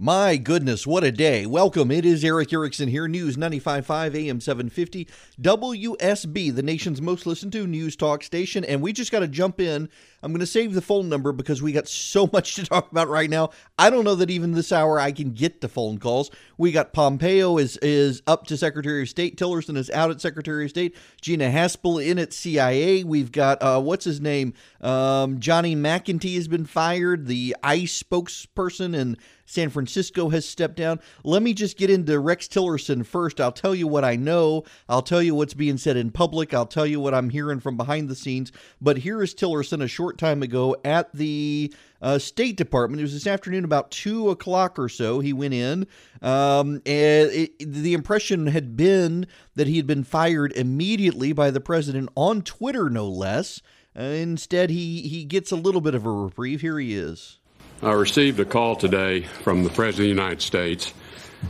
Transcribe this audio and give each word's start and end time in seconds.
My 0.00 0.36
goodness, 0.36 0.86
what 0.86 1.02
a 1.02 1.10
day. 1.10 1.44
Welcome. 1.44 1.90
It 1.90 2.06
is 2.06 2.22
Erick 2.22 2.52
Erickson 2.52 2.88
here, 2.88 3.08
News 3.08 3.36
95.5 3.36 4.14
AM 4.14 4.40
750, 4.40 5.08
WSB, 5.42 6.54
the 6.54 6.62
nation's 6.62 7.02
most 7.02 7.26
listened 7.26 7.50
to 7.54 7.66
news 7.66 7.96
talk 7.96 8.22
station. 8.22 8.64
And 8.64 8.80
we 8.80 8.92
just 8.92 9.10
got 9.10 9.20
to 9.20 9.26
jump 9.26 9.58
in. 9.60 9.88
I'm 10.22 10.30
going 10.30 10.38
to 10.38 10.46
save 10.46 10.74
the 10.74 10.80
phone 10.80 11.08
number 11.08 11.32
because 11.32 11.62
we 11.62 11.72
got 11.72 11.88
so 11.88 12.30
much 12.32 12.54
to 12.54 12.64
talk 12.64 12.92
about 12.92 13.08
right 13.08 13.28
now. 13.28 13.50
I 13.76 13.90
don't 13.90 14.04
know 14.04 14.14
that 14.14 14.30
even 14.30 14.52
this 14.52 14.70
hour 14.70 15.00
I 15.00 15.10
can 15.10 15.32
get 15.32 15.60
to 15.62 15.68
phone 15.68 15.98
calls. 15.98 16.30
We 16.56 16.70
got 16.70 16.92
Pompeo 16.92 17.58
is 17.58 17.76
is 17.78 18.22
up 18.28 18.46
to 18.46 18.56
Secretary 18.56 19.02
of 19.02 19.08
State. 19.08 19.36
Tillerson 19.36 19.76
is 19.76 19.90
out 19.90 20.12
at 20.12 20.20
Secretary 20.20 20.66
of 20.66 20.70
State. 20.70 20.94
Gina 21.20 21.50
Haspel 21.50 22.04
in 22.04 22.20
at 22.20 22.32
CIA. 22.32 23.02
We've 23.02 23.32
got, 23.32 23.60
uh, 23.60 23.80
what's 23.80 24.04
his 24.04 24.20
name? 24.20 24.54
Um, 24.80 25.40
Johnny 25.40 25.74
McEntee 25.74 26.36
has 26.36 26.46
been 26.46 26.66
fired. 26.66 27.26
The 27.26 27.56
ICE 27.64 28.00
spokesperson 28.04 28.96
and 28.96 29.16
San 29.48 29.70
Francisco 29.70 30.28
has 30.28 30.46
stepped 30.46 30.76
down. 30.76 31.00
Let 31.24 31.42
me 31.42 31.54
just 31.54 31.78
get 31.78 31.88
into 31.88 32.20
Rex 32.20 32.46
Tillerson 32.48 33.04
first. 33.04 33.40
I'll 33.40 33.50
tell 33.50 33.74
you 33.74 33.88
what 33.88 34.04
I 34.04 34.14
know. 34.14 34.64
I'll 34.90 35.00
tell 35.00 35.22
you 35.22 35.34
what's 35.34 35.54
being 35.54 35.78
said 35.78 35.96
in 35.96 36.10
public. 36.10 36.52
I'll 36.52 36.66
tell 36.66 36.86
you 36.86 37.00
what 37.00 37.14
I'm 37.14 37.30
hearing 37.30 37.58
from 37.58 37.78
behind 37.78 38.10
the 38.10 38.14
scenes. 38.14 38.52
But 38.78 38.98
here 38.98 39.22
is 39.22 39.34
Tillerson 39.34 39.82
a 39.82 39.88
short 39.88 40.18
time 40.18 40.42
ago 40.42 40.76
at 40.84 41.10
the 41.14 41.72
uh, 42.02 42.18
State 42.18 42.58
Department. 42.58 43.00
It 43.00 43.04
was 43.04 43.14
this 43.14 43.26
afternoon 43.26 43.64
about 43.64 43.90
two 43.90 44.28
o'clock 44.28 44.78
or 44.78 44.90
so. 44.90 45.20
He 45.20 45.32
went 45.32 45.54
in, 45.54 45.86
um, 46.20 46.82
and 46.84 47.30
it, 47.30 47.58
the 47.58 47.94
impression 47.94 48.48
had 48.48 48.76
been 48.76 49.26
that 49.54 49.66
he 49.66 49.78
had 49.78 49.86
been 49.86 50.04
fired 50.04 50.52
immediately 50.52 51.32
by 51.32 51.50
the 51.50 51.60
president 51.60 52.10
on 52.14 52.42
Twitter, 52.42 52.90
no 52.90 53.08
less. 53.08 53.62
Uh, 53.98 54.02
instead, 54.02 54.68
he 54.68 55.08
he 55.08 55.24
gets 55.24 55.50
a 55.50 55.56
little 55.56 55.80
bit 55.80 55.94
of 55.94 56.04
a 56.04 56.10
reprieve. 56.10 56.60
Here 56.60 56.78
he 56.78 56.94
is. 56.94 57.37
I 57.80 57.92
received 57.92 58.40
a 58.40 58.44
call 58.44 58.74
today 58.74 59.22
from 59.22 59.62
the 59.62 59.70
President 59.70 60.10
of 60.10 60.16
the 60.16 60.22
United 60.22 60.42
States 60.42 60.92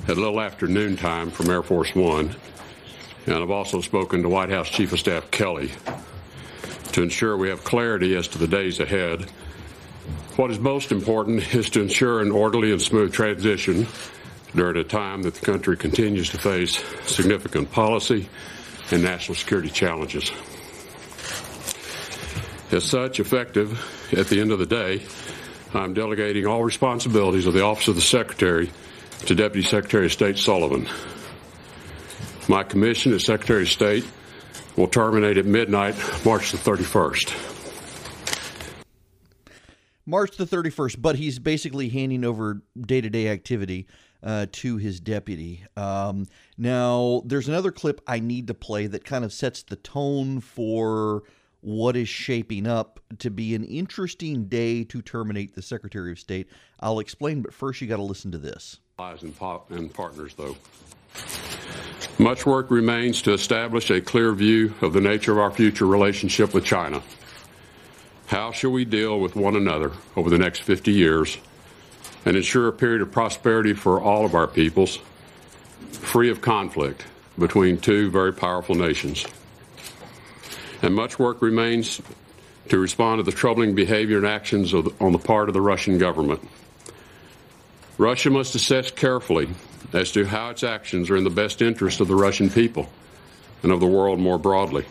at 0.05 0.19
a 0.19 0.20
little 0.20 0.42
after 0.42 0.66
noontime 0.66 1.30
from 1.30 1.48
Air 1.48 1.62
Force 1.62 1.95
One. 1.95 2.36
And 3.25 3.36
I've 3.36 3.50
also 3.50 3.80
spoken 3.80 4.22
to 4.22 4.28
White 4.28 4.50
House 4.50 4.69
Chief 4.69 4.92
of 4.92 4.98
Staff 4.98 5.30
Kelly 5.30 5.70
to 6.92 7.03
ensure 7.03 7.34
we 7.38 7.48
have 7.48 7.64
clarity 7.64 8.14
as 8.14 8.28
to 8.28 8.38
the 8.38 8.47
days 8.47 8.78
ahead. 8.78 9.22
What 10.36 10.50
is 10.50 10.58
most 10.58 10.92
important 10.92 11.55
is 11.55 11.70
to 11.70 11.80
ensure 11.80 12.20
an 12.20 12.31
orderly 12.31 12.72
and 12.72 12.83
smooth 12.83 13.10
transition 13.10 13.86
during 14.55 14.77
a 14.77 14.84
time 14.84 15.22
that 15.22 15.34
the 15.34 15.47
country 15.47 15.78
continues 15.78 16.28
to 16.31 16.38
face 16.38 16.84
significant 17.06 17.72
policy 17.72 18.28
and 18.91 19.03
national 19.03 19.34
security 19.34 19.70
challenges. 19.70 20.31
As 22.70 22.84
such, 22.84 23.19
effective 23.19 24.12
at 24.12 24.27
the 24.27 24.42
end 24.42 24.53
of 24.53 24.58
the 24.58 24.66
day, 24.66 25.06
I'm 25.74 25.92
delegating 25.92 26.47
all 26.47 26.64
responsibilities 26.64 27.47
of 27.47 27.52
the 27.52 27.62
Office 27.62 27.88
of 27.88 27.94
the 27.94 28.00
Secretary 28.00 28.70
to 29.27 29.34
Deputy 29.34 29.66
Secretary 29.66 30.06
of 30.06 30.12
State 30.12 30.38
Sullivan. 30.38 30.88
My 32.48 32.62
commission 32.62 33.12
as 33.12 33.27
Secretary 33.27 33.62
of 33.62 33.69
State 33.69 34.06
will 34.77 34.88
terminate 34.88 35.36
at 35.36 35.44
midnight, 35.44 35.94
March 36.25 36.52
the 36.52 36.58
31st. 36.58 37.56
March 40.06 40.38
the 40.38 40.47
31st, 40.47 41.02
but 41.02 41.16
he's 41.16 41.38
basically 41.38 41.91
handing 41.91 42.25
over 42.25 42.62
day 42.80 43.03
to 43.03 43.10
day 43.10 43.28
activity 43.28 43.86
uh, 44.22 44.47
to 44.53 44.78
his 44.78 45.00
deputy. 45.00 45.66
Um, 45.77 46.27
now, 46.56 47.22
there's 47.27 47.48
another 47.48 47.70
clip 47.70 48.00
I 48.06 48.20
need 48.20 48.47
to 48.47 48.55
play 48.55 48.86
that 48.86 49.05
kind 49.05 49.22
of 49.22 49.34
sets 49.34 49.62
the 49.62 49.77
tone 49.77 50.41
for 50.41 51.25
what 51.61 51.97
is 51.97 52.09
shaping 52.09 52.67
up 52.67 53.01
to 53.19 53.31
be 53.31 53.55
an 53.55 53.64
interesting 53.64 54.45
day 54.45 54.84
to 54.84 55.03
terminate 55.03 55.55
the 55.55 55.62
Secretary 55.62 56.12
of 56.12 56.19
State. 56.19 56.48
I'll 56.81 57.00
explain, 57.00 57.42
but 57.42 57.53
first 57.53 57.81
you 57.81 57.89
got 57.89 57.97
to 57.97 58.03
listen 58.03 58.33
to 58.33 58.39
this. 58.39 58.78
And, 58.98 59.78
and 59.78 59.95
partners, 59.95 60.34
though. 60.34 60.56
Much 62.19 62.47
work 62.47 62.70
remains 62.70 63.23
to 63.23 63.33
establish 63.33 63.91
a 63.91 64.00
clear 64.00 64.33
view 64.33 64.75
of 64.83 64.92
the 64.92 65.00
nature 65.00 65.33
of 65.33 65.39
our 65.39 65.50
future 65.50 65.87
relationship 65.87 66.53
with 66.53 66.65
China. 66.65 67.03
How 68.27 68.53
shall 68.53 68.71
we 68.71 68.84
deal 68.84 69.21
with 69.21 69.37
one 69.37 69.56
another 69.56 69.93
over 70.16 70.28
the 70.28 70.38
next 70.38 70.62
50 70.62 70.93
years 70.93 71.38
and 72.25 72.37
ensure 72.37 72.69
a 72.69 72.72
period 72.72 73.00
of 73.00 73.11
prosperity 73.11 73.72
for 73.72 74.00
all 74.00 74.25
of 74.25 74.34
our 74.34 74.47
peoples, 74.47 74.99
free 75.93 76.31
of 76.31 76.41
conflict 76.41 77.05
between 77.38 77.78
two 77.78 78.11
very 78.11 78.32
powerful 78.32 78.75
nations? 78.75 79.25
And 80.83 80.94
much 80.94 81.19
work 81.19 81.43
remains 81.43 82.00
to 82.69 82.78
respond 82.78 83.19
to 83.19 83.22
the 83.22 83.33
troubling 83.33 83.75
behavior 83.75 84.19
and 84.19 84.27
actions 84.27 84.75
on 84.75 85.12
the 85.12 85.19
part 85.19 85.49
of 85.49 85.55
the 85.55 85.61
Russian 85.61 85.99
government. 85.99 86.47
Russia 87.97 88.31
must 88.31 88.55
assess 88.55 88.91
carefully 88.91 89.49
as 89.93 90.12
to 90.12 90.25
how 90.25 90.50
its 90.50 90.62
actions 90.62 91.11
are 91.11 91.17
in 91.17 91.25
the 91.25 91.31
best 91.31 91.62
interest 91.62 92.00
of 92.00 92.09
the 92.09 92.15
Russian 92.15 92.50
people 92.50 92.88
and 93.62 93.72
of 93.72 93.81
the 93.81 93.87
world 93.87 94.19
more 94.19 94.38
broadly. 94.38 94.84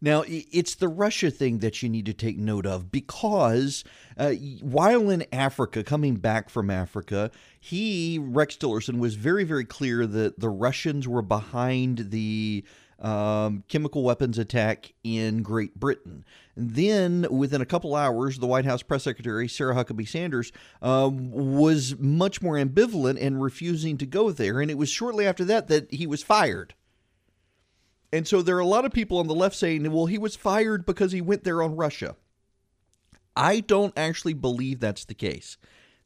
Now, 0.00 0.24
it's 0.26 0.74
the 0.74 0.88
Russia 0.88 1.30
thing 1.30 1.60
that 1.60 1.82
you 1.82 1.88
need 1.88 2.04
to 2.06 2.12
take 2.12 2.36
note 2.36 2.66
of 2.66 2.92
because 2.92 3.84
uh, 4.18 4.32
while 4.60 5.08
in 5.08 5.24
Africa, 5.32 5.82
coming 5.82 6.16
back 6.16 6.50
from 6.50 6.68
Africa, 6.68 7.30
he, 7.58 8.18
Rex 8.20 8.56
Tillerson, 8.56 8.98
was 8.98 9.14
very, 9.14 9.44
very 9.44 9.64
clear 9.64 10.06
that 10.06 10.38
the 10.38 10.50
Russians 10.50 11.08
were 11.08 11.22
behind 11.22 12.10
the 12.10 12.64
um, 13.00 13.64
chemical 13.68 14.02
weapons 14.02 14.38
attack 14.38 14.92
in 15.02 15.42
Great 15.42 15.78
Britain. 15.78 16.24
Then, 16.56 17.26
within 17.30 17.60
a 17.60 17.66
couple 17.66 17.94
hours, 17.94 18.38
the 18.38 18.46
White 18.46 18.64
House 18.64 18.82
press 18.82 19.02
secretary, 19.02 19.48
Sarah 19.48 19.74
Huckabee 19.74 20.08
Sanders, 20.08 20.52
um, 20.80 21.30
was 21.30 21.96
much 21.98 22.40
more 22.40 22.54
ambivalent 22.54 23.20
and 23.20 23.42
refusing 23.42 23.98
to 23.98 24.06
go 24.06 24.30
there. 24.30 24.60
And 24.60 24.70
it 24.70 24.78
was 24.78 24.88
shortly 24.88 25.26
after 25.26 25.44
that 25.46 25.68
that 25.68 25.92
he 25.92 26.06
was 26.06 26.22
fired. 26.22 26.74
And 28.12 28.28
so 28.28 28.42
there 28.42 28.56
are 28.56 28.60
a 28.60 28.66
lot 28.66 28.84
of 28.84 28.92
people 28.92 29.18
on 29.18 29.26
the 29.26 29.34
left 29.34 29.56
saying, 29.56 29.90
well, 29.90 30.06
he 30.06 30.18
was 30.18 30.36
fired 30.36 30.86
because 30.86 31.10
he 31.10 31.20
went 31.20 31.42
there 31.42 31.62
on 31.62 31.74
Russia. 31.74 32.14
I 33.36 33.58
don't 33.58 33.92
actually 33.96 34.34
believe 34.34 34.78
that's 34.78 35.04
the 35.04 35.14
case. 35.14 35.56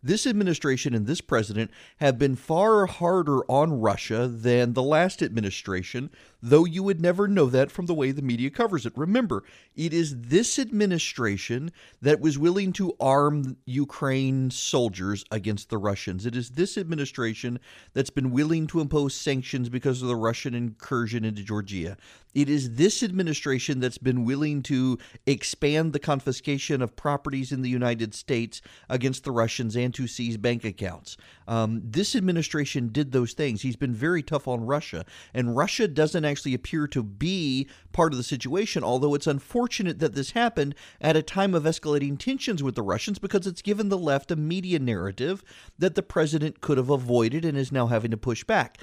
This 0.01 0.29
administration 0.29 0.95
and 0.95 1.09
this 1.09 1.21
president 1.21 1.73
have 1.97 2.19
been 2.19 2.37
far 2.37 2.87
harder 2.87 3.41
on 3.51 3.81
Russia 3.81 4.29
than 4.29 4.75
the 4.75 4.83
last 4.83 5.23
administration, 5.23 6.11
though 6.41 6.65
you 6.65 6.85
would 6.85 7.01
never 7.01 7.27
know 7.27 7.47
that 7.47 7.73
from 7.73 7.87
the 7.87 7.95
way 7.95 8.13
the 8.13 8.23
media 8.23 8.49
covers 8.49 8.87
it. 8.87 8.93
Remember, 8.97 9.43
it 9.75 9.93
is 9.93 10.15
this 10.17 10.57
administration 10.57 11.73
that 12.01 12.21
was 12.21 12.39
willing 12.39 12.73
to 12.75 12.95
arm 13.01 13.57
Ukraine 13.65 14.53
soldiers 14.53 15.25
against 15.33 15.69
the 15.69 15.79
Russians. 15.79 16.27
It 16.27 16.37
is 16.37 16.51
this 16.51 16.79
administration 16.79 17.59
that's 17.93 18.11
been 18.11 18.31
willing 18.31 18.69
to 18.69 18.81
impose 18.81 19.17
sanctions 19.17 19.69
because 19.69 20.01
of 20.01 20.07
the 20.07 20.15
Russian 20.15 20.55
incursion 20.55 21.25
into 21.25 21.43
Georgia. 21.43 21.97
It 22.39 22.49
is 22.49 22.77
this 22.77 23.03
administration 23.03 23.81
that's 23.81 23.99
been 23.99 24.25
willing 24.25 24.63
to 24.63 24.97
expand 25.27 25.93
the 25.93 25.99
confiscation 25.99 26.81
of 26.81 26.95
properties 26.95 27.51
in 27.51 27.63
the 27.63 27.69
United 27.69 28.15
States 28.15 28.61
against 28.89 29.25
the 29.25 29.33
Russians 29.33 29.75
and 29.75 29.93
to 29.95 30.07
seize 30.07 30.37
bank 30.37 30.65
accounts. 30.65 31.17
Um, 31.49 31.83
this 31.85 32.15
administration 32.15 32.91
did 32.93 33.11
those 33.11 33.33
things. 33.33 33.63
He's 33.63 33.75
been 33.75 33.93
very 33.93 34.23
tough 34.23 34.47
on 34.47 34.65
Russia, 34.65 35.05
and 35.35 35.57
Russia 35.57 35.89
doesn't 35.89 36.25
actually 36.25 36.55
appear 36.55 36.87
to 36.87 37.03
be 37.03 37.69
part 37.91 38.13
of 38.13 38.19
the 38.19 38.23
situation, 38.23 38.85
although 38.85 39.17
it's 39.17 39.27
unfortunate 39.27 39.99
that 39.99 40.15
this 40.15 40.31
happened 40.31 40.77
at 41.01 41.17
a 41.17 41.23
time 41.23 41.57
of 41.57 41.65
escalating 41.65 42.17
tensions 42.17 42.63
with 42.63 42.77
the 42.77 42.83
Russians 42.83 43.19
because 43.19 43.49
it's 43.49 43.63
given 43.63 43.89
the 43.89 43.99
left 43.99 44.31
a 44.31 44.37
media 44.37 44.79
narrative 44.79 45.43
that 45.77 45.97
the 45.97 46.05
president 46.05 46.61
could 46.61 46.79
have 46.79 46.89
avoided 46.89 47.45
and 47.45 47.59
is 47.59 47.73
now 47.73 47.89
having 47.89 48.13
to 48.13 48.17
push 48.17 48.45
back. 48.45 48.79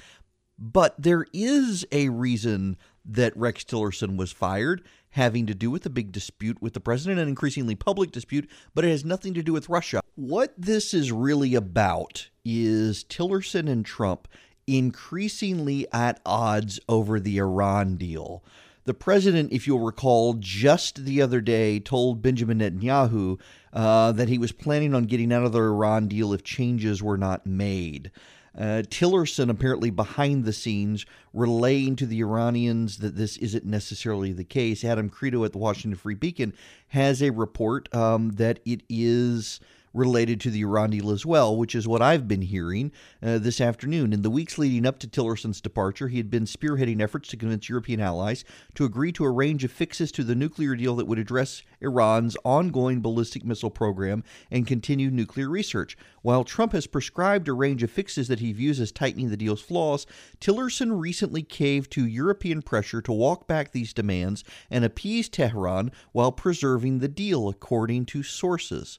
But 0.58 0.94
there 0.98 1.26
is 1.32 1.86
a 1.92 2.08
reason 2.08 2.78
that 3.08 3.36
Rex 3.36 3.64
Tillerson 3.64 4.16
was 4.16 4.32
fired, 4.32 4.82
having 5.10 5.46
to 5.46 5.54
do 5.54 5.70
with 5.70 5.86
a 5.86 5.90
big 5.90 6.12
dispute 6.12 6.60
with 6.60 6.74
the 6.74 6.80
president, 6.80 7.20
an 7.20 7.28
increasingly 7.28 7.74
public 7.74 8.12
dispute, 8.12 8.48
but 8.74 8.84
it 8.84 8.90
has 8.90 9.04
nothing 9.04 9.34
to 9.34 9.42
do 9.42 9.52
with 9.52 9.68
Russia. 9.68 10.00
What 10.14 10.52
this 10.58 10.92
is 10.92 11.12
really 11.12 11.54
about 11.54 12.28
is 12.44 13.04
Tillerson 13.04 13.68
and 13.68 13.84
Trump 13.84 14.28
increasingly 14.66 15.86
at 15.92 16.20
odds 16.26 16.80
over 16.88 17.20
the 17.20 17.38
Iran 17.38 17.96
deal. 17.96 18.42
The 18.84 18.94
president, 18.94 19.52
if 19.52 19.66
you'll 19.66 19.80
recall, 19.80 20.34
just 20.34 21.04
the 21.04 21.20
other 21.20 21.40
day 21.40 21.80
told 21.80 22.22
Benjamin 22.22 22.60
Netanyahu 22.60 23.40
uh, 23.72 24.12
that 24.12 24.28
he 24.28 24.38
was 24.38 24.52
planning 24.52 24.94
on 24.94 25.04
getting 25.04 25.32
out 25.32 25.44
of 25.44 25.52
the 25.52 25.60
Iran 25.60 26.06
deal 26.06 26.32
if 26.32 26.44
changes 26.44 27.02
were 27.02 27.18
not 27.18 27.46
made. 27.46 28.12
Uh, 28.56 28.82
Tillerson 28.88 29.50
apparently 29.50 29.90
behind 29.90 30.44
the 30.44 30.52
scenes 30.52 31.04
relaying 31.34 31.96
to 31.96 32.06
the 32.06 32.20
Iranians 32.20 32.98
that 32.98 33.16
this 33.16 33.36
isn't 33.36 33.66
necessarily 33.66 34.32
the 34.32 34.44
case. 34.44 34.82
Adam 34.82 35.10
Kredo 35.10 35.44
at 35.44 35.52
the 35.52 35.58
Washington 35.58 35.98
Free 35.98 36.14
Beacon 36.14 36.54
has 36.88 37.22
a 37.22 37.30
report 37.30 37.94
um, 37.94 38.30
that 38.32 38.60
it 38.64 38.82
is 38.88 39.60
related 39.96 40.40
to 40.40 40.50
the 40.50 40.60
Iran 40.60 40.90
deal 40.90 41.10
as 41.10 41.24
well, 41.24 41.56
which 41.56 41.74
is 41.74 41.88
what 41.88 42.02
I've 42.02 42.28
been 42.28 42.42
hearing 42.42 42.92
uh, 43.22 43.38
this 43.38 43.60
afternoon. 43.60 44.12
In 44.12 44.22
the 44.22 44.30
weeks 44.30 44.58
leading 44.58 44.86
up 44.86 44.98
to 45.00 45.08
Tillerson's 45.08 45.60
departure, 45.60 46.08
he 46.08 46.18
had 46.18 46.30
been 46.30 46.44
spearheading 46.44 47.00
efforts 47.00 47.28
to 47.30 47.36
convince 47.36 47.68
European 47.68 48.00
allies 48.00 48.44
to 48.74 48.84
agree 48.84 49.12
to 49.12 49.24
a 49.24 49.30
range 49.30 49.64
of 49.64 49.72
fixes 49.72 50.12
to 50.12 50.22
the 50.22 50.34
nuclear 50.34 50.76
deal 50.76 50.96
that 50.96 51.06
would 51.06 51.18
address 51.18 51.62
Iran's 51.80 52.36
ongoing 52.44 53.00
ballistic 53.00 53.44
missile 53.44 53.70
program 53.70 54.22
and 54.50 54.66
continue 54.66 55.10
nuclear 55.10 55.48
research. 55.48 55.96
While 56.22 56.44
Trump 56.44 56.72
has 56.72 56.86
prescribed 56.86 57.48
a 57.48 57.52
range 57.52 57.82
of 57.82 57.90
fixes 57.90 58.28
that 58.28 58.40
he 58.40 58.52
views 58.52 58.80
as 58.80 58.92
tightening 58.92 59.30
the 59.30 59.36
deal's 59.36 59.62
flaws, 59.62 60.06
Tillerson 60.40 61.00
recently 61.00 61.42
caved 61.42 61.90
to 61.92 62.06
European 62.06 62.62
pressure 62.62 63.00
to 63.02 63.12
walk 63.12 63.46
back 63.46 63.72
these 63.72 63.94
demands 63.94 64.44
and 64.70 64.84
appease 64.84 65.28
Tehran 65.28 65.90
while 66.12 66.32
preserving 66.32 66.98
the 66.98 67.08
deal, 67.08 67.48
according 67.48 68.06
to 68.06 68.22
sources. 68.22 68.98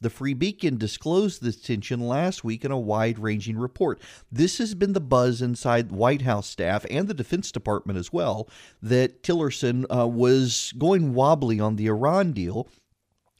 The 0.00 0.10
Free 0.10 0.34
Beacon 0.34 0.76
disclosed 0.76 1.42
this 1.42 1.60
tension 1.60 2.00
last 2.00 2.44
week 2.44 2.64
in 2.64 2.70
a 2.70 2.78
wide 2.78 3.18
ranging 3.18 3.58
report. 3.58 4.00
This 4.30 4.58
has 4.58 4.74
been 4.74 4.92
the 4.92 5.00
buzz 5.00 5.42
inside 5.42 5.90
White 5.90 6.22
House 6.22 6.46
staff 6.46 6.86
and 6.88 7.08
the 7.08 7.14
Defense 7.14 7.50
Department 7.50 7.98
as 7.98 8.12
well 8.12 8.48
that 8.80 9.22
Tillerson 9.22 9.84
uh, 9.94 10.06
was 10.06 10.72
going 10.78 11.14
wobbly 11.14 11.58
on 11.58 11.76
the 11.76 11.88
Iran 11.88 12.32
deal 12.32 12.68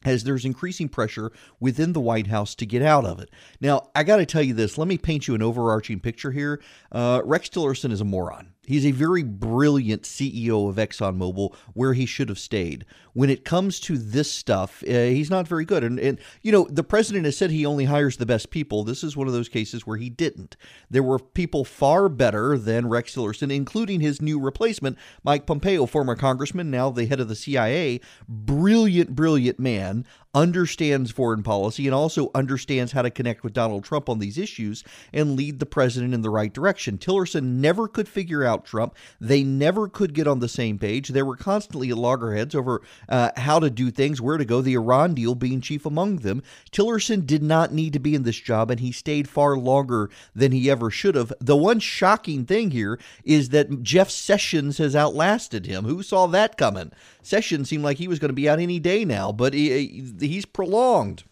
as 0.05 0.25
there's 0.25 0.45
increasing 0.45 0.89
pressure 0.89 1.33
within 1.61 1.93
the 1.93 2.01
White 2.01 2.29
House 2.29 2.55
to 2.57 2.67
get 2.67 2.83
out 2.83 3.05
of 3.05 3.21
it. 3.21 3.31
Now, 3.61 3.91
I 3.95 4.05
got 4.05 4.17
to 4.17 4.27
tell 4.27 4.43
you 4.43 4.55
this. 4.55 4.79
Let 4.79 4.89
me 4.89 4.99
paint 4.99 5.29
you 5.29 5.35
an 5.35 5.43
overarching 5.43 6.01
picture 6.01 6.31
here. 6.33 6.61
Uh, 6.91 7.21
Rex 7.25 7.49
Tillerson 7.49 7.93
is 7.93 8.01
a 8.01 8.05
moron. 8.05 8.53
He's 8.69 8.85
a 8.85 8.91
very 8.91 9.23
brilliant 9.23 10.03
CEO 10.03 10.69
of 10.69 10.77
ExxonMobil 10.77 11.55
where 11.73 11.95
he 11.95 12.05
should 12.05 12.29
have 12.29 12.39
stayed. 12.39 12.85
When 13.15 13.31
it 13.31 13.43
comes 13.43 13.81
to 13.81 13.97
this 13.97 14.31
stuff, 14.31 14.85
uh, 14.87 14.93
he's 14.93 15.31
not 15.31 15.49
very 15.49 15.65
good. 15.65 15.83
And, 15.83 15.99
and, 15.99 16.19
you 16.43 16.53
know, 16.53 16.69
the 16.71 16.85
president 16.85 17.25
has 17.25 17.35
said 17.35 17.51
he 17.51 17.65
only 17.65 17.87
hires 17.87 18.19
the 18.19 18.27
best 18.27 18.51
people. 18.51 18.85
This 18.85 19.03
is 19.03 19.17
one 19.17 19.27
of 19.27 19.33
those 19.33 19.49
cases 19.49 19.87
where 19.87 19.97
he 19.97 20.11
didn't. 20.11 20.59
There 20.91 21.03
were 21.03 21.19
people 21.19 21.65
far 21.65 22.11
better 22.11 22.59
than 22.59 22.91
Rex 22.91 23.15
Tillerson, 23.15 23.51
including 23.51 24.01
his 24.01 24.21
new 24.21 24.39
replacement, 24.39 24.99
Mike 25.25 25.47
Pompeo, 25.47 25.87
former 25.87 26.15
congressman, 26.15 26.71
now 26.71 26.91
the 26.91 27.07
head 27.07 27.21
of 27.21 27.29
the 27.29 27.37
CIA. 27.37 28.03
Brilliant, 28.29 29.15
brilliant 29.15 29.59
man 29.59 30.05
understands 30.35 31.11
foreign 31.11 31.43
policy 31.43 31.87
and 31.87 31.95
also 31.95 32.31
understands 32.35 32.93
how 32.93 33.03
to 33.03 33.11
connect 33.11 33.43
with 33.43 33.53
Donald 33.53 33.83
Trump 33.83 34.09
on 34.09 34.19
these 34.19 34.37
issues 34.37 34.85
and 35.13 35.37
lead 35.37 35.59
the 35.59 35.67
president 35.67 36.13
in 36.13 36.21
the 36.23 36.31
right 36.31 36.53
direction. 36.53 36.99
Tillerson 36.99 37.61
never 37.61 37.89
could 37.89 38.09
figure 38.09 38.45
out 38.45 38.65
Trump. 38.65 38.95
They 39.21 39.43
never 39.43 39.89
could 39.89 40.13
get 40.13 40.27
on 40.27 40.41
the 40.41 40.49
same 40.49 40.79
page. 40.79 41.09
There 41.09 41.25
were 41.25 41.37
constantly 41.37 41.93
loggerheads 41.93 42.55
over 42.55 42.83
uh, 43.09 43.31
how 43.37 43.59
to 43.59 43.71
do 43.71 43.91
things, 43.91 44.21
where 44.21 44.37
to 44.37 44.45
go, 44.45 44.61
the 44.61 44.75
Iran 44.75 45.15
deal 45.15 45.35
being 45.35 45.61
chief 45.61 45.87
among 45.87 46.17
them. 46.17 46.43
Tillerson 46.71 47.27
did 47.27 47.43
not 47.43 47.73
need 47.73 47.93
to 47.95 47.99
be 47.99 48.15
in 48.15 48.25
this 48.25 48.39
job, 48.39 48.71
and 48.71 48.81
he 48.81 48.93
stayed 48.93 49.29
far 49.29 49.57
longer 49.57 50.11
than 50.35 50.53
he 50.53 50.71
ever 50.71 50.91
should 50.91 51.15
have. 51.15 51.33
The 51.41 51.57
one 51.57 51.81
shocking 51.81 52.45
thing 52.45 52.71
here 52.71 53.01
is 53.25 53.49
that 53.49 53.83
Jeff 53.83 54.11
Sessions 54.11 54.79
has 54.79 54.95
outlasted 54.95 55.67
him. 55.67 55.85
Who 55.85 56.03
saw 56.03 56.27
that 56.29 56.57
coming? 56.57 56.93
Sessions 57.23 57.69
seemed 57.69 57.85
like 57.85 57.99
he 57.99 58.09
was 58.09 58.19
going 58.19 58.31
to 58.31 58.35
be 58.35 58.49
out 58.49 58.59
any 58.59 58.79
day 58.79 59.05
now, 59.05 59.33
but 59.33 59.53
he, 59.53 60.01
he's 60.21 60.47
prolonged. 60.47 61.25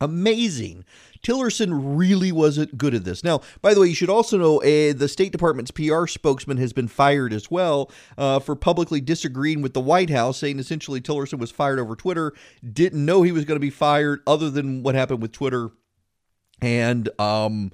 Amazing. 0.00 0.84
Tillerson 1.22 1.80
really 1.98 2.30
wasn't 2.30 2.78
good 2.78 2.94
at 2.94 3.04
this. 3.04 3.24
Now, 3.24 3.40
by 3.60 3.74
the 3.74 3.80
way, 3.80 3.88
you 3.88 3.94
should 3.94 4.10
also 4.10 4.38
know 4.38 4.58
uh, 4.58 4.92
the 4.92 5.08
State 5.08 5.32
Department's 5.32 5.72
PR 5.72 6.06
spokesman 6.06 6.58
has 6.58 6.72
been 6.72 6.88
fired 6.88 7.32
as 7.32 7.50
well 7.50 7.90
uh, 8.16 8.38
for 8.38 8.54
publicly 8.54 9.00
disagreeing 9.00 9.60
with 9.60 9.74
the 9.74 9.80
White 9.80 10.10
House, 10.10 10.38
saying 10.38 10.58
essentially 10.58 11.00
Tillerson 11.00 11.38
was 11.38 11.50
fired 11.50 11.80
over 11.80 11.96
Twitter, 11.96 12.32
didn't 12.72 13.04
know 13.04 13.22
he 13.22 13.32
was 13.32 13.44
going 13.44 13.56
to 13.56 13.60
be 13.60 13.70
fired, 13.70 14.20
other 14.26 14.50
than 14.50 14.82
what 14.82 14.94
happened 14.94 15.20
with 15.20 15.32
Twitter. 15.32 15.70
And 16.60 17.08
um, 17.20 17.72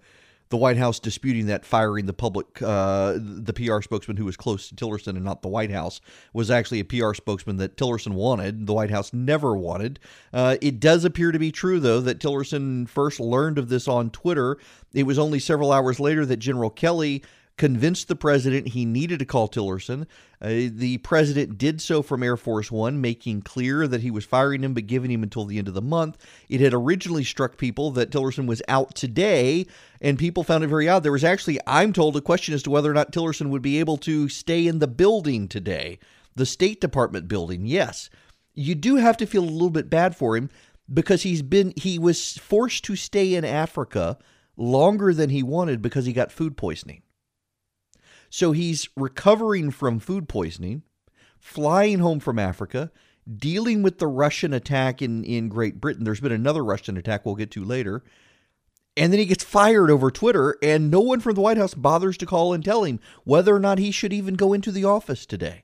the 0.50 0.56
White 0.56 0.76
House 0.76 1.00
disputing 1.00 1.46
that 1.46 1.64
firing 1.64 2.06
the 2.06 2.12
public, 2.12 2.60
uh, 2.62 3.14
the 3.16 3.52
PR 3.52 3.80
spokesman 3.80 4.16
who 4.16 4.24
was 4.24 4.36
close 4.36 4.68
to 4.68 4.74
Tillerson 4.74 5.08
and 5.08 5.24
not 5.24 5.42
the 5.42 5.48
White 5.48 5.70
House 5.70 6.00
was 6.32 6.50
actually 6.50 6.80
a 6.80 6.84
PR 6.84 7.14
spokesman 7.14 7.56
that 7.56 7.76
Tillerson 7.76 8.12
wanted. 8.12 8.66
The 8.66 8.74
White 8.74 8.90
House 8.90 9.12
never 9.12 9.56
wanted. 9.56 9.98
Uh, 10.32 10.56
it 10.60 10.80
does 10.80 11.04
appear 11.04 11.32
to 11.32 11.38
be 11.38 11.50
true, 11.50 11.80
though, 11.80 12.00
that 12.00 12.20
Tillerson 12.20 12.88
first 12.88 13.20
learned 13.20 13.58
of 13.58 13.68
this 13.68 13.88
on 13.88 14.10
Twitter. 14.10 14.58
It 14.92 15.04
was 15.04 15.18
only 15.18 15.38
several 15.38 15.72
hours 15.72 15.98
later 15.98 16.26
that 16.26 16.36
General 16.36 16.70
Kelly 16.70 17.22
convinced 17.56 18.08
the 18.08 18.16
president 18.16 18.68
he 18.68 18.84
needed 18.84 19.20
to 19.20 19.24
call 19.24 19.48
Tillerson. 19.48 20.06
Uh, 20.40 20.68
the 20.72 20.98
president 20.98 21.56
did 21.56 21.80
so 21.80 22.02
from 22.02 22.22
Air 22.22 22.36
Force 22.36 22.70
One, 22.70 23.00
making 23.00 23.42
clear 23.42 23.86
that 23.86 24.00
he 24.00 24.10
was 24.10 24.24
firing 24.24 24.64
him 24.64 24.74
but 24.74 24.86
giving 24.86 25.10
him 25.10 25.22
until 25.22 25.44
the 25.44 25.58
end 25.58 25.68
of 25.68 25.74
the 25.74 25.82
month. 25.82 26.16
It 26.48 26.60
had 26.60 26.74
originally 26.74 27.24
struck 27.24 27.56
people 27.56 27.90
that 27.92 28.10
Tillerson 28.10 28.46
was 28.46 28.62
out 28.66 28.94
today, 28.94 29.66
and 30.00 30.18
people 30.18 30.42
found 30.42 30.64
it 30.64 30.68
very 30.68 30.88
odd. 30.88 31.02
There 31.04 31.12
was 31.12 31.24
actually, 31.24 31.58
I'm 31.66 31.92
told, 31.92 32.16
a 32.16 32.20
question 32.20 32.54
as 32.54 32.62
to 32.64 32.70
whether 32.70 32.90
or 32.90 32.94
not 32.94 33.12
Tillerson 33.12 33.50
would 33.50 33.62
be 33.62 33.78
able 33.78 33.98
to 33.98 34.28
stay 34.28 34.66
in 34.66 34.80
the 34.80 34.88
building 34.88 35.46
today, 35.46 35.98
the 36.34 36.46
State 36.46 36.80
Department 36.80 37.28
building. 37.28 37.66
Yes, 37.66 38.10
you 38.54 38.74
do 38.74 38.96
have 38.96 39.16
to 39.18 39.26
feel 39.26 39.44
a 39.44 39.46
little 39.46 39.70
bit 39.70 39.88
bad 39.88 40.16
for 40.16 40.36
him 40.36 40.50
because 40.92 41.22
he's 41.22 41.42
been 41.42 41.72
he 41.76 41.98
was 41.98 42.36
forced 42.36 42.84
to 42.84 42.96
stay 42.96 43.34
in 43.34 43.44
Africa 43.44 44.18
longer 44.56 45.14
than 45.14 45.30
he 45.30 45.42
wanted 45.42 45.80
because 45.80 46.04
he 46.04 46.12
got 46.12 46.32
food 46.32 46.56
poisoning. 46.56 47.02
So 48.34 48.50
he's 48.50 48.88
recovering 48.96 49.70
from 49.70 50.00
food 50.00 50.28
poisoning, 50.28 50.82
flying 51.38 52.00
home 52.00 52.18
from 52.18 52.36
Africa, 52.36 52.90
dealing 53.32 53.80
with 53.80 54.00
the 54.00 54.08
Russian 54.08 54.52
attack 54.52 55.00
in, 55.00 55.22
in 55.22 55.48
Great 55.48 55.80
Britain. 55.80 56.02
There's 56.02 56.18
been 56.18 56.32
another 56.32 56.64
Russian 56.64 56.96
attack 56.96 57.24
we'll 57.24 57.36
get 57.36 57.52
to 57.52 57.64
later. 57.64 58.02
And 58.96 59.12
then 59.12 59.20
he 59.20 59.26
gets 59.26 59.44
fired 59.44 59.88
over 59.88 60.10
Twitter, 60.10 60.58
and 60.64 60.90
no 60.90 60.98
one 60.98 61.20
from 61.20 61.36
the 61.36 61.42
White 61.42 61.58
House 61.58 61.74
bothers 61.74 62.16
to 62.16 62.26
call 62.26 62.52
and 62.52 62.64
tell 62.64 62.82
him 62.82 62.98
whether 63.22 63.54
or 63.54 63.60
not 63.60 63.78
he 63.78 63.92
should 63.92 64.12
even 64.12 64.34
go 64.34 64.52
into 64.52 64.72
the 64.72 64.84
office 64.84 65.26
today. 65.26 65.62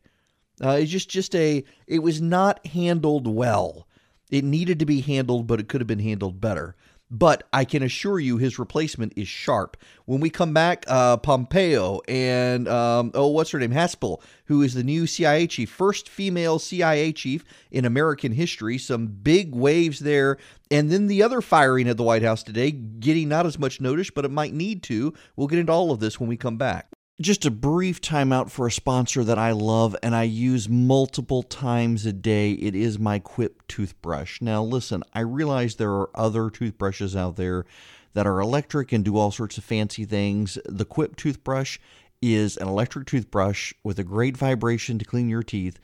Uh, 0.62 0.78
it's 0.80 0.92
just 0.92 1.10
just 1.10 1.34
a 1.34 1.64
it 1.88 2.04
was 2.04 2.20
not 2.20 2.64
handled 2.68 3.26
well. 3.26 3.88
It 4.30 4.44
needed 4.44 4.78
to 4.78 4.86
be 4.86 5.00
handled, 5.00 5.48
but 5.48 5.58
it 5.58 5.68
could 5.68 5.80
have 5.80 5.88
been 5.88 5.98
handled 5.98 6.40
better 6.40 6.76
but 7.10 7.48
I 7.52 7.64
can 7.64 7.82
assure 7.82 8.20
you 8.20 8.36
his 8.36 8.58
replacement 8.58 9.14
is 9.16 9.26
sharp. 9.26 9.76
When 10.04 10.20
we 10.20 10.30
come 10.30 10.54
back, 10.54 10.84
uh, 10.86 11.16
Pompeo 11.16 12.00
and, 12.08 12.68
um, 12.68 13.10
oh, 13.14 13.28
what's 13.28 13.50
her 13.50 13.58
name? 13.58 13.72
Haspel, 13.72 14.20
who 14.44 14.62
is 14.62 14.74
the 14.74 14.84
new 14.84 15.06
CIA 15.06 15.46
chief, 15.46 15.70
first 15.70 16.08
female 16.08 16.58
CIA 16.58 17.12
chief 17.12 17.44
in 17.70 17.84
American 17.84 18.32
history. 18.32 18.78
Some 18.78 19.06
big 19.06 19.54
waves 19.54 20.00
there. 20.00 20.38
And 20.70 20.90
then 20.90 21.08
the 21.08 21.22
other 21.22 21.40
firing 21.40 21.88
at 21.88 21.96
the 21.96 22.04
White 22.04 22.22
House 22.22 22.44
today, 22.44 22.70
getting 22.70 23.28
not 23.28 23.46
as 23.46 23.58
much 23.58 23.80
notice, 23.80 24.10
but 24.10 24.24
it 24.24 24.30
might 24.30 24.54
need 24.54 24.82
to. 24.84 25.12
We'll 25.34 25.48
get 25.48 25.58
into 25.58 25.72
all 25.72 25.90
of 25.90 25.98
this 25.98 26.20
when 26.20 26.28
we 26.28 26.36
come 26.36 26.56
back 26.56 26.88
just 27.20 27.44
a 27.44 27.50
brief 27.50 28.00
timeout 28.00 28.50
for 28.50 28.66
a 28.66 28.72
sponsor 28.72 29.22
that 29.22 29.38
I 29.38 29.52
love 29.52 29.94
and 30.02 30.14
I 30.14 30.22
use 30.22 30.68
multiple 30.70 31.42
times 31.42 32.06
a 32.06 32.14
day. 32.14 32.52
It 32.52 32.74
is 32.74 32.98
my 32.98 33.18
Quip 33.18 33.66
toothbrush. 33.68 34.40
Now, 34.40 34.62
listen, 34.62 35.04
I 35.12 35.20
realize 35.20 35.74
there 35.74 35.92
are 35.92 36.10
other 36.14 36.48
toothbrushes 36.48 37.14
out 37.14 37.36
there 37.36 37.66
that 38.14 38.26
are 38.26 38.40
electric 38.40 38.90
and 38.92 39.04
do 39.04 39.18
all 39.18 39.30
sorts 39.30 39.58
of 39.58 39.64
fancy 39.64 40.06
things. 40.06 40.58
The 40.64 40.86
Quip 40.86 41.14
toothbrush 41.14 41.78
is 42.22 42.56
an 42.56 42.68
electric 42.68 43.06
toothbrush 43.06 43.74
with 43.84 43.98
a 43.98 44.04
great 44.04 44.36
vibration 44.36 44.98
to 44.98 45.04
clean 45.04 45.28
your 45.28 45.42
teeth 45.42 45.78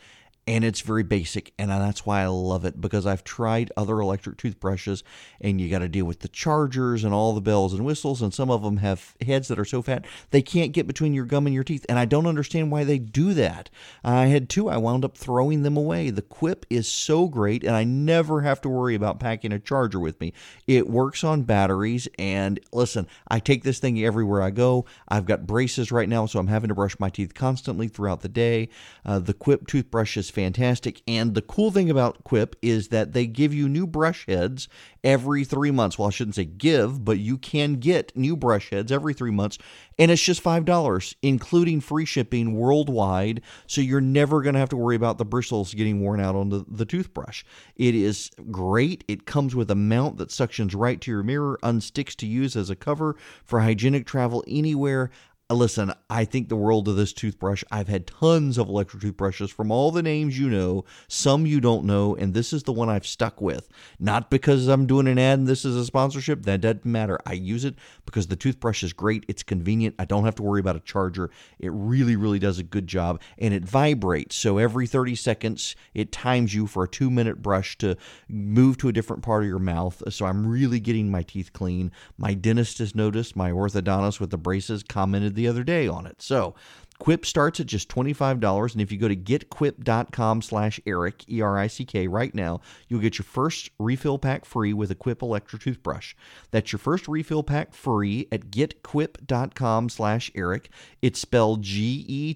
and 0.46 0.64
it's 0.64 0.80
very 0.80 1.02
basic 1.02 1.52
and 1.58 1.70
that's 1.70 2.06
why 2.06 2.22
i 2.22 2.26
love 2.26 2.64
it 2.64 2.80
because 2.80 3.06
i've 3.06 3.24
tried 3.24 3.72
other 3.76 4.00
electric 4.00 4.36
toothbrushes 4.36 5.02
and 5.40 5.60
you 5.60 5.68
got 5.68 5.80
to 5.80 5.88
deal 5.88 6.04
with 6.04 6.20
the 6.20 6.28
chargers 6.28 7.04
and 7.04 7.12
all 7.12 7.34
the 7.34 7.40
bells 7.40 7.72
and 7.72 7.84
whistles 7.84 8.22
and 8.22 8.32
some 8.32 8.50
of 8.50 8.62
them 8.62 8.78
have 8.78 9.16
heads 9.24 9.48
that 9.48 9.58
are 9.58 9.64
so 9.64 9.82
fat 9.82 10.04
they 10.30 10.42
can't 10.42 10.72
get 10.72 10.86
between 10.86 11.12
your 11.12 11.24
gum 11.24 11.46
and 11.46 11.54
your 11.54 11.64
teeth 11.64 11.84
and 11.88 11.98
i 11.98 12.04
don't 12.04 12.26
understand 12.26 12.70
why 12.70 12.84
they 12.84 12.98
do 12.98 13.34
that. 13.34 13.70
I 14.04 14.26
had 14.26 14.48
two 14.48 14.68
i 14.68 14.76
wound 14.76 15.04
up 15.04 15.16
throwing 15.16 15.62
them 15.62 15.76
away. 15.76 16.10
The 16.10 16.22
quip 16.22 16.66
is 16.70 16.88
so 16.88 17.28
great 17.28 17.64
and 17.64 17.74
i 17.74 17.84
never 17.84 18.42
have 18.42 18.60
to 18.62 18.68
worry 18.68 18.94
about 18.94 19.20
packing 19.20 19.52
a 19.52 19.58
charger 19.58 19.98
with 19.98 20.20
me. 20.20 20.32
It 20.66 20.88
works 20.88 21.24
on 21.24 21.42
batteries 21.42 22.08
and 22.18 22.60
listen 22.72 23.06
i 23.28 23.38
take 23.38 23.64
this 23.64 23.78
thing 23.78 24.02
everywhere 24.02 24.42
i 24.42 24.50
go. 24.50 24.84
I've 25.08 25.26
got 25.26 25.46
braces 25.46 25.90
right 25.90 26.08
now 26.08 26.26
so 26.26 26.38
i'm 26.38 26.46
having 26.46 26.68
to 26.68 26.74
brush 26.74 26.98
my 27.00 27.10
teeth 27.10 27.34
constantly 27.34 27.88
throughout 27.88 28.20
the 28.20 28.28
day. 28.28 28.68
Uh, 29.04 29.18
the 29.18 29.34
quip 29.34 29.66
toothbrush 29.66 30.16
is 30.16 30.30
fantastic. 30.36 31.00
And 31.08 31.34
the 31.34 31.40
cool 31.40 31.70
thing 31.70 31.88
about 31.88 32.22
Quip 32.22 32.56
is 32.60 32.88
that 32.88 33.14
they 33.14 33.26
give 33.26 33.54
you 33.54 33.70
new 33.70 33.86
brush 33.86 34.26
heads 34.26 34.68
every 35.02 35.44
three 35.44 35.70
months. 35.70 35.98
Well, 35.98 36.08
I 36.08 36.10
shouldn't 36.10 36.34
say 36.34 36.44
give, 36.44 37.02
but 37.02 37.18
you 37.18 37.38
can 37.38 37.76
get 37.76 38.14
new 38.14 38.36
brush 38.36 38.68
heads 38.68 38.92
every 38.92 39.14
three 39.14 39.30
months. 39.30 39.56
And 39.98 40.10
it's 40.10 40.22
just 40.22 40.44
$5, 40.44 41.14
including 41.22 41.80
free 41.80 42.04
shipping 42.04 42.54
worldwide. 42.54 43.40
So 43.66 43.80
you're 43.80 44.02
never 44.02 44.42
going 44.42 44.52
to 44.52 44.60
have 44.60 44.68
to 44.68 44.76
worry 44.76 44.94
about 44.94 45.16
the 45.16 45.24
bristles 45.24 45.72
getting 45.72 46.00
worn 46.02 46.20
out 46.20 46.36
on 46.36 46.50
the, 46.50 46.66
the 46.68 46.84
toothbrush. 46.84 47.42
It 47.74 47.94
is 47.94 48.30
great. 48.50 49.04
It 49.08 49.24
comes 49.24 49.56
with 49.56 49.70
a 49.70 49.74
mount 49.74 50.18
that 50.18 50.28
suctions 50.28 50.74
right 50.76 51.00
to 51.00 51.10
your 51.10 51.22
mirror, 51.22 51.58
unsticks 51.62 52.14
to 52.16 52.26
use 52.26 52.56
as 52.56 52.68
a 52.68 52.76
cover 52.76 53.16
for 53.42 53.60
hygienic 53.60 54.04
travel 54.04 54.44
anywhere. 54.46 55.10
Uh, 55.48 55.54
listen, 55.54 55.92
I 56.10 56.24
think 56.24 56.48
the 56.48 56.56
world 56.56 56.88
of 56.88 56.96
this 56.96 57.12
toothbrush. 57.12 57.62
I've 57.70 57.86
had 57.86 58.08
tons 58.08 58.58
of 58.58 58.68
electric 58.68 59.00
toothbrushes 59.00 59.48
from 59.48 59.70
all 59.70 59.92
the 59.92 60.02
names 60.02 60.36
you 60.36 60.50
know, 60.50 60.84
some 61.06 61.46
you 61.46 61.60
don't 61.60 61.84
know, 61.84 62.16
and 62.16 62.34
this 62.34 62.52
is 62.52 62.64
the 62.64 62.72
one 62.72 62.88
I've 62.88 63.06
stuck 63.06 63.40
with. 63.40 63.68
Not 64.00 64.28
because 64.28 64.66
I'm 64.66 64.86
doing 64.86 65.06
an 65.06 65.20
ad 65.20 65.38
and 65.38 65.46
this 65.46 65.64
is 65.64 65.76
a 65.76 65.84
sponsorship, 65.84 66.42
that 66.42 66.62
doesn't 66.62 66.84
matter. 66.84 67.20
I 67.24 67.34
use 67.34 67.64
it 67.64 67.76
because 68.06 68.26
the 68.26 68.34
toothbrush 68.34 68.82
is 68.82 68.92
great, 68.92 69.24
it's 69.28 69.44
convenient, 69.44 69.94
I 70.00 70.04
don't 70.04 70.24
have 70.24 70.34
to 70.36 70.42
worry 70.42 70.58
about 70.58 70.74
a 70.74 70.80
charger. 70.80 71.30
It 71.60 71.70
really, 71.72 72.16
really 72.16 72.40
does 72.40 72.58
a 72.58 72.64
good 72.64 72.88
job, 72.88 73.20
and 73.38 73.54
it 73.54 73.64
vibrates. 73.64 74.34
So 74.34 74.58
every 74.58 74.88
30 74.88 75.14
seconds, 75.14 75.76
it 75.94 76.10
times 76.10 76.54
you 76.54 76.66
for 76.66 76.82
a 76.82 76.88
two 76.88 77.08
minute 77.08 77.40
brush 77.40 77.78
to 77.78 77.96
move 78.28 78.78
to 78.78 78.88
a 78.88 78.92
different 78.92 79.22
part 79.22 79.44
of 79.44 79.48
your 79.48 79.60
mouth. 79.60 80.02
So 80.08 80.26
I'm 80.26 80.44
really 80.44 80.80
getting 80.80 81.08
my 81.08 81.22
teeth 81.22 81.52
clean. 81.52 81.92
My 82.18 82.34
dentist 82.34 82.78
has 82.78 82.96
noticed, 82.96 83.36
my 83.36 83.52
orthodontist 83.52 84.18
with 84.18 84.30
the 84.30 84.38
braces 84.38 84.82
commented 84.82 85.35
the 85.36 85.46
other 85.46 85.62
day 85.62 85.86
on 85.86 86.06
it. 86.06 86.20
So 86.20 86.54
Quip 86.98 87.26
starts 87.26 87.60
at 87.60 87.66
just 87.66 87.88
$25, 87.90 88.72
and 88.72 88.80
if 88.80 88.90
you 88.90 88.98
go 88.98 89.08
to 89.08 89.16
getquip.com 89.16 90.40
slash 90.42 90.80
Erick, 90.86 91.28
E-R-I-C-K, 91.28 92.08
right 92.08 92.34
now, 92.34 92.60
you'll 92.88 93.00
get 93.00 93.18
your 93.18 93.24
first 93.24 93.70
refill 93.78 94.18
pack 94.18 94.46
free 94.46 94.72
with 94.72 94.90
a 94.90 94.94
Quip 94.94 95.20
electric 95.22 95.62
toothbrush. 95.62 96.14
That's 96.50 96.72
your 96.72 96.78
first 96.78 97.06
refill 97.06 97.42
pack 97.42 97.74
free 97.74 98.28
at 98.32 98.50
getquip.com 98.50 99.90
slash 99.90 100.30
Erick. 100.34 100.70
It's 101.02 101.20
spelled 101.20 101.60
G-E-T-Q-U-I-P 101.62 102.32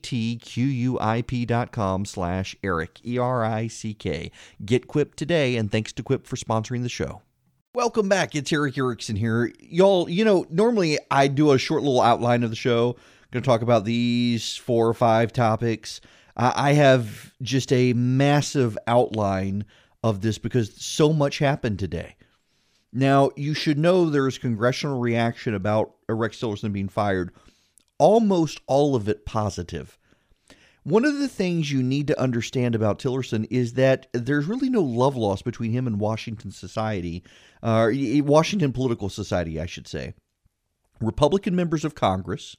dot 1.47 1.73
com 1.73 2.05
slash 2.05 2.55
Erick, 2.63 3.01
E-R-I-C-K. 3.05 4.31
Get 4.65 4.87
Quip 4.87 5.15
today, 5.15 5.57
and 5.57 5.73
thanks 5.73 5.93
to 5.95 6.03
Quip 6.03 6.27
for 6.27 6.37
sponsoring 6.37 6.83
the 6.83 6.91
show. 6.91 7.23
Welcome 7.73 8.09
back. 8.09 8.35
It's 8.35 8.53
Erick 8.53 8.77
Erickson 8.77 9.15
here. 9.15 9.53
Y'all, 9.61 10.11
you 10.11 10.25
know, 10.25 10.45
normally 10.51 10.99
I 11.09 11.29
do 11.29 11.53
a 11.53 11.59
short 11.59 11.85
little 11.85 12.01
outline 12.01 12.43
of 12.43 12.51
the 12.51 12.57
show 12.57 12.97
I'm 12.99 13.29
going 13.31 13.43
to 13.45 13.47
talk 13.47 13.63
about 13.63 13.85
these 13.85 14.57
four 14.57 14.89
or 14.89 14.95
five 14.95 15.33
topics. 15.33 16.01
I 16.37 16.73
have 16.73 17.33
just 17.43 17.73
a 17.73 17.93
massive 17.93 18.77
outline 18.89 19.67
of 20.03 20.21
this 20.21 20.37
because 20.37 20.75
so 20.83 21.13
much 21.13 21.39
happened 21.39 21.79
today. 21.79 22.17
Now, 22.93 23.31
you 23.37 23.55
should 23.55 23.79
know 23.79 24.11
there's 24.11 24.37
congressional 24.37 24.99
reaction 24.99 25.55
about 25.55 25.95
Rex 26.09 26.41
Tillerson 26.41 26.73
being 26.73 26.89
fired, 26.89 27.33
almost 27.99 28.61
all 28.67 28.97
of 28.97 29.09
it 29.09 29.25
positive. 29.25 29.97
One 30.83 31.05
of 31.05 31.19
the 31.19 31.29
things 31.29 31.71
you 31.71 31.83
need 31.83 32.07
to 32.07 32.21
understand 32.21 32.75
about 32.75 32.99
Tillerson 32.99 33.47
is 33.51 33.75
that 33.75 34.07
there's 34.13 34.47
really 34.47 34.71
no 34.71 34.81
love 34.81 35.15
lost 35.15 35.45
between 35.45 35.73
him 35.73 35.87
and 35.87 36.01
Washington 36.01 36.51
society, 36.51 37.23
uh, 37.63 37.91
Washington 37.93 38.73
political 38.73 39.11
society, 39.11 39.61
I 39.61 39.67
should 39.67 39.87
say. 39.87 40.15
Republican 41.01 41.55
members 41.55 41.85
of 41.85 41.95
Congress, 41.95 42.57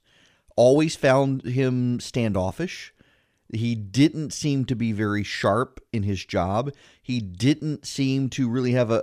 always 0.55 0.95
found 0.95 1.43
him 1.43 1.99
standoffish. 1.99 2.93
He 3.53 3.75
didn't 3.75 4.31
seem 4.31 4.65
to 4.65 4.75
be 4.75 4.91
very 4.91 5.23
sharp 5.23 5.81
in 5.91 6.03
his 6.03 6.23
job. 6.23 6.71
He 7.01 7.19
didn't 7.19 7.85
seem 7.85 8.29
to 8.29 8.49
really 8.49 8.71
have 8.71 8.91
a, 8.91 9.01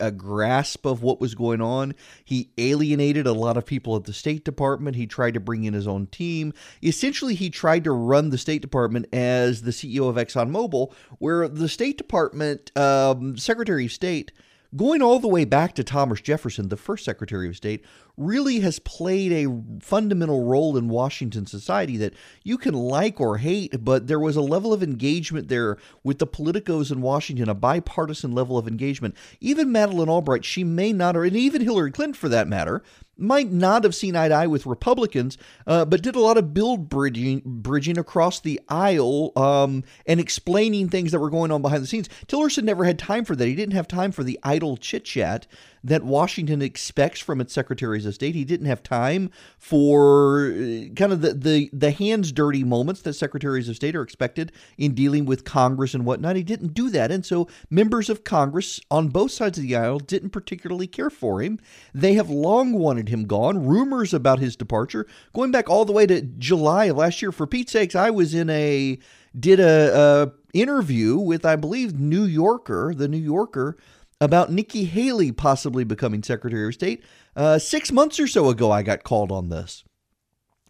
a, 0.00 0.06
a, 0.06 0.10
grasp 0.10 0.84
of 0.84 1.02
what 1.02 1.20
was 1.20 1.34
going 1.34 1.60
on. 1.60 1.94
He 2.24 2.50
alienated 2.58 3.26
a 3.26 3.32
lot 3.32 3.56
of 3.56 3.64
people 3.64 3.94
at 3.94 4.04
the 4.04 4.12
State 4.12 4.44
Department. 4.44 4.96
He 4.96 5.06
tried 5.06 5.34
to 5.34 5.40
bring 5.40 5.64
in 5.64 5.74
his 5.74 5.86
own 5.86 6.08
team. 6.08 6.52
Essentially, 6.82 7.34
he 7.34 7.48
tried 7.48 7.84
to 7.84 7.92
run 7.92 8.30
the 8.30 8.38
State 8.38 8.62
Department 8.62 9.06
as 9.12 9.62
the 9.62 9.70
CEO 9.70 10.08
of 10.08 10.16
ExxonMobil, 10.16 10.92
where 11.18 11.46
the 11.46 11.68
State 11.68 11.98
Department 11.98 12.76
um, 12.76 13.36
Secretary 13.36 13.86
of 13.86 13.92
State 13.92 14.32
going 14.74 15.02
all 15.02 15.18
the 15.18 15.28
way 15.28 15.44
back 15.44 15.74
to 15.74 15.84
Thomas 15.84 16.20
Jefferson, 16.20 16.68
the 16.68 16.76
first 16.76 17.04
Secretary 17.04 17.48
of 17.48 17.56
State, 17.56 17.84
really 18.16 18.60
has 18.60 18.78
played 18.78 19.32
a 19.32 19.62
fundamental 19.80 20.44
role 20.44 20.76
in 20.76 20.88
Washington 20.88 21.46
society 21.46 21.96
that 21.98 22.14
you 22.42 22.56
can 22.56 22.74
like 22.74 23.20
or 23.20 23.38
hate, 23.38 23.84
but 23.84 24.06
there 24.06 24.20
was 24.20 24.36
a 24.36 24.40
level 24.40 24.72
of 24.72 24.82
engagement 24.82 25.48
there 25.48 25.76
with 26.02 26.18
the 26.18 26.26
politicos 26.26 26.90
in 26.90 27.02
Washington, 27.02 27.48
a 27.48 27.54
bipartisan 27.54 28.32
level 28.32 28.56
of 28.56 28.66
engagement. 28.66 29.14
Even 29.40 29.70
Madeleine 29.70 30.08
Albright, 30.08 30.44
she 30.44 30.64
may 30.64 30.92
not, 30.92 31.16
or 31.16 31.24
and 31.24 31.36
even 31.36 31.62
Hillary 31.62 31.92
Clinton 31.92 32.14
for 32.14 32.28
that 32.28 32.48
matter, 32.48 32.82
might 33.18 33.50
not 33.50 33.84
have 33.84 33.94
seen 33.94 34.14
eye 34.14 34.28
to 34.28 34.34
eye 34.34 34.46
with 34.46 34.66
Republicans, 34.66 35.38
uh, 35.66 35.84
but 35.84 36.02
did 36.02 36.16
a 36.16 36.20
lot 36.20 36.36
of 36.36 36.52
build 36.52 36.88
bridging, 36.88 37.42
bridging 37.44 37.98
across 37.98 38.40
the 38.40 38.60
aisle 38.68 39.32
um, 39.36 39.84
and 40.06 40.20
explaining 40.20 40.88
things 40.88 41.12
that 41.12 41.20
were 41.20 41.30
going 41.30 41.50
on 41.50 41.62
behind 41.62 41.82
the 41.82 41.86
scenes. 41.86 42.08
Tillerson 42.26 42.64
never 42.64 42.84
had 42.84 42.98
time 42.98 43.24
for 43.24 43.34
that. 43.34 43.46
He 43.46 43.54
didn't 43.54 43.74
have 43.74 43.88
time 43.88 44.12
for 44.12 44.22
the 44.22 44.38
idle 44.42 44.76
chit 44.76 45.04
chat 45.04 45.46
that 45.86 46.02
Washington 46.02 46.62
expects 46.62 47.20
from 47.20 47.40
its 47.40 47.52
secretaries 47.52 48.06
of 48.06 48.14
state. 48.14 48.34
He 48.34 48.44
didn't 48.44 48.66
have 48.66 48.82
time 48.82 49.30
for 49.56 50.48
uh, 50.48 50.92
kind 50.96 51.12
of 51.12 51.20
the, 51.20 51.32
the, 51.32 51.70
the 51.72 51.92
hands 51.92 52.32
dirty 52.32 52.64
moments 52.64 53.02
that 53.02 53.12
secretaries 53.12 53.68
of 53.68 53.76
state 53.76 53.94
are 53.94 54.02
expected 54.02 54.50
in 54.76 54.94
dealing 54.94 55.26
with 55.26 55.44
Congress 55.44 55.94
and 55.94 56.04
whatnot. 56.04 56.34
He 56.34 56.42
didn't 56.42 56.74
do 56.74 56.90
that. 56.90 57.12
And 57.12 57.24
so 57.24 57.46
members 57.70 58.10
of 58.10 58.24
Congress 58.24 58.80
on 58.90 59.08
both 59.08 59.30
sides 59.30 59.58
of 59.58 59.62
the 59.62 59.76
aisle 59.76 60.00
didn't 60.00 60.30
particularly 60.30 60.88
care 60.88 61.10
for 61.10 61.40
him. 61.40 61.60
They 61.94 62.14
have 62.14 62.28
long 62.28 62.72
wanted 62.72 63.08
him 63.08 63.24
gone. 63.24 63.64
Rumors 63.64 64.12
about 64.12 64.40
his 64.40 64.56
departure 64.56 65.06
going 65.34 65.52
back 65.52 65.70
all 65.70 65.84
the 65.84 65.92
way 65.92 66.04
to 66.06 66.20
July 66.20 66.86
of 66.86 66.96
last 66.96 67.22
year. 67.22 67.30
For 67.30 67.46
Pete's 67.46 67.70
sakes, 67.70 67.94
I 67.94 68.10
was 68.10 68.34
in 68.34 68.50
a 68.50 68.98
did 69.38 69.60
a, 69.60 70.32
a 70.34 70.58
interview 70.58 71.16
with 71.16 71.44
I 71.44 71.56
believe 71.56 71.98
New 71.98 72.24
Yorker, 72.24 72.94
the 72.94 73.06
New 73.06 73.18
Yorker 73.18 73.76
about 74.20 74.50
Nikki 74.50 74.84
Haley 74.84 75.32
possibly 75.32 75.84
becoming 75.84 76.22
Secretary 76.22 76.66
of 76.66 76.74
State. 76.74 77.04
Uh, 77.34 77.58
six 77.58 77.92
months 77.92 78.18
or 78.18 78.26
so 78.26 78.48
ago, 78.48 78.70
I 78.70 78.82
got 78.82 79.04
called 79.04 79.30
on 79.30 79.48
this. 79.48 79.84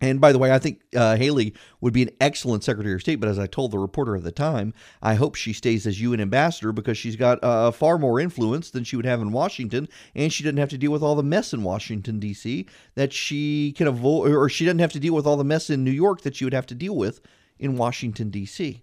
And 0.01 0.21
by 0.21 0.33
the 0.33 0.39
way, 0.39 0.53
I 0.53 0.59
think 0.59 0.83
uh, 0.95 1.17
Haley 1.17 1.55
would 1.81 1.95
be 1.95 2.03
an 2.03 2.11
excellent 2.21 2.63
Secretary 2.63 2.95
of 2.95 3.01
State, 3.01 3.17
but 3.17 3.31
as 3.31 3.39
I 3.39 3.47
told 3.47 3.71
the 3.71 3.79
reporter 3.79 4.15
at 4.15 4.25
the 4.25 4.33
time, 4.33 4.75
I 5.01 5.15
hope 5.15 5.37
she 5.37 5.55
stays 5.55 5.87
as 5.87 6.03
UN 6.03 6.21
ambassador 6.21 6.71
because 6.73 6.99
she's 6.99 7.17
got 7.17 7.43
uh, 7.43 7.71
far 7.71 7.97
more 7.97 8.21
influence 8.21 8.71
than 8.71 8.85
she 8.85 8.97
would 8.97 9.07
have 9.07 9.23
in 9.23 9.33
Washington, 9.33 9.89
and 10.15 10.31
she 10.31 10.45
doesn't 10.45 10.59
have 10.59 10.69
to 10.71 10.79
deal 10.79 10.93
with 10.93 11.03
all 11.03 11.15
the 11.15 11.23
mess 11.23 11.55
in 11.55 11.63
Washington, 11.63 12.19
D.C. 12.19 12.67
that 12.95 13.15
she 13.15 13.73
can 13.73 13.87
avoid, 13.87 14.33
or 14.33 14.51
she 14.51 14.67
doesn't 14.67 14.81
have 14.81 14.93
to 14.93 15.01
deal 15.01 15.15
with 15.15 15.27
all 15.27 15.39
the 15.39 15.45
mess 15.45 15.71
in 15.71 15.83
New 15.83 15.91
York 15.91 16.21
that 16.23 16.37
she 16.37 16.45
would 16.45 16.53
have 16.53 16.67
to 16.67 16.75
deal 16.75 16.95
with 16.95 17.23
in 17.59 17.79
Washington, 17.79 18.29
D.C. 18.29 18.83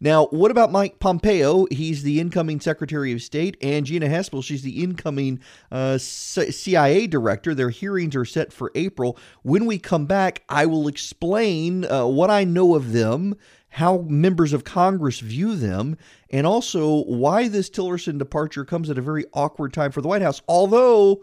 Now, 0.00 0.26
what 0.26 0.50
about 0.50 0.72
Mike 0.72 0.98
Pompeo? 0.98 1.66
He's 1.70 2.02
the 2.02 2.20
incoming 2.20 2.60
Secretary 2.60 3.12
of 3.12 3.22
State, 3.22 3.56
and 3.60 3.86
Gina 3.86 4.06
Haspel, 4.06 4.42
she's 4.42 4.62
the 4.62 4.82
incoming 4.82 5.40
uh, 5.70 5.98
CIA 5.98 7.06
director. 7.06 7.54
Their 7.54 7.70
hearings 7.70 8.16
are 8.16 8.24
set 8.24 8.52
for 8.52 8.72
April. 8.74 9.16
When 9.42 9.66
we 9.66 9.78
come 9.78 10.06
back, 10.06 10.42
I 10.48 10.66
will 10.66 10.88
explain 10.88 11.84
uh, 11.84 12.06
what 12.06 12.30
I 12.30 12.44
know 12.44 12.74
of 12.74 12.92
them, 12.92 13.36
how 13.70 13.98
members 14.08 14.52
of 14.52 14.64
Congress 14.64 15.20
view 15.20 15.56
them, 15.56 15.96
and 16.30 16.46
also 16.46 17.04
why 17.04 17.48
this 17.48 17.70
Tillerson 17.70 18.18
departure 18.18 18.64
comes 18.64 18.90
at 18.90 18.98
a 18.98 19.02
very 19.02 19.24
awkward 19.32 19.72
time 19.72 19.92
for 19.92 20.00
the 20.00 20.08
White 20.08 20.22
House. 20.22 20.42
Although 20.48 21.22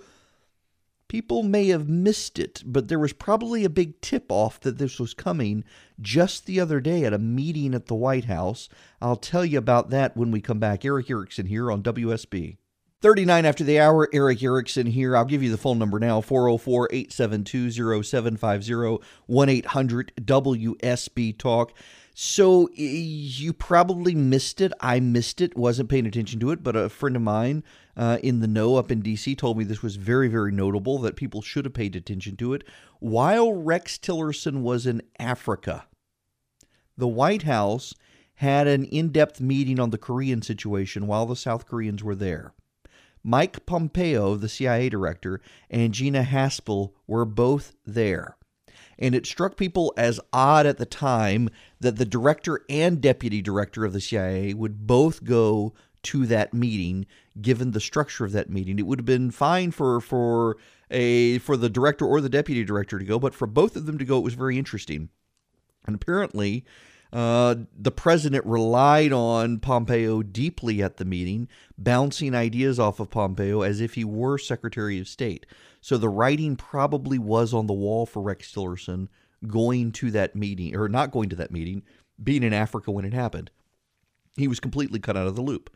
People 1.10 1.42
may 1.42 1.70
have 1.70 1.90
missed 1.90 2.38
it, 2.38 2.62
but 2.64 2.88
there 2.88 3.00
was 3.00 3.14
probably 3.14 3.66
a 3.66 3.70
big 3.70 4.00
tip 4.00 4.32
off 4.32 4.60
that 4.60 4.78
this 4.78 5.00
was 5.00 5.16
coming 5.16 5.64
just 6.00 6.46
the 6.46 6.60
other 6.60 6.80
day 6.80 7.04
at 7.04 7.14
a 7.14 7.18
meeting 7.18 7.74
at 7.74 7.88
the 7.88 7.96
White 7.96 8.26
House. 8.26 8.70
I'll 9.02 9.16
tell 9.16 9.44
you 9.44 9.58
about 9.58 9.90
that 9.90 10.16
when 10.16 10.30
we 10.30 10.40
come 10.40 10.60
back. 10.60 10.86
Erick 10.86 11.10
Erickson 11.10 11.48
here 11.48 11.72
on 11.72 11.82
WSB. 11.82 12.58
39 13.02 13.46
after 13.46 13.64
the 13.64 13.80
hour, 13.80 14.08
Erick 14.14 14.44
Erickson 14.44 14.86
here. 14.86 15.18
I'll 15.18 15.26
give 15.26 15.42
you 15.42 15.50
the 15.50 15.58
phone 15.58 15.80
number 15.80 16.00
now 16.00 16.22
404 16.22 16.90
872 16.92 18.04
0750 18.04 19.04
1 19.26 19.50
800 19.50 20.14
WSB 20.22 21.38
Talk. 21.40 21.74
So 22.14 22.70
you 22.74 23.54
probably 23.54 24.14
missed 24.14 24.60
it. 24.60 24.74
I 24.82 25.00
missed 25.00 25.40
it, 25.40 25.58
wasn't 25.58 25.90
paying 25.90 26.06
attention 26.06 26.40
to 26.42 26.52
it, 26.52 26.62
but 26.62 26.76
a 26.76 26.90
friend 26.90 27.16
of 27.16 27.22
mine 27.22 27.64
uh, 28.00 28.18
in 28.24 28.40
the 28.40 28.48
know 28.48 28.78
up 28.78 28.90
in 28.92 29.04
DC 29.04 29.38
told 29.38 29.58
me 29.58 29.66
this 29.66 29.84
was 29.84 29.98
very, 29.98 30.30
very 30.30 30.54
notable, 30.54 31.00
that 31.00 31.18
people 31.18 31.42
should 31.42 31.66
have 31.66 31.74
paid 31.74 31.98
attention 31.98 32.38
to 32.38 32.54
it. 32.54 32.64
While 33.00 33.52
Rex 33.52 33.98
Tillerson 33.98 34.62
was 34.62 34.88
in 34.88 35.02
Africa, 35.20 35.86
the 36.98 37.10
White 37.10 37.44
House 37.44 37.94
had 38.36 38.68
an 38.68 38.86
in 38.86 39.10
depth 39.10 39.42
meeting 39.42 39.82
on 39.82 39.90
the 39.90 39.98
Korean 39.98 40.42
situation 40.42 41.08
while 41.08 41.26
the 41.26 41.36
South 41.36 41.68
Koreans 41.68 42.02
were 42.02 42.16
there. 42.16 42.54
Mike 43.22 43.66
Pompeo, 43.66 44.36
the 44.36 44.48
CIA 44.48 44.88
director, 44.88 45.42
and 45.70 45.94
Gina 45.94 46.24
Haspel 46.24 46.94
were 47.06 47.26
both 47.26 47.74
there 47.86 48.38
and 49.00 49.16
it 49.16 49.26
struck 49.26 49.56
people 49.56 49.94
as 49.98 50.20
odd 50.34 50.66
at 50.66 50.78
the 50.78 50.86
time 50.86 51.50
that 51.80 51.96
the 51.96 52.06
director 52.06 52.62
and 52.70 53.02
deputy 53.02 53.42
director 53.42 53.86
of 53.86 53.94
the 53.94 54.02
CIA 54.02 54.54
would 54.54 54.86
both 54.86 55.24
go 55.24 55.74
to 56.04 56.26
that 56.26 56.54
meeting 56.54 57.06
given 57.42 57.72
the 57.72 57.80
structure 57.80 58.26
of 58.26 58.32
that 58.32 58.50
meeting 58.50 58.80
it 58.80 58.86
would 58.86 59.00
have 59.00 59.06
been 59.06 59.32
fine 59.32 59.72
for 59.72 60.00
for 60.00 60.58
a 60.92 61.38
for 61.40 61.58
the 61.58 61.70
director 61.70 62.06
or 62.06 62.22
the 62.22 62.30
deputy 62.30 62.64
director 62.64 63.00
to 63.00 63.06
go 63.06 63.20
but 63.20 63.34
for 63.34 63.48
both 63.48 63.76
of 63.76 63.86
them 63.86 63.98
to 63.98 64.06
go 64.06 64.18
it 64.18 64.24
was 64.24 64.34
very 64.34 64.58
interesting 64.58 65.10
and 65.86 65.96
apparently 65.96 66.66
uh, 67.12 67.56
the 67.76 67.92
president 67.92 68.46
relied 68.46 69.12
on 69.12 69.60
Pompeo 69.60 70.22
deeply 70.22 70.84
at 70.84 70.98
the 70.98 71.06
meeting, 71.06 71.48
bouncing 71.78 72.36
ideas 72.36 72.80
off 72.80 73.00
of 73.00 73.10
Pompeo 73.10 73.62
as 73.62 73.82
if 73.82 73.96
he 73.96 74.04
were 74.04 74.38
Secretary 74.38 75.00
of 75.00 75.08
State. 75.08 75.46
So 75.82 75.98
the 75.98 76.10
writing 76.10 76.56
probably 76.56 77.18
was 77.18 77.54
on 77.54 77.68
the 77.68 77.74
wall 77.74 78.06
for 78.06 78.22
Rex 78.22 78.54
Tillerson 78.54 79.08
going 79.48 79.92
to 79.94 80.12
that 80.12 80.36
meeting 80.36 80.76
or 80.76 80.88
not 80.88 81.12
going 81.12 81.30
to 81.30 81.36
that 81.38 81.52
meeting, 81.52 81.82
being 82.22 82.44
in 82.44 82.54
Africa 82.54 82.92
when 82.92 83.06
it 83.06 83.14
happened. 83.14 83.50
He 84.36 84.48
was 84.48 84.60
completely 84.60 85.00
cut 85.00 85.18
out 85.18 85.28
of 85.28 85.36
the 85.36 85.42
loop. 85.42 85.70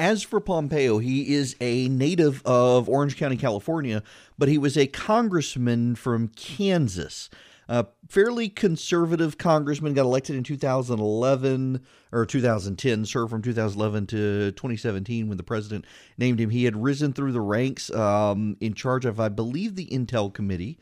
As 0.00 0.22
for 0.22 0.40
Pompeo, 0.40 0.96
he 0.96 1.34
is 1.34 1.56
a 1.60 1.86
native 1.90 2.40
of 2.46 2.88
Orange 2.88 3.18
County, 3.18 3.36
California, 3.36 4.02
but 4.38 4.48
he 4.48 4.56
was 4.56 4.78
a 4.78 4.86
congressman 4.86 5.94
from 5.94 6.28
Kansas. 6.28 7.28
A 7.68 7.86
fairly 8.08 8.48
conservative 8.48 9.36
congressman 9.36 9.92
got 9.92 10.06
elected 10.06 10.36
in 10.36 10.42
2011 10.42 11.84
or 12.12 12.24
2010, 12.24 13.04
served 13.04 13.30
from 13.30 13.42
2011 13.42 14.06
to 14.06 14.52
2017 14.52 15.28
when 15.28 15.36
the 15.36 15.42
president 15.42 15.84
named 16.16 16.40
him. 16.40 16.48
He 16.48 16.64
had 16.64 16.82
risen 16.82 17.12
through 17.12 17.32
the 17.32 17.42
ranks 17.42 17.90
um, 17.90 18.56
in 18.58 18.72
charge 18.72 19.04
of, 19.04 19.20
I 19.20 19.28
believe, 19.28 19.74
the 19.74 19.88
Intel 19.88 20.32
Committee 20.32 20.78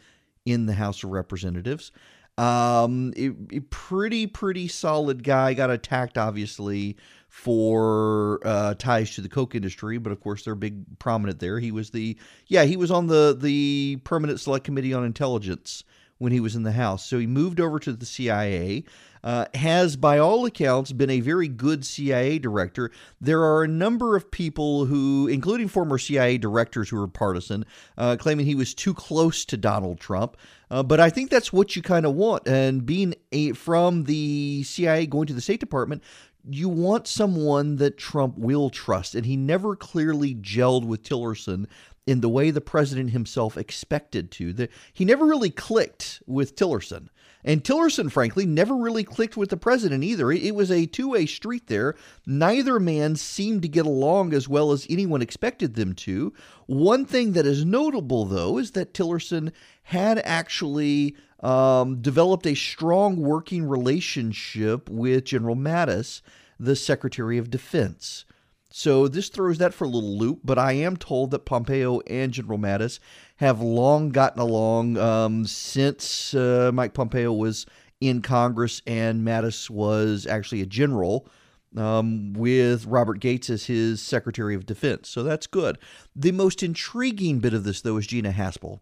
in 0.46 0.66
the 0.66 0.75
House 0.75 1.02
of 1.02 1.10
Representatives. 1.10 1.90
Um, 2.38 3.12
a, 3.16 3.30
a 3.57 3.61
pretty, 3.71 4.26
pretty 4.26 4.68
solid 4.68 5.25
guy. 5.25 5.54
Got 5.54 5.71
attacked, 5.71 6.16
obviously, 6.16 6.97
for 7.28 8.40
uh, 8.45 8.75
ties 8.75 9.14
to 9.16 9.21
the 9.21 9.28
Koch 9.28 9.54
industry, 9.54 9.99
but 9.99 10.12
of 10.12 10.21
course 10.21 10.45
they're 10.45 10.54
big 10.54 10.99
prominent 10.99 11.40
there. 11.40 11.59
He 11.59 11.73
was 11.73 11.90
the 11.90 12.16
yeah 12.47 12.64
he 12.64 12.76
was 12.76 12.90
on 12.90 13.09
the 13.09 13.37
the 13.38 14.00
permanent 14.04 14.40
select 14.40 14.64
committee 14.64 14.95
on 14.95 15.04
intelligence 15.04 15.85
when 16.18 16.33
he 16.33 16.40
was 16.40 16.57
in 16.57 16.62
the 16.62 16.73
House. 16.73 17.04
So 17.04 17.18
he 17.18 17.26
moved 17.26 17.61
over 17.61 17.78
to 17.80 17.92
the 17.92 18.07
CIA. 18.07 18.85
Uh, 19.28 19.44
has, 19.52 19.94
by 19.94 20.16
all 20.16 20.47
accounts, 20.47 20.90
been 20.90 21.11
a 21.11 21.20
very 21.20 21.49
good 21.49 21.85
CIA 21.85 22.38
director. 22.38 22.90
There 23.20 23.42
are 23.42 23.62
a 23.62 23.68
number 23.68 24.16
of 24.16 24.30
people 24.30 24.87
who, 24.87 25.28
including 25.28 25.68
former 25.68 25.99
CIA 25.99 26.38
directors 26.38 26.88
who 26.88 26.99
are 27.02 27.06
partisan, 27.06 27.66
uh, 27.99 28.16
claiming 28.18 28.47
he 28.47 28.54
was 28.54 28.73
too 28.73 28.94
close 28.94 29.44
to 29.44 29.58
Donald 29.58 30.00
Trump. 30.00 30.38
Uh, 30.70 30.82
but 30.82 30.99
I 30.99 31.11
think 31.11 31.28
that's 31.28 31.52
what 31.52 31.76
you 31.76 31.82
kind 31.82 32.06
of 32.06 32.14
want. 32.14 32.49
And 32.49 32.87
being 32.87 33.16
a, 33.30 33.52
from 33.52 34.04
the 34.04 34.62
CIA 34.62 35.04
going 35.04 35.26
to 35.26 35.35
the 35.35 35.42
State 35.42 35.61
Department, 35.61 36.02
you 36.49 36.70
want 36.70 37.06
someone 37.06 37.76
that 37.76 37.99
Trump 37.99 38.38
will 38.38 38.70
trust. 38.70 39.14
And 39.14 39.26
he 39.26 39.37
never 39.37 39.76
clearly 39.76 40.37
gelled 40.37 40.87
with 40.87 41.02
Tillerson 41.02 41.66
in 42.09 42.23
the 42.23 42.29
way 42.29 42.50
the 42.50 42.62
president 42.62 43.11
himself 43.11 43.59
expected 43.59 44.31
to. 44.31 44.55
The, 44.55 44.69
he 44.95 45.05
never 45.05 45.27
really 45.27 45.50
clicked 45.50 46.23
with 46.27 46.57
Tillerson. 46.57 47.09
And 47.45 47.62
Tillerson, 47.62 48.11
frankly, 48.11 48.47
never 48.47 48.75
really 48.75 49.05
clicked 49.05 49.37
with 49.37 49.50
the 49.50 49.59
president 49.59 50.03
either. 50.03 50.33
It, 50.33 50.43
it 50.43 50.55
was 50.55 50.71
a 50.71 50.87
two 50.87 51.11
way 51.11 51.27
street 51.27 51.67
there. 51.67 51.95
Neither 52.27 52.81
man 52.81 53.17
seemed 53.17 53.61
to 53.62 53.69
get 53.69 53.85
along 53.85 54.33
as 54.33 54.49
well 54.49 54.73
as 54.73 54.87
anyone 54.88 55.21
expected 55.21 55.75
them 55.75 55.93
to. 55.97 56.33
One 56.65 57.05
thing 57.05 57.33
that 57.33 57.45
is 57.45 57.62
notable, 57.62 58.25
though, 58.25 58.57
is 58.57 58.71
that 58.71 58.95
Tillerson 58.95 59.53
had 59.83 60.19
actually 60.25 61.15
um, 61.41 62.00
developed 62.00 62.47
a 62.47 62.55
strong 62.55 63.19
working 63.19 63.65
relationship 63.69 64.88
with 64.88 65.27
General 65.27 65.57
Mattis, 65.57 66.23
the 66.59 66.75
Secretary 66.75 67.37
of 67.37 67.50
Defense. 67.50 68.25
So 68.70 69.08
this 69.08 69.28
throws 69.28 69.58
that 69.58 69.72
for 69.72 69.84
a 69.84 69.88
little 69.88 70.18
loop, 70.18 70.40
but 70.44 70.58
I 70.58 70.72
am 70.72 70.96
told 70.96 71.30
that 71.30 71.46
Pompeo 71.46 72.00
and 72.00 72.32
General 72.32 72.58
Mattis 72.58 72.98
have 73.37 73.60
long 73.60 74.10
gotten 74.10 74.40
along 74.40 74.98
um, 74.98 75.46
since 75.46 76.34
uh, 76.34 76.70
Mike 76.75 76.92
Pompeo 76.92 77.32
was 77.32 77.64
in 78.00 78.20
Congress 78.20 78.82
and 78.87 79.26
Mattis 79.26 79.70
was 79.70 80.26
actually 80.26 80.60
a 80.60 80.66
general. 80.66 81.28
Um, 81.76 82.32
with 82.32 82.87
Robert 82.87 83.20
Gates 83.20 83.50
as 83.50 83.66
his 83.66 84.00
Secretary 84.00 84.54
of 84.54 84.64
Defense. 84.64 85.06
So 85.06 85.22
that's 85.22 85.46
good. 85.46 85.76
The 86.16 86.32
most 86.32 86.62
intriguing 86.62 87.40
bit 87.40 87.52
of 87.52 87.64
this, 87.64 87.82
though, 87.82 87.98
is 87.98 88.06
Gina 88.06 88.32
Haspel. 88.32 88.80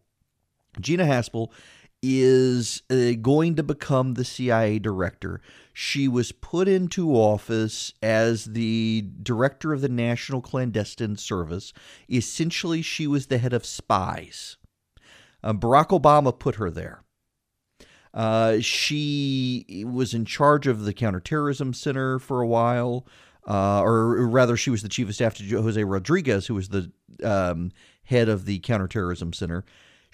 Gina 0.80 1.02
Haspel 1.02 1.50
is 2.06 2.82
uh, 2.90 3.12
going 3.20 3.54
to 3.56 3.62
become 3.62 4.14
the 4.14 4.24
CIA 4.24 4.78
director. 4.78 5.40
She 5.72 6.08
was 6.08 6.32
put 6.32 6.68
into 6.68 7.14
office 7.14 7.92
as 8.02 8.44
the 8.46 9.04
director 9.22 9.72
of 9.72 9.80
the 9.80 9.88
National 9.88 10.40
Clandestine 10.40 11.16
Service. 11.16 11.72
Essentially, 12.10 12.82
she 12.82 13.06
was 13.06 13.26
the 13.26 13.38
head 13.38 13.52
of 13.52 13.66
spies. 13.66 14.56
Uh, 15.42 15.52
Barack 15.52 15.88
Obama 15.88 16.36
put 16.36 16.56
her 16.56 16.70
there. 16.70 17.02
Uh, 18.14 18.60
she 18.60 19.84
was 19.86 20.14
in 20.14 20.24
charge 20.24 20.66
of 20.66 20.84
the 20.84 20.94
Counterterrorism 20.94 21.74
Center 21.74 22.18
for 22.18 22.40
a 22.40 22.46
while, 22.46 23.06
uh, 23.46 23.80
or 23.82 24.26
rather, 24.26 24.56
she 24.56 24.70
was 24.70 24.82
the 24.82 24.88
chief 24.88 25.08
of 25.08 25.14
staff 25.14 25.34
to 25.36 25.44
Jose 25.62 25.84
Rodriguez, 25.84 26.46
who 26.46 26.54
was 26.54 26.70
the 26.70 26.90
um, 27.22 27.70
head 28.04 28.28
of 28.28 28.44
the 28.44 28.58
Counterterrorism 28.60 29.32
Center. 29.32 29.64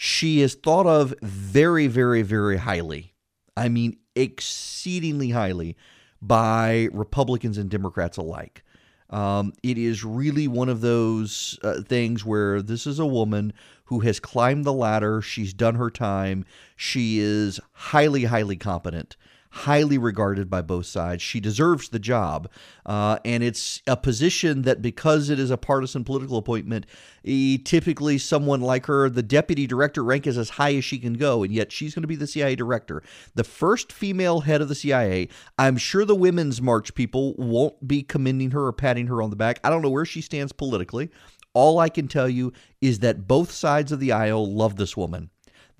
She 0.04 0.40
is 0.40 0.56
thought 0.56 0.86
of 0.86 1.14
very, 1.22 1.86
very, 1.86 2.22
very 2.22 2.56
highly. 2.56 3.14
I 3.56 3.68
mean, 3.68 3.98
exceedingly 4.16 5.30
highly 5.30 5.76
by 6.20 6.88
Republicans 6.92 7.56
and 7.56 7.70
Democrats 7.70 8.16
alike. 8.16 8.64
Um, 9.10 9.52
it 9.62 9.78
is 9.78 10.02
really 10.02 10.48
one 10.48 10.68
of 10.68 10.80
those 10.80 11.56
uh, 11.62 11.82
things 11.82 12.24
where 12.24 12.60
this 12.60 12.84
is 12.84 12.98
a 12.98 13.06
woman 13.06 13.52
who 13.84 14.00
has 14.00 14.18
climbed 14.18 14.64
the 14.64 14.72
ladder. 14.72 15.22
She's 15.22 15.54
done 15.54 15.76
her 15.76 15.88
time. 15.88 16.46
She 16.74 17.20
is 17.20 17.60
highly, 17.70 18.24
highly 18.24 18.56
competent 18.56 19.16
highly 19.52 19.98
regarded 19.98 20.48
by 20.48 20.62
both 20.62 20.86
sides. 20.86 21.22
She 21.22 21.38
deserves 21.38 21.90
the 21.90 21.98
job. 21.98 22.48
Uh, 22.86 23.18
and 23.22 23.42
it's 23.42 23.82
a 23.86 23.96
position 23.98 24.62
that, 24.62 24.80
because 24.80 25.28
it 25.28 25.38
is 25.38 25.50
a 25.50 25.58
partisan 25.58 26.04
political 26.04 26.38
appointment, 26.38 26.86
typically 27.22 28.16
someone 28.16 28.62
like 28.62 28.86
her, 28.86 29.10
the 29.10 29.22
deputy 29.22 29.66
director 29.66 30.02
rank 30.02 30.26
is 30.26 30.38
as 30.38 30.50
high 30.50 30.74
as 30.74 30.84
she 30.84 30.98
can 30.98 31.14
go, 31.14 31.42
and 31.42 31.52
yet 31.52 31.70
she's 31.70 31.94
going 31.94 32.02
to 32.02 32.08
be 32.08 32.16
the 32.16 32.26
CIA 32.26 32.56
director. 32.56 33.02
The 33.34 33.44
first 33.44 33.92
female 33.92 34.40
head 34.40 34.62
of 34.62 34.68
the 34.70 34.74
CIA. 34.74 35.28
I'm 35.58 35.76
sure 35.76 36.06
the 36.06 36.14
Women's 36.14 36.62
March 36.62 36.94
people 36.94 37.34
won't 37.34 37.86
be 37.86 38.02
commending 38.02 38.52
her 38.52 38.66
or 38.66 38.72
patting 38.72 39.08
her 39.08 39.20
on 39.20 39.28
the 39.28 39.36
back. 39.36 39.60
I 39.62 39.68
don't 39.68 39.82
know 39.82 39.90
where 39.90 40.06
she 40.06 40.22
stands 40.22 40.52
politically. 40.52 41.10
All 41.52 41.78
I 41.78 41.90
can 41.90 42.08
tell 42.08 42.28
you 42.28 42.54
is 42.80 43.00
that 43.00 43.28
both 43.28 43.52
sides 43.52 43.92
of 43.92 44.00
the 44.00 44.12
aisle 44.12 44.50
love 44.50 44.76
this 44.76 44.96
woman. 44.96 45.28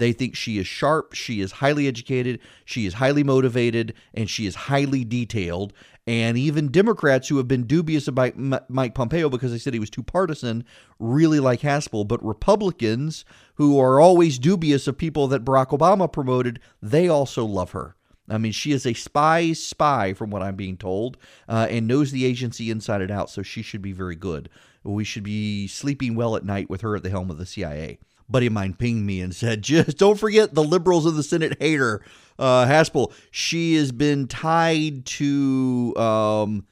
They 0.03 0.13
think 0.13 0.35
she 0.35 0.59
is 0.59 0.67
sharp, 0.67 1.13
she 1.13 1.41
is 1.41 1.53
highly 1.53 1.87
educated, 1.87 2.41
she 2.65 2.87
is 2.87 2.95
highly 2.95 3.23
motivated, 3.23 3.95
and 4.13 4.29
she 4.29 4.47
is 4.47 4.57
highly 4.57 5.05
detailed. 5.05 5.73
And 6.09 6.37
even 6.37 6.73
Democrats 6.73 7.29
who 7.29 7.37
have 7.37 7.47
been 7.47 7.69
dubious 7.69 8.09
about 8.09 8.37
Mike 8.69 8.97
Pompeo 8.97 9.29
because 9.29 9.53
they 9.53 9.59
said 9.59 9.75
he 9.75 9.79
was 9.79 9.91
too 9.91 10.03
partisan 10.03 10.65
really 10.99 11.39
like 11.39 11.61
Haspel. 11.61 12.09
But 12.09 12.21
Republicans 12.25 13.25
who 13.55 13.79
are 13.79 14.01
always 14.01 14.41
dubious 14.41 14.89
of 14.89 14.99
people 14.99 15.29
that 15.29 15.45
Barack 15.45 15.69
Obama 15.69 16.13
promoted, 16.13 16.59
they 16.83 17.07
also 17.07 17.45
love 17.45 17.71
her. 17.71 17.95
I 18.29 18.39
mean, 18.39 18.51
she 18.51 18.73
is 18.73 18.85
a 18.85 18.95
spy's 18.95 19.63
spy, 19.63 20.15
from 20.15 20.31
what 20.31 20.43
I'm 20.43 20.57
being 20.57 20.79
told, 20.79 21.17
uh, 21.49 21.69
and 21.71 21.87
knows 21.87 22.11
the 22.11 22.25
agency 22.25 22.73
inside 22.73 23.03
and 23.03 23.13
out, 23.13 23.31
so 23.31 23.43
she 23.43 23.63
should 23.63 23.83
be 23.83 23.93
very 23.93 24.17
good. 24.17 24.49
We 24.83 25.05
should 25.05 25.23
be 25.23 25.69
sleeping 25.69 26.17
well 26.17 26.35
at 26.35 26.45
night 26.45 26.69
with 26.69 26.81
her 26.81 26.97
at 26.97 27.05
the 27.05 27.11
helm 27.11 27.31
of 27.31 27.39
the 27.39 27.47
CIA 27.47 28.01
buddy 28.29 28.47
of 28.47 28.53
mine 28.53 28.75
pinged 28.75 29.05
me 29.05 29.21
and 29.21 29.35
said, 29.35 29.63
just 29.63 29.99
don't 29.99 30.19
forget 30.19 30.55
the 30.55 30.65
liberals 30.65 31.07
of 31.07 31.15
the 31.15 31.23
Senate 31.23 31.57
hate 31.61 31.79
her. 31.79 32.05
Uh, 32.39 32.67
Haspel, 32.67 33.13
she 33.31 33.75
has 33.75 33.93
been 33.93 34.27
tied 34.27 35.05
to 35.07 35.95
um, 35.97 36.67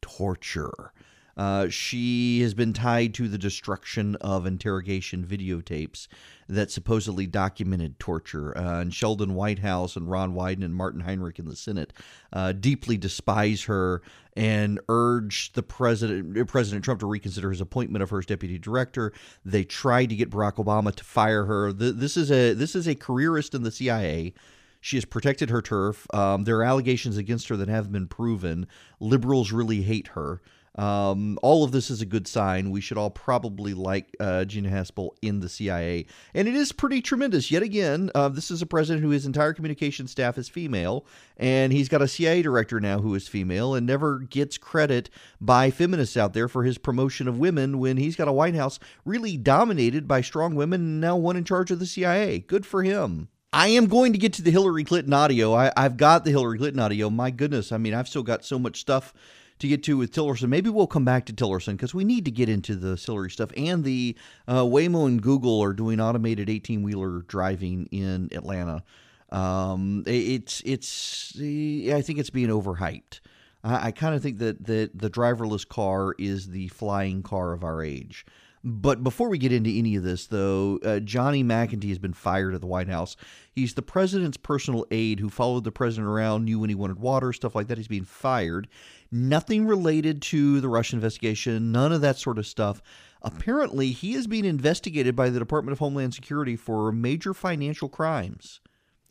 torture. 0.00 0.92
Uh, 1.36 1.68
she 1.68 2.40
has 2.40 2.54
been 2.54 2.72
tied 2.72 3.14
to 3.14 3.28
the 3.28 3.38
destruction 3.38 4.16
of 4.16 4.46
interrogation 4.46 5.24
videotapes 5.24 6.06
that 6.48 6.70
supposedly 6.70 7.26
documented 7.26 7.98
torture. 7.98 8.56
Uh, 8.56 8.80
and 8.80 8.92
Sheldon 8.92 9.34
Whitehouse 9.34 9.96
and 9.96 10.10
Ron 10.10 10.34
Wyden 10.34 10.64
and 10.64 10.74
Martin 10.74 11.00
Heinrich 11.00 11.38
in 11.38 11.46
the 11.46 11.56
Senate 11.56 11.92
uh, 12.32 12.52
deeply 12.52 12.96
despise 12.96 13.64
her 13.64 14.02
and 14.36 14.80
urge 14.88 15.52
the 15.52 15.62
president, 15.62 16.48
President 16.48 16.84
Trump, 16.84 17.00
to 17.00 17.06
reconsider 17.06 17.50
his 17.50 17.60
appointment 17.60 18.02
of 18.02 18.10
her 18.10 18.18
as 18.18 18.26
deputy 18.26 18.58
director. 18.58 19.12
They 19.44 19.64
tried 19.64 20.06
to 20.10 20.16
get 20.16 20.30
Barack 20.30 20.54
Obama 20.54 20.94
to 20.94 21.04
fire 21.04 21.44
her. 21.44 21.72
This 21.72 22.16
is 22.16 22.30
a 22.30 22.52
this 22.54 22.74
is 22.74 22.86
a 22.86 22.94
careerist 22.94 23.54
in 23.54 23.62
the 23.62 23.70
CIA. 23.70 24.34
She 24.80 24.96
has 24.96 25.04
protected 25.04 25.50
her 25.50 25.60
turf. 25.60 26.06
Um, 26.14 26.44
there 26.44 26.58
are 26.58 26.64
allegations 26.64 27.16
against 27.18 27.48
her 27.48 27.56
that 27.56 27.68
have 27.68 27.92
been 27.92 28.06
proven. 28.06 28.66
Liberals 28.98 29.52
really 29.52 29.82
hate 29.82 30.08
her. 30.08 30.40
Um, 30.80 31.38
all 31.42 31.62
of 31.62 31.72
this 31.72 31.90
is 31.90 32.00
a 32.00 32.06
good 32.06 32.26
sign. 32.26 32.70
We 32.70 32.80
should 32.80 32.96
all 32.96 33.10
probably 33.10 33.74
like 33.74 34.16
uh, 34.18 34.46
Gina 34.46 34.70
Haspel 34.70 35.10
in 35.20 35.40
the 35.40 35.48
CIA. 35.50 36.06
And 36.32 36.48
it 36.48 36.54
is 36.54 36.72
pretty 36.72 37.02
tremendous. 37.02 37.50
Yet 37.50 37.62
again, 37.62 38.10
uh, 38.14 38.30
this 38.30 38.50
is 38.50 38.62
a 38.62 38.66
president 38.66 39.04
who 39.04 39.10
his 39.10 39.26
entire 39.26 39.52
communication 39.52 40.06
staff 40.06 40.38
is 40.38 40.48
female, 40.48 41.04
and 41.36 41.70
he's 41.70 41.90
got 41.90 42.00
a 42.00 42.08
CIA 42.08 42.40
director 42.40 42.80
now 42.80 43.00
who 43.00 43.14
is 43.14 43.28
female 43.28 43.74
and 43.74 43.86
never 43.86 44.20
gets 44.20 44.56
credit 44.56 45.10
by 45.38 45.70
feminists 45.70 46.16
out 46.16 46.32
there 46.32 46.48
for 46.48 46.64
his 46.64 46.78
promotion 46.78 47.28
of 47.28 47.38
women 47.38 47.78
when 47.78 47.98
he's 47.98 48.16
got 48.16 48.26
a 48.26 48.32
White 48.32 48.54
House 48.54 48.78
really 49.04 49.36
dominated 49.36 50.08
by 50.08 50.22
strong 50.22 50.54
women 50.54 50.80
and 50.80 51.00
now 51.02 51.14
one 51.14 51.36
in 51.36 51.44
charge 51.44 51.70
of 51.70 51.78
the 51.78 51.84
CIA. 51.84 52.38
Good 52.38 52.64
for 52.64 52.82
him. 52.82 53.28
I 53.52 53.68
am 53.68 53.86
going 53.86 54.14
to 54.14 54.18
get 54.18 54.32
to 54.34 54.42
the 54.42 54.50
Hillary 54.50 54.84
Clinton 54.84 55.12
audio. 55.12 55.52
I, 55.52 55.72
have 55.76 55.98
got 55.98 56.24
the 56.24 56.30
Hillary 56.30 56.56
Clinton 56.56 56.80
audio. 56.80 57.10
My 57.10 57.30
goodness. 57.30 57.70
I 57.70 57.76
mean, 57.76 57.92
I've 57.92 58.08
still 58.08 58.22
got 58.22 58.46
so 58.46 58.58
much 58.58 58.80
stuff 58.80 59.12
to 59.60 59.68
get 59.68 59.82
to 59.84 59.96
with 59.96 60.12
Tillerson. 60.12 60.48
Maybe 60.48 60.68
we'll 60.70 60.86
come 60.86 61.04
back 61.04 61.26
to 61.26 61.32
Tillerson 61.32 61.72
because 61.72 61.94
we 61.94 62.04
need 62.04 62.24
to 62.24 62.30
get 62.30 62.48
into 62.48 62.74
the 62.74 62.96
Hillary 62.96 63.30
stuff. 63.30 63.50
And 63.56 63.84
the 63.84 64.16
uh, 64.48 64.62
Waymo 64.62 65.06
and 65.06 65.22
Google 65.22 65.62
are 65.62 65.72
doing 65.72 66.00
automated 66.00 66.50
18 66.50 66.82
wheeler 66.82 67.22
driving 67.22 67.86
in 67.92 68.28
Atlanta. 68.32 68.82
Um, 69.30 70.02
it's 70.06 70.60
it's 70.64 71.36
I 71.40 72.02
think 72.02 72.18
it's 72.18 72.30
being 72.30 72.48
overhyped. 72.48 73.20
I, 73.62 73.88
I 73.88 73.90
kind 73.92 74.14
of 74.14 74.22
think 74.22 74.38
that 74.38 74.64
that 74.66 74.98
the 74.98 75.10
driverless 75.10 75.66
car 75.66 76.14
is 76.18 76.48
the 76.48 76.68
flying 76.68 77.22
car 77.22 77.52
of 77.52 77.62
our 77.62 77.82
age. 77.82 78.26
But 78.62 79.02
before 79.02 79.30
we 79.30 79.38
get 79.38 79.52
into 79.52 79.70
any 79.70 79.96
of 79.96 80.02
this, 80.02 80.26
though, 80.26 80.78
uh, 80.84 81.00
Johnny 81.00 81.42
McEntee 81.42 81.88
has 81.88 81.98
been 81.98 82.12
fired 82.12 82.54
at 82.54 82.60
the 82.60 82.66
White 82.66 82.88
House. 82.88 83.16
He's 83.50 83.72
the 83.72 83.82
president's 83.82 84.36
personal 84.36 84.86
aide 84.90 85.20
who 85.20 85.30
followed 85.30 85.64
the 85.64 85.72
president 85.72 86.08
around, 86.08 86.44
knew 86.44 86.58
when 86.58 86.68
he 86.68 86.74
wanted 86.74 86.98
water, 86.98 87.32
stuff 87.32 87.54
like 87.54 87.68
that. 87.68 87.78
He's 87.78 87.88
being 87.88 88.04
fired. 88.04 88.68
Nothing 89.10 89.66
related 89.66 90.20
to 90.22 90.60
the 90.60 90.68
Russian 90.68 90.98
investigation, 90.98 91.72
none 91.72 91.90
of 91.90 92.02
that 92.02 92.18
sort 92.18 92.38
of 92.38 92.46
stuff. 92.46 92.82
Apparently, 93.22 93.92
he 93.92 94.12
is 94.12 94.26
being 94.26 94.44
investigated 94.44 95.16
by 95.16 95.30
the 95.30 95.38
Department 95.38 95.72
of 95.72 95.78
Homeland 95.78 96.12
Security 96.12 96.54
for 96.54 96.92
major 96.92 97.32
financial 97.32 97.88
crimes 97.88 98.60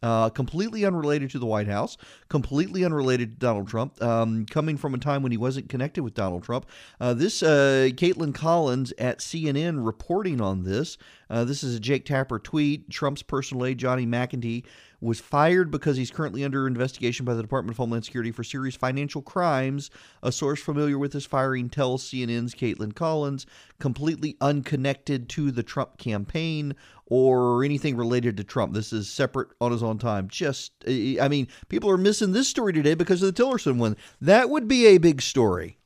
uh, 0.02 0.30
completely 0.30 0.86
unrelated 0.86 1.30
to 1.32 1.40
the 1.40 1.46
White 1.46 1.68
House, 1.68 1.98
completely 2.30 2.84
unrelated 2.84 3.32
to 3.32 3.38
Donald 3.38 3.68
Trump, 3.68 4.02
um, 4.02 4.46
coming 4.46 4.78
from 4.78 4.94
a 4.94 4.98
time 4.98 5.24
when 5.24 5.32
he 5.32 5.38
wasn't 5.38 5.70
connected 5.70 6.04
with 6.04 6.14
Donald 6.14 6.44
Trump. 6.44 6.66
Uh, 7.00 7.14
this 7.14 7.44
uh, 7.44 7.90
Kaitlan 7.94 8.34
Collins 8.34 8.94
at 8.98 9.20
CNN 9.20 9.86
reporting 9.86 10.42
on 10.42 10.64
this. 10.64 10.98
Uh, 11.30 11.44
this 11.44 11.64
is 11.64 11.76
a 11.76 11.80
Jake 11.80 12.06
Tapper 12.06 12.40
tweet. 12.40 12.90
Trump's 12.90 13.22
personal 13.22 13.66
aide, 13.66 13.78
Johnny 13.78 14.06
McEntee, 14.06 14.64
was 15.02 15.20
fired 15.20 15.72
because 15.72 15.98
he's 15.98 16.12
currently 16.12 16.44
under 16.44 16.68
investigation 16.68 17.26
by 17.26 17.34
the 17.34 17.42
Department 17.42 17.74
of 17.74 17.78
Homeland 17.78 18.06
Security 18.06 18.32
for 18.32 18.44
serious 18.44 18.76
financial 18.76 19.22
crimes. 19.22 19.90
A 20.22 20.32
source 20.32 20.62
familiar 20.62 20.98
with 20.98 21.14
his 21.14 21.26
firing 21.26 21.70
tells 21.70 22.04
CNN's 22.04 22.54
Kaitlan 22.54 22.94
Collins, 22.94 23.46
completely 23.80 24.36
unconnected 24.42 25.30
to 25.30 25.52
the 25.52 25.64
Trump 25.64 25.98
campaign 25.98 26.76
or 27.06 27.64
anything 27.64 27.96
related 27.96 28.38
to 28.38 28.44
Trump. 28.44 28.74
This 28.74 28.94
is 28.94 29.10
separate 29.10 29.50
on 29.62 29.72
his 29.72 29.84
own 29.84 29.98
time. 29.98 30.28
Just, 30.28 30.74
I 30.88 31.28
mean, 31.30 31.48
people 31.70 31.90
are 31.90 31.98
missing 31.98 32.32
this 32.32 32.48
story 32.48 32.74
today 32.74 32.94
because 32.94 33.24
of 33.24 33.34
the 33.34 33.44
Tillerson 33.44 33.78
one. 33.78 33.98
That 34.22 34.50
would 34.50 34.68
be 34.68 34.88
a 34.88 34.98
big 34.98 35.22
story. 35.22 35.78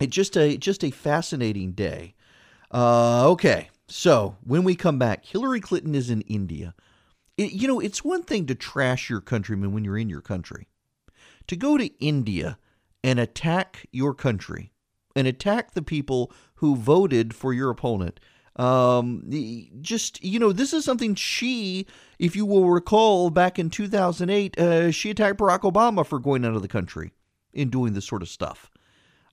It's 0.00 0.14
just 0.14 0.36
a 0.36 0.56
just 0.56 0.82
a 0.82 0.90
fascinating 0.90 1.72
day. 1.72 2.14
Uh, 2.70 3.28
okay, 3.30 3.68
so 3.86 4.36
when 4.42 4.64
we 4.64 4.74
come 4.74 4.98
back, 4.98 5.24
Hillary 5.24 5.60
Clinton 5.60 5.94
is 5.94 6.08
in 6.08 6.22
India. 6.22 6.74
It, 7.36 7.52
you 7.52 7.66
know, 7.66 7.80
it's 7.80 8.04
one 8.04 8.22
thing 8.22 8.46
to 8.46 8.54
trash 8.54 9.08
your 9.08 9.20
countrymen 9.20 9.72
when 9.72 9.84
you're 9.84 9.98
in 9.98 10.08
your 10.08 10.20
country. 10.20 10.68
To 11.48 11.56
go 11.56 11.76
to 11.76 11.86
India 11.98 12.58
and 13.02 13.18
attack 13.18 13.86
your 13.90 14.14
country 14.14 14.72
and 15.16 15.26
attack 15.26 15.72
the 15.72 15.82
people 15.82 16.32
who 16.56 16.76
voted 16.76 17.34
for 17.34 17.52
your 17.52 17.70
opponent. 17.70 18.20
Um, 18.56 19.24
just, 19.80 20.22
you 20.22 20.38
know, 20.38 20.52
this 20.52 20.72
is 20.72 20.84
something 20.84 21.14
she, 21.14 21.86
if 22.18 22.36
you 22.36 22.44
will 22.44 22.70
recall, 22.70 23.30
back 23.30 23.58
in 23.58 23.70
2008, 23.70 24.58
uh, 24.58 24.90
she 24.90 25.10
attacked 25.10 25.38
Barack 25.38 25.60
Obama 25.60 26.06
for 26.06 26.18
going 26.18 26.44
out 26.44 26.54
of 26.54 26.62
the 26.62 26.68
country 26.68 27.12
in 27.52 27.70
doing 27.70 27.94
this 27.94 28.06
sort 28.06 28.22
of 28.22 28.28
stuff. 28.28 28.70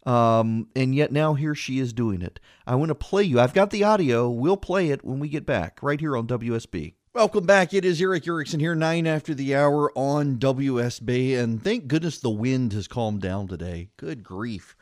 Um, 0.05 0.69
and 0.75 0.95
yet 0.95 1.11
now 1.11 1.33
here 1.33 1.53
she 1.53 1.79
is 1.79 1.91
doing 1.91 2.21
it. 2.21 2.39
I 2.65 2.75
want 2.75 2.89
to 2.89 2.95
play 2.95 3.23
you. 3.23 3.39
I've 3.39 3.53
got 3.53 3.69
the 3.69 3.83
audio. 3.83 4.29
We'll 4.29 4.57
play 4.57 4.89
it 4.89 5.03
when 5.03 5.19
we 5.19 5.27
get 5.27 5.45
back, 5.45 5.79
right 5.81 5.99
here 5.99 6.15
on 6.15 6.25
WSB. 6.25 6.93
Welcome 7.19 7.45
back. 7.45 7.73
It 7.73 7.83
is 7.83 8.01
Erick 8.01 8.25
Erickson 8.25 8.61
here, 8.61 8.75
nine 8.75 9.05
after 9.05 9.33
the 9.33 9.53
hour 9.53 9.91
on 9.93 10.37
WSB. 10.37 11.37
And 11.37 11.61
thank 11.61 11.85
goodness 11.85 12.17
the 12.17 12.29
wind 12.29 12.71
has 12.71 12.87
calmed 12.87 13.21
down 13.21 13.49
today. 13.49 13.89
Good 13.97 14.23
grief. 14.23 14.77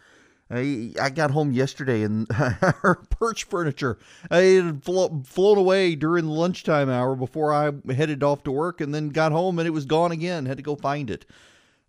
I, 0.48 0.94
I 1.02 1.10
got 1.10 1.32
home 1.32 1.52
yesterday 1.52 2.04
and 2.04 2.28
our 2.62 3.02
perch 3.10 3.46
furniture 3.46 3.98
I 4.30 4.38
had 4.38 4.84
flo- 4.84 5.24
flown 5.26 5.58
away 5.58 5.96
during 5.96 6.26
the 6.26 6.32
lunchtime 6.32 6.92
hour 6.92 7.16
before 7.16 7.52
I 7.52 7.72
headed 7.92 8.22
off 8.22 8.44
to 8.44 8.52
work 8.52 8.82
and 8.82 8.94
then 8.94 9.10
got 9.10 9.32
home 9.32 9.58
and 9.58 9.68
it 9.68 9.72
was 9.72 9.86
gone 9.86 10.12
again. 10.12 10.46
Had 10.46 10.58
to 10.58 10.64
go 10.64 10.76
find 10.76 11.10
it. 11.10 11.26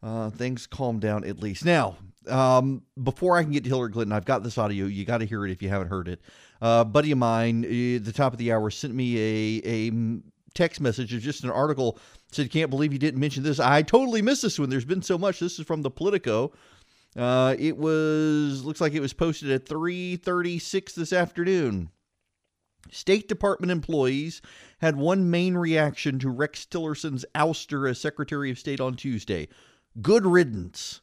Uh, 0.02 0.30
things 0.30 0.66
calmed 0.66 1.02
down 1.02 1.24
at 1.24 1.40
least. 1.40 1.62
Now, 1.62 1.98
um, 2.26 2.84
before 3.02 3.36
I 3.36 3.42
can 3.42 3.52
get 3.52 3.64
to 3.64 3.68
Hillary 3.68 3.92
Clinton, 3.92 4.12
I've 4.12 4.24
got 4.24 4.42
this 4.42 4.56
audio. 4.56 4.86
You 4.86 5.04
got 5.04 5.18
to 5.18 5.26
hear 5.26 5.44
it 5.44 5.50
if 5.50 5.62
you 5.62 5.68
haven't 5.68 5.88
heard 5.88 6.08
it. 6.08 6.22
Uh, 6.60 6.84
buddy 6.84 7.12
of 7.12 7.18
mine, 7.18 7.64
at 7.64 8.04
the 8.06 8.12
top 8.12 8.32
of 8.32 8.38
the 8.38 8.50
hour, 8.52 8.70
sent 8.70 8.94
me 8.94 9.16
a 9.18 9.62
a 9.88 9.90
text 10.58 10.80
message. 10.80 11.14
It's 11.14 11.24
just 11.24 11.44
an 11.44 11.50
article 11.50 11.98
said, 12.32 12.50
"Can't 12.50 12.70
believe 12.70 12.92
you 12.92 12.98
didn't 12.98 13.20
mention 13.20 13.44
this." 13.44 13.60
I 13.60 13.82
totally 13.82 14.20
missed 14.20 14.42
this 14.42 14.58
one. 14.58 14.70
There's 14.70 14.84
been 14.84 15.02
so 15.02 15.16
much. 15.16 15.38
This 15.38 15.58
is 15.58 15.64
from 15.64 15.82
the 15.82 15.90
Politico. 15.90 16.52
Uh, 17.16 17.54
it 17.58 17.76
was 17.78 18.64
looks 18.64 18.80
like 18.80 18.92
it 18.92 19.00
was 19.00 19.12
posted 19.12 19.50
at 19.50 19.66
3:36 19.66 20.92
this 20.92 21.12
afternoon. 21.12 21.90
State 22.90 23.28
Department 23.28 23.70
employees 23.70 24.42
had 24.78 24.96
one 24.96 25.30
main 25.30 25.54
reaction 25.54 26.18
to 26.18 26.30
Rex 26.30 26.66
Tillerson's 26.66 27.24
ouster 27.34 27.88
as 27.88 28.00
Secretary 28.00 28.50
of 28.50 28.58
State 28.58 28.80
on 28.80 28.94
Tuesday. 28.94 29.48
Good 30.00 30.26
riddance. 30.26 31.00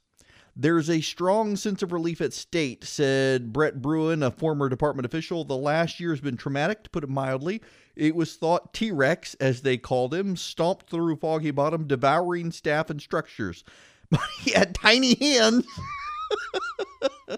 There's 0.57 0.89
a 0.89 1.01
strong 1.01 1.57
sense 1.57 1.83
of 1.83 1.91
relief 1.91 2.21
at 2.21 2.31
state, 2.31 2.85
said 2.85 3.51
Brett 3.51 3.81
Bruen, 3.81 4.23
a 4.23 4.31
former 4.31 4.69
department 4.69 5.05
official. 5.05 5.43
The 5.43 5.57
last 5.57 5.99
year 5.99 6.11
has 6.11 6.21
been 6.21 6.37
traumatic, 6.37 6.83
to 6.83 6.89
put 6.89 7.03
it 7.03 7.09
mildly. 7.09 7.61
It 7.95 8.15
was 8.15 8.35
thought 8.35 8.73
T 8.73 8.91
Rex, 8.91 9.33
as 9.35 9.61
they 9.61 9.77
called 9.77 10.13
him, 10.13 10.37
stomped 10.37 10.89
through 10.89 11.17
Foggy 11.17 11.51
Bottom, 11.51 11.87
devouring 11.87 12.51
staff 12.51 12.89
and 12.89 13.01
structures. 13.01 13.63
But 14.11 14.21
he 14.39 14.51
had 14.51 14.75
tiny 14.75 15.15
hands. 15.15 15.65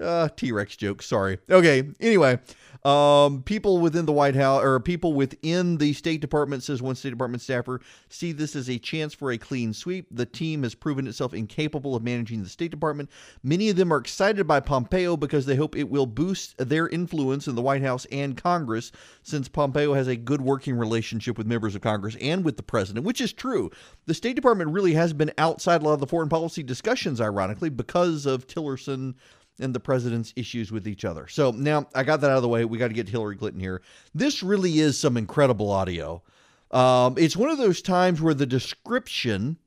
uh, 0.00 0.28
T 0.36 0.52
Rex 0.52 0.76
joke, 0.76 1.02
sorry. 1.02 1.38
Okay, 1.50 1.82
anyway. 1.98 2.38
Um, 2.84 3.42
people 3.42 3.78
within 3.78 4.06
the 4.06 4.12
White 4.12 4.36
House 4.36 4.62
or 4.62 4.78
people 4.80 5.12
within 5.12 5.78
the 5.78 5.92
State 5.92 6.20
Department, 6.20 6.62
says 6.62 6.80
one 6.80 6.94
State 6.94 7.10
Department 7.10 7.42
staffer, 7.42 7.80
see 8.08 8.32
this 8.32 8.54
as 8.54 8.70
a 8.70 8.78
chance 8.78 9.14
for 9.14 9.32
a 9.32 9.38
clean 9.38 9.72
sweep. 9.72 10.06
The 10.10 10.26
team 10.26 10.62
has 10.62 10.74
proven 10.74 11.06
itself 11.06 11.34
incapable 11.34 11.96
of 11.96 12.02
managing 12.02 12.42
the 12.42 12.48
State 12.48 12.70
Department. 12.70 13.10
Many 13.42 13.68
of 13.68 13.76
them 13.76 13.92
are 13.92 13.98
excited 13.98 14.46
by 14.46 14.60
Pompeo 14.60 15.16
because 15.16 15.46
they 15.46 15.56
hope 15.56 15.76
it 15.76 15.90
will 15.90 16.06
boost 16.06 16.56
their 16.58 16.88
influence 16.88 17.48
in 17.48 17.56
the 17.56 17.62
White 17.62 17.82
House 17.82 18.06
and 18.12 18.36
Congress, 18.36 18.92
since 19.22 19.48
Pompeo 19.48 19.94
has 19.94 20.08
a 20.08 20.16
good 20.16 20.40
working 20.40 20.76
relationship 20.76 21.36
with 21.36 21.46
members 21.46 21.74
of 21.74 21.82
Congress 21.82 22.16
and 22.20 22.44
with 22.44 22.56
the 22.56 22.62
president, 22.62 23.04
which 23.04 23.20
is 23.20 23.32
true. 23.32 23.70
The 24.06 24.14
State 24.14 24.36
Department 24.36 24.70
really 24.70 24.94
has 24.94 25.12
been 25.12 25.32
outside 25.36 25.82
a 25.82 25.84
lot 25.84 25.94
of 25.94 26.00
the 26.00 26.06
foreign 26.06 26.28
policy 26.28 26.62
discussions, 26.62 27.20
ironically, 27.20 27.70
because 27.70 28.24
of 28.24 28.46
Tillerson 28.46 29.14
and 29.60 29.74
the 29.74 29.80
president's 29.80 30.32
issues 30.36 30.70
with 30.70 30.86
each 30.86 31.04
other. 31.04 31.26
So 31.28 31.50
now 31.50 31.86
I 31.94 32.04
got 32.04 32.20
that 32.20 32.30
out 32.30 32.36
of 32.36 32.42
the 32.42 32.48
way. 32.48 32.64
We 32.64 32.78
got 32.78 32.88
to 32.88 32.94
get 32.94 33.08
Hillary 33.08 33.36
Clinton 33.36 33.60
here. 33.60 33.82
This 34.14 34.42
really 34.42 34.78
is 34.78 34.98
some 34.98 35.16
incredible 35.16 35.70
audio. 35.70 36.22
Um, 36.70 37.16
it's 37.18 37.36
one 37.36 37.50
of 37.50 37.58
those 37.58 37.82
times 37.82 38.20
where 38.20 38.34
the 38.34 38.46
description 38.46 39.58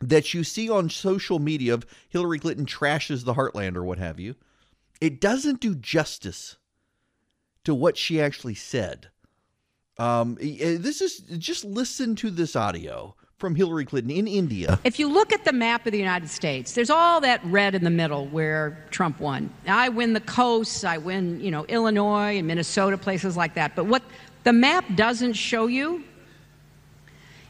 that 0.00 0.34
you 0.34 0.42
see 0.42 0.68
on 0.68 0.90
social 0.90 1.38
media 1.38 1.74
of 1.74 1.86
Hillary 2.08 2.38
Clinton 2.38 2.66
trashes 2.66 3.24
the 3.24 3.34
heartland 3.34 3.76
or 3.76 3.84
what 3.84 3.98
have 3.98 4.18
you, 4.18 4.34
it 5.00 5.20
doesn't 5.20 5.60
do 5.60 5.74
justice 5.74 6.56
to 7.64 7.74
what 7.74 7.96
she 7.96 8.20
actually 8.20 8.54
said. 8.54 9.08
Um, 9.98 10.36
this 10.40 11.00
is 11.00 11.18
just 11.38 11.64
listen 11.64 12.16
to 12.16 12.30
this 12.30 12.56
audio 12.56 13.14
from 13.42 13.56
Hillary 13.56 13.84
Clinton 13.84 14.12
in 14.12 14.28
India. 14.28 14.78
If 14.84 15.00
you 15.00 15.12
look 15.12 15.32
at 15.32 15.44
the 15.44 15.52
map 15.52 15.84
of 15.84 15.90
the 15.90 15.98
United 15.98 16.30
States, 16.30 16.74
there's 16.74 16.90
all 16.90 17.20
that 17.22 17.44
red 17.44 17.74
in 17.74 17.82
the 17.82 17.90
middle 17.90 18.26
where 18.28 18.78
Trump 18.92 19.18
won. 19.18 19.50
I 19.66 19.88
win 19.88 20.12
the 20.12 20.20
coasts, 20.20 20.84
I 20.84 20.98
win, 20.98 21.40
you 21.40 21.50
know, 21.50 21.64
Illinois 21.64 22.38
and 22.38 22.46
Minnesota, 22.46 22.96
places 22.96 23.36
like 23.36 23.54
that. 23.54 23.74
But 23.74 23.86
what 23.86 24.04
the 24.44 24.52
map 24.52 24.84
doesn't 24.94 25.32
show 25.32 25.66
you 25.66 26.04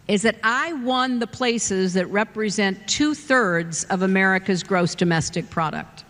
is 0.09 0.22
that 0.22 0.37
I 0.42 0.72
won 0.72 1.18
the 1.18 1.26
places 1.26 1.92
that 1.92 2.07
represent 2.07 2.88
two 2.88 3.14
thirds 3.14 3.85
of 3.85 4.00
America's 4.00 4.62
gross 4.62 4.94
domestic 4.94 5.50
product. 5.50 6.05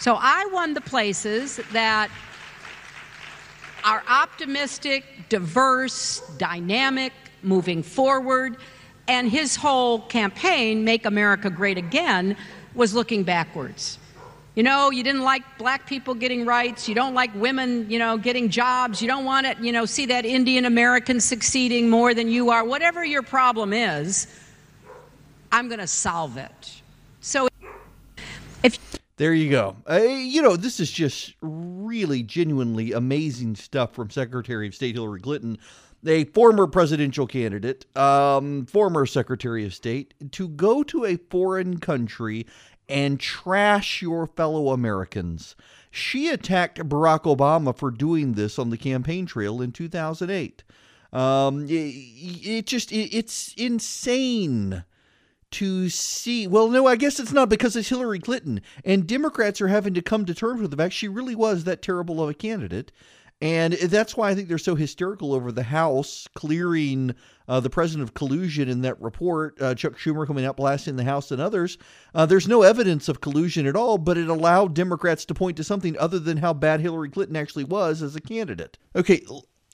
So 0.00 0.18
I 0.20 0.48
won 0.52 0.74
the 0.74 0.80
places 0.80 1.60
that 1.70 2.10
are 3.84 4.02
optimistic, 4.08 5.04
diverse, 5.28 6.22
dynamic, 6.38 7.12
moving 7.44 7.84
forward. 7.84 8.56
And 9.08 9.30
his 9.30 9.56
whole 9.56 10.00
campaign, 10.00 10.84
Make 10.84 11.06
America 11.06 11.50
Great 11.50 11.78
Again, 11.78 12.36
was 12.74 12.94
looking 12.94 13.22
backwards. 13.22 13.98
You 14.56 14.62
know, 14.62 14.90
you 14.90 15.04
didn't 15.04 15.22
like 15.22 15.42
black 15.58 15.86
people 15.86 16.14
getting 16.14 16.46
rights. 16.46 16.88
You 16.88 16.94
don't 16.94 17.12
like 17.12 17.34
women, 17.34 17.90
you 17.90 17.98
know, 17.98 18.16
getting 18.16 18.48
jobs. 18.48 19.02
You 19.02 19.08
don't 19.08 19.26
want 19.26 19.46
to, 19.46 19.62
you 19.62 19.70
know, 19.70 19.84
see 19.84 20.06
that 20.06 20.24
Indian 20.24 20.64
American 20.64 21.20
succeeding 21.20 21.90
more 21.90 22.14
than 22.14 22.28
you 22.28 22.50
are. 22.50 22.64
Whatever 22.64 23.04
your 23.04 23.22
problem 23.22 23.74
is, 23.74 24.26
I'm 25.52 25.68
going 25.68 25.80
to 25.80 25.86
solve 25.86 26.38
it. 26.38 26.80
So 27.20 27.48
if 28.62 28.78
there 29.18 29.32
you 29.32 29.50
go. 29.50 29.76
Uh, 29.88 29.96
you 29.98 30.42
know, 30.42 30.56
this 30.56 30.80
is 30.80 30.90
just 30.90 31.34
really 31.40 32.22
genuinely 32.22 32.92
amazing 32.92 33.56
stuff 33.56 33.94
from 33.94 34.10
Secretary 34.10 34.66
of 34.66 34.74
State 34.74 34.94
Hillary 34.94 35.20
Clinton 35.20 35.58
a 36.04 36.24
former 36.24 36.66
presidential 36.66 37.26
candidate, 37.26 37.86
um, 37.96 38.66
former 38.66 39.06
Secretary 39.06 39.64
of 39.64 39.74
State, 39.74 40.14
to 40.32 40.48
go 40.48 40.82
to 40.82 41.04
a 41.04 41.16
foreign 41.16 41.78
country 41.78 42.46
and 42.88 43.18
trash 43.18 44.02
your 44.02 44.26
fellow 44.26 44.70
Americans. 44.70 45.56
She 45.90 46.28
attacked 46.28 46.78
Barack 46.78 47.22
Obama 47.22 47.76
for 47.76 47.90
doing 47.90 48.32
this 48.32 48.58
on 48.58 48.70
the 48.70 48.76
campaign 48.76 49.26
trail 49.26 49.62
in 49.62 49.72
2008. 49.72 50.62
Um, 51.12 51.66
it, 51.68 51.72
it 51.72 52.66
just 52.66 52.92
it, 52.92 53.16
it's 53.16 53.54
insane 53.56 54.84
to 55.52 55.88
see. 55.88 56.46
Well, 56.46 56.68
no, 56.68 56.86
I 56.86 56.96
guess 56.96 57.18
it's 57.18 57.32
not 57.32 57.48
because 57.48 57.76
it's 57.76 57.88
Hillary 57.88 58.18
Clinton, 58.18 58.60
and 58.84 59.06
Democrats 59.06 59.60
are 59.60 59.68
having 59.68 59.94
to 59.94 60.02
come 60.02 60.26
to 60.26 60.34
terms 60.34 60.60
with 60.60 60.70
the 60.70 60.76
fact 60.76 60.92
she 60.92 61.08
really 61.08 61.34
was 61.34 61.64
that 61.64 61.82
terrible 61.82 62.22
of 62.22 62.28
a 62.28 62.34
candidate. 62.34 62.92
And 63.42 63.74
that's 63.74 64.16
why 64.16 64.30
I 64.30 64.34
think 64.34 64.48
they're 64.48 64.56
so 64.56 64.74
hysterical 64.74 65.34
over 65.34 65.52
the 65.52 65.62
House 65.62 66.26
clearing 66.34 67.14
uh, 67.48 67.60
the 67.60 67.68
president 67.68 68.08
of 68.08 68.14
collusion 68.14 68.68
in 68.68 68.80
that 68.82 69.00
report. 69.00 69.60
Uh, 69.60 69.74
Chuck 69.74 69.94
Schumer 69.98 70.26
coming 70.26 70.46
out 70.46 70.56
blasting 70.56 70.96
the 70.96 71.04
House 71.04 71.30
and 71.30 71.40
others. 71.40 71.76
Uh, 72.14 72.24
there's 72.24 72.48
no 72.48 72.62
evidence 72.62 73.08
of 73.08 73.20
collusion 73.20 73.66
at 73.66 73.76
all, 73.76 73.98
but 73.98 74.16
it 74.16 74.28
allowed 74.28 74.74
Democrats 74.74 75.26
to 75.26 75.34
point 75.34 75.58
to 75.58 75.64
something 75.64 75.98
other 75.98 76.18
than 76.18 76.38
how 76.38 76.54
bad 76.54 76.80
Hillary 76.80 77.10
Clinton 77.10 77.36
actually 77.36 77.64
was 77.64 78.02
as 78.02 78.16
a 78.16 78.20
candidate. 78.22 78.78
Okay, 78.94 79.22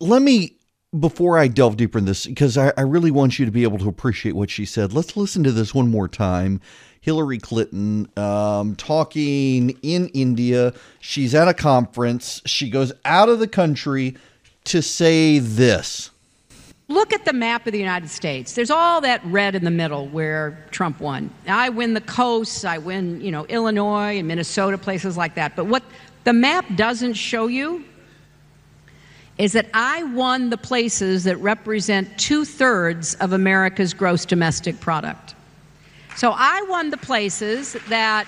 let 0.01 0.23
me 0.23 0.59
before 0.99 1.39
I 1.39 1.49
delve 1.49 1.79
deeper 1.79 1.99
in 1.99 2.05
this, 2.05 2.27
because 2.27 2.59
I, 2.59 2.73
I, 2.77 2.83
really 2.83 3.11
want 3.11 3.39
you 3.39 3.47
to 3.47 3.51
be 3.51 3.63
able 3.63 3.79
to 3.79 3.89
appreciate 3.89 4.37
what 4.37 4.51
she 4.51 4.67
said, 4.67 4.93
let's 4.93 5.17
listen 5.17 5.43
to 5.45 5.53
this 5.53 5.75
one 5.75 5.89
more 5.89 6.07
time. 6.07 6.61
Hillary 7.03 7.39
Clinton 7.39 8.09
um, 8.17 8.77
talking 8.77 9.77
in 9.83 10.09
India. 10.09 10.73
She's 11.01 11.35
at 11.35 11.49
a 11.49 11.55
conference. 11.55 12.41
She 12.47 12.71
goes 12.71 12.93
out 13.05 13.29
of 13.29 13.41
the 13.41 13.49
country 13.49 14.17
to 14.65 14.81
say 14.81 15.41
this. 15.41 16.11
Look 16.87 17.13
at 17.13 17.25
the 17.25 17.33
map 17.33 17.67
of 17.67 17.73
the 17.73 17.79
United 17.79 18.09
States. 18.09 18.55
There's 18.55 18.71
all 18.71 19.01
that 19.01 19.21
red 19.25 19.57
in 19.57 19.65
the 19.65 19.71
middle 19.71 20.07
where 20.09 20.65
Trump 20.71 21.01
won. 21.01 21.31
I 21.49 21.71
win 21.71 21.95
the 21.95 22.01
coasts, 22.01 22.65
I 22.65 22.79
win, 22.79 23.21
you 23.21 23.33
know, 23.33 23.47
Illinois 23.47 24.19
and 24.19 24.29
Minnesota, 24.29 24.79
places 24.79 25.17
like 25.17 25.35
that. 25.35 25.57
But 25.57 25.67
what 25.67 25.83
the 26.23 26.33
map 26.33 26.67
doesn't 26.77 27.15
show 27.15 27.49
you 27.49 27.85
is 29.39 29.53
that 29.53 29.67
I 29.75 30.05
won 30.05 30.51
the 30.51 30.59
places 30.59 31.25
that 31.25 31.37
represent 31.39 32.17
two 32.17 32.45
thirds 32.45 33.15
of 33.17 33.33
America's 33.33 33.93
gross 33.93 34.25
domestic 34.25 34.79
product. 34.79 35.32
So 36.17 36.33
I 36.35 36.65
won 36.69 36.91
the 36.91 36.97
places 36.97 37.77
that 37.89 38.27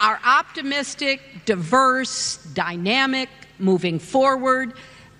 are 0.00 0.20
optimistic, 0.24 1.20
diverse, 1.44 2.38
dynamic, 2.54 3.28
moving 3.58 3.98
forward. 3.98 4.74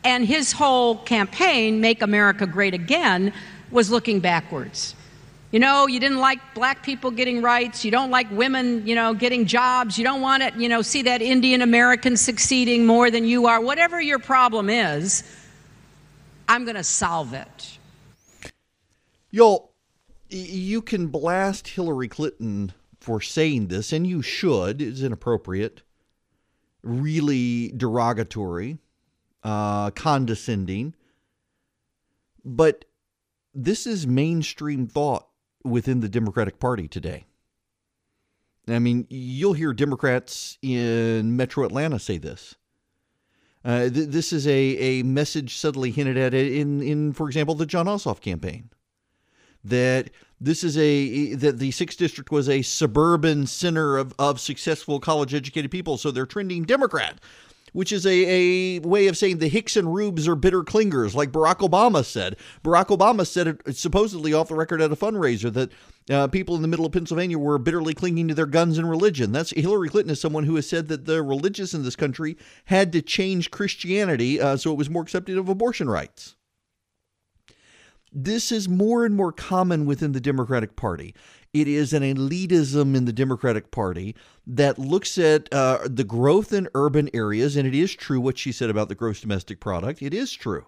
And 0.05 0.27
his 0.27 0.53
whole 0.53 0.97
campaign, 0.97 1.81
Make 1.81 2.03
America 2.03 2.47
Great 2.47 2.75
Again, 2.75 3.33
was 3.71 3.91
looking 3.91 4.21
backwards. 4.21 4.95
You 5.53 5.61
know, 5.61 5.87
you 5.87 6.01
didn't 6.01 6.19
like 6.19 6.39
black 6.55 6.83
people 6.83 7.11
getting 7.11 7.43
rights. 7.43 7.85
You 7.85 7.91
don't 7.91 8.11
like 8.11 8.31
women, 8.31 8.87
you 8.87 8.95
know, 8.95 9.13
getting 9.13 9.47
jobs. 9.47 9.99
You 9.99 10.05
don't 10.05 10.23
want 10.23 10.43
to, 10.43 10.59
you 10.59 10.69
know, 10.69 10.81
see 10.83 11.03
that 11.03 11.21
Indian 11.21 11.61
American 11.61 12.17
succeeding 12.17 12.87
more 12.87 13.11
than 13.11 13.25
you 13.27 13.47
are. 13.47 13.61
Whatever 13.61 14.01
your 14.01 14.19
problem 14.19 14.71
is, 14.71 15.23
I'm 16.49 16.65
going 16.65 16.77
to 16.77 16.85
solve 16.85 17.35
it. 17.35 17.79
You'll, 19.31 19.72
you 20.33 20.83
can 20.83 21.09
blast 21.09 21.69
Hillary 21.69 22.09
Clinton 22.09 22.73
for 23.01 23.21
saying 23.21 23.69
this, 23.69 23.93
and 23.93 24.07
you 24.07 24.23
should. 24.23 24.81
It's 24.81 25.01
inappropriate, 25.01 25.83
really 26.83 27.73
derogatory, 27.77 28.79
uh, 29.43 29.91
condescending. 29.91 30.95
But 32.45 32.85
this 33.55 33.87
is 33.87 34.07
mainstream 34.07 34.87
thought 34.87 35.29
within 35.65 36.01
the 36.01 36.09
Democratic 36.09 36.59
Party 36.59 36.89
today. 36.89 37.27
I 38.69 38.79
mean, 38.79 39.07
you'll 39.11 39.55
hear 39.55 39.73
Democrats 39.73 40.57
in 40.63 41.37
metro 41.37 41.65
Atlanta 41.65 41.99
say 41.99 42.19
this. 42.19 42.55
Uh, 43.65 43.89
th- 43.89 44.09
this 44.09 44.33
is 44.33 44.47
a, 44.47 44.51
a 44.51 45.03
message 45.03 45.57
subtly 45.57 45.91
hinted 45.91 46.17
at 46.17 46.35
in, 46.35 46.81
in, 46.83 47.13
for 47.13 47.27
example, 47.29 47.55
the 47.55 47.67
Jon 47.67 47.87
Ossoff 47.87 48.21
campaign. 48.21 48.71
That 49.65 50.11
this 50.41 50.65
is 50.65 50.77
a 50.77 51.35
that 51.35 51.59
the 51.59 51.71
sixth 51.71 51.99
district 51.99 52.31
was 52.31 52.49
a 52.49 52.63
suburban 52.63 53.47
center 53.47 53.97
of, 53.97 54.13
of 54.19 54.41
successful 54.41 55.01
college 55.01 55.35
educated 55.35 55.71
people, 55.71 55.97
so 55.97 56.11
they're 56.11 56.27
trending 56.27 56.65
Democrat 56.65 57.21
which 57.73 57.93
is 57.93 58.07
a, 58.07 58.11
a 58.11 58.79
way 58.81 59.09
of 59.09 59.17
saying 59.17 59.39
the 59.39 59.49
Hicks 59.49 59.77
and 59.77 59.95
Rubes 59.95 60.29
are 60.29 60.37
bitter 60.37 60.63
clingers, 60.63 61.15
like 61.15 61.33
Barack 61.33 61.59
Obama 61.59 62.05
said. 62.05 62.37
Barack 62.63 62.97
Obama 62.97 63.27
said 63.27 63.47
it 63.47 63.77
supposedly 63.77 64.33
off 64.33 64.49
the 64.49 64.55
record 64.55 64.81
at 64.81 64.93
a 64.93 64.97
fundraiser 64.97 65.53
that 65.53 65.71
uh, 66.11 66.29
people 66.29 66.55
in 66.55 66.63
the 66.63 66.69
middle 66.69 66.87
of 66.87 66.93
Pennsylvania 66.93 67.39
were 67.39 67.59
bitterly 67.59 67.95
clinging 67.95 68.29
to 68.29 68.35
their 68.35 68.47
guns 68.47 68.79
and 68.79 68.89
religion. 68.89 69.33
That's 69.33 69.51
Hillary 69.51 69.89
Clinton 69.89 70.13
is 70.13 70.21
someone 70.21 70.45
who 70.45 70.57
has 70.57 70.69
said 70.69 70.89
that 70.89 71.07
the 71.07 71.23
religious 71.23 71.75
in 71.75 71.83
this 71.83 71.97
country 71.97 72.37
had 72.67 72.93
to 72.93 73.03
change 73.03 73.51
Christianity 73.51 74.41
uh, 74.41 74.57
so 74.57 74.73
it 74.73 74.79
was 74.79 74.91
more 74.91 75.03
accepting 75.03 75.39
of 75.39 75.49
abortion 75.49 75.89
rights. 75.89 76.37
This 78.13 78.53
is 78.53 78.69
more 78.69 79.05
and 79.05 79.15
more 79.15 79.33
common 79.33 79.87
within 79.87 80.13
the 80.13 80.21
Democratic 80.21 80.77
Party. 80.77 81.15
It 81.53 81.69
is 81.69 81.93
an 81.93 82.03
elitism 82.03 82.95
in 82.95 83.05
the 83.05 83.13
Democratic 83.13 83.71
Party 83.71 84.15
that 84.47 84.79
looks 84.79 85.19
at 85.19 85.53
uh, 85.53 85.81
the 85.85 86.05
growth 86.05 86.53
in 86.53 86.69
urban 86.75 87.09
areas, 87.15 87.57
and 87.57 87.67
it 87.67 87.75
is 87.75 87.95
true 87.95 88.21
what 88.21 88.39
she 88.39 88.53
said 88.53 88.71
about 88.71 88.89
the 88.89 88.95
gross 88.95 89.21
domestic 89.21 89.61
product. 89.61 90.03
It 90.03 90.15
is 90.15 90.33
true. 90.33 90.67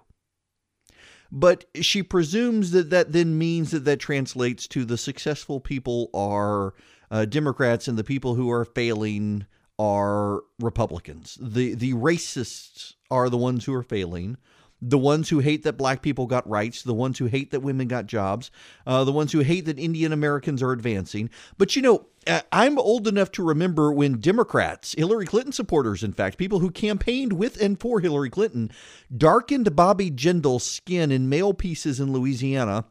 But 1.30 1.64
she 1.80 2.02
presumes 2.02 2.70
that 2.70 2.90
that 2.90 3.12
then 3.12 3.36
means 3.36 3.72
that 3.72 3.84
that 3.86 3.98
translates 3.98 4.66
to 4.68 4.84
the 4.84 4.98
successful 4.98 5.58
people 5.58 6.10
are 6.14 6.74
uh, 7.10 7.24
Democrats 7.24 7.88
and 7.88 7.98
the 7.98 8.04
people 8.04 8.34
who 8.34 8.50
are 8.50 8.64
failing 8.64 9.46
are 9.78 10.42
Republicans. 10.60 11.36
The 11.40 11.74
the 11.74 11.94
racists 11.94 12.94
are 13.10 13.28
the 13.28 13.36
ones 13.36 13.64
who 13.64 13.74
are 13.74 13.82
failing 13.82 14.36
the 14.82 14.98
ones 14.98 15.28
who 15.28 15.38
hate 15.38 15.62
that 15.62 15.78
black 15.78 16.02
people 16.02 16.26
got 16.26 16.48
rights, 16.48 16.82
the 16.82 16.94
ones 16.94 17.18
who 17.18 17.26
hate 17.26 17.50
that 17.50 17.60
women 17.60 17.88
got 17.88 18.06
jobs, 18.06 18.50
uh, 18.86 19.04
the 19.04 19.12
ones 19.12 19.32
who 19.32 19.40
hate 19.40 19.64
that 19.64 19.78
Indian 19.78 20.12
Americans 20.12 20.62
are 20.62 20.72
advancing. 20.72 21.30
But 21.56 21.74
you 21.74 21.82
know, 21.82 22.06
uh, 22.26 22.40
I'm 22.52 22.78
old 22.78 23.08
enough 23.08 23.30
to 23.32 23.42
remember 23.42 23.92
when 23.92 24.20
Democrats, 24.20 24.94
Hillary 24.96 25.26
Clinton 25.26 25.52
supporters, 25.52 26.02
in 26.02 26.12
fact, 26.12 26.38
people 26.38 26.58
who 26.58 26.70
campaigned 26.70 27.34
with 27.34 27.60
and 27.60 27.80
for 27.80 28.00
Hillary 28.00 28.30
Clinton, 28.30 28.70
darkened 29.16 29.74
Bobby 29.74 30.10
Jindal's 30.10 30.64
skin 30.64 31.10
in 31.10 31.28
mail 31.28 31.54
pieces 31.54 32.00
in 32.00 32.12
Louisiana 32.12 32.84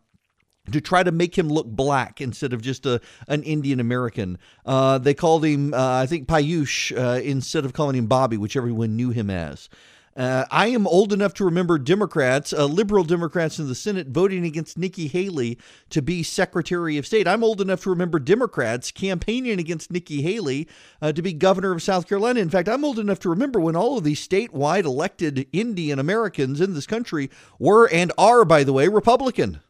to 0.71 0.79
try 0.79 1.03
to 1.03 1.11
make 1.11 1.37
him 1.37 1.49
look 1.49 1.67
black 1.67 2.21
instead 2.21 2.53
of 2.53 2.61
just 2.61 2.85
a 2.85 3.01
an 3.27 3.43
Indian 3.43 3.79
American. 3.79 4.37
Uh, 4.65 4.97
they 4.97 5.13
called 5.13 5.43
him, 5.43 5.73
uh, 5.73 5.99
I 5.99 6.05
think, 6.05 6.27
Piyush 6.27 6.97
uh, 6.97 7.21
instead 7.21 7.65
of 7.65 7.73
calling 7.73 7.97
him 7.97 8.07
Bobby, 8.07 8.37
which 8.37 8.55
everyone 8.55 8.95
knew 8.95 9.09
him 9.09 9.29
as. 9.29 9.69
Uh, 10.15 10.45
I 10.51 10.67
am 10.67 10.85
old 10.85 11.11
enough 11.11 11.33
to 11.35 11.45
remember 11.45 11.79
Democrats, 11.79 12.53
uh, 12.53 12.65
liberal 12.65 13.03
Democrats 13.03 13.57
in 13.57 13.67
the 13.67 13.73
Senate, 13.73 14.07
voting 14.09 14.45
against 14.45 14.77
Nikki 14.77 15.07
Haley 15.07 15.57
to 15.89 16.03
be 16.03 16.21
Secretary 16.21 16.97
of 16.97 17.07
State. 17.07 17.27
I'm 17.27 17.43
old 17.43 17.59
enough 17.59 17.81
to 17.83 17.89
remember 17.89 18.19
Democrats 18.19 18.91
campaigning 18.91 19.59
against 19.59 19.91
Nikki 19.91 20.21
Haley 20.21 20.67
uh, 21.01 21.13
to 21.13 21.21
be 21.23 21.33
governor 21.33 21.71
of 21.71 21.81
South 21.81 22.07
Carolina. 22.07 22.41
In 22.41 22.51
fact, 22.51 22.69
I'm 22.69 22.85
old 22.85 22.99
enough 22.99 23.19
to 23.21 23.29
remember 23.29 23.59
when 23.59 23.75
all 23.75 23.97
of 23.97 24.03
these 24.03 24.25
statewide 24.25 24.85
elected 24.85 25.47
Indian 25.51 25.97
Americans 25.97 26.61
in 26.61 26.75
this 26.75 26.85
country 26.85 27.31
were 27.57 27.89
and 27.91 28.11
are, 28.15 28.45
by 28.45 28.63
the 28.63 28.73
way, 28.73 28.87
Republican, 28.87 29.61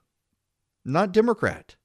not 0.84 1.14
Democrat 1.14 1.78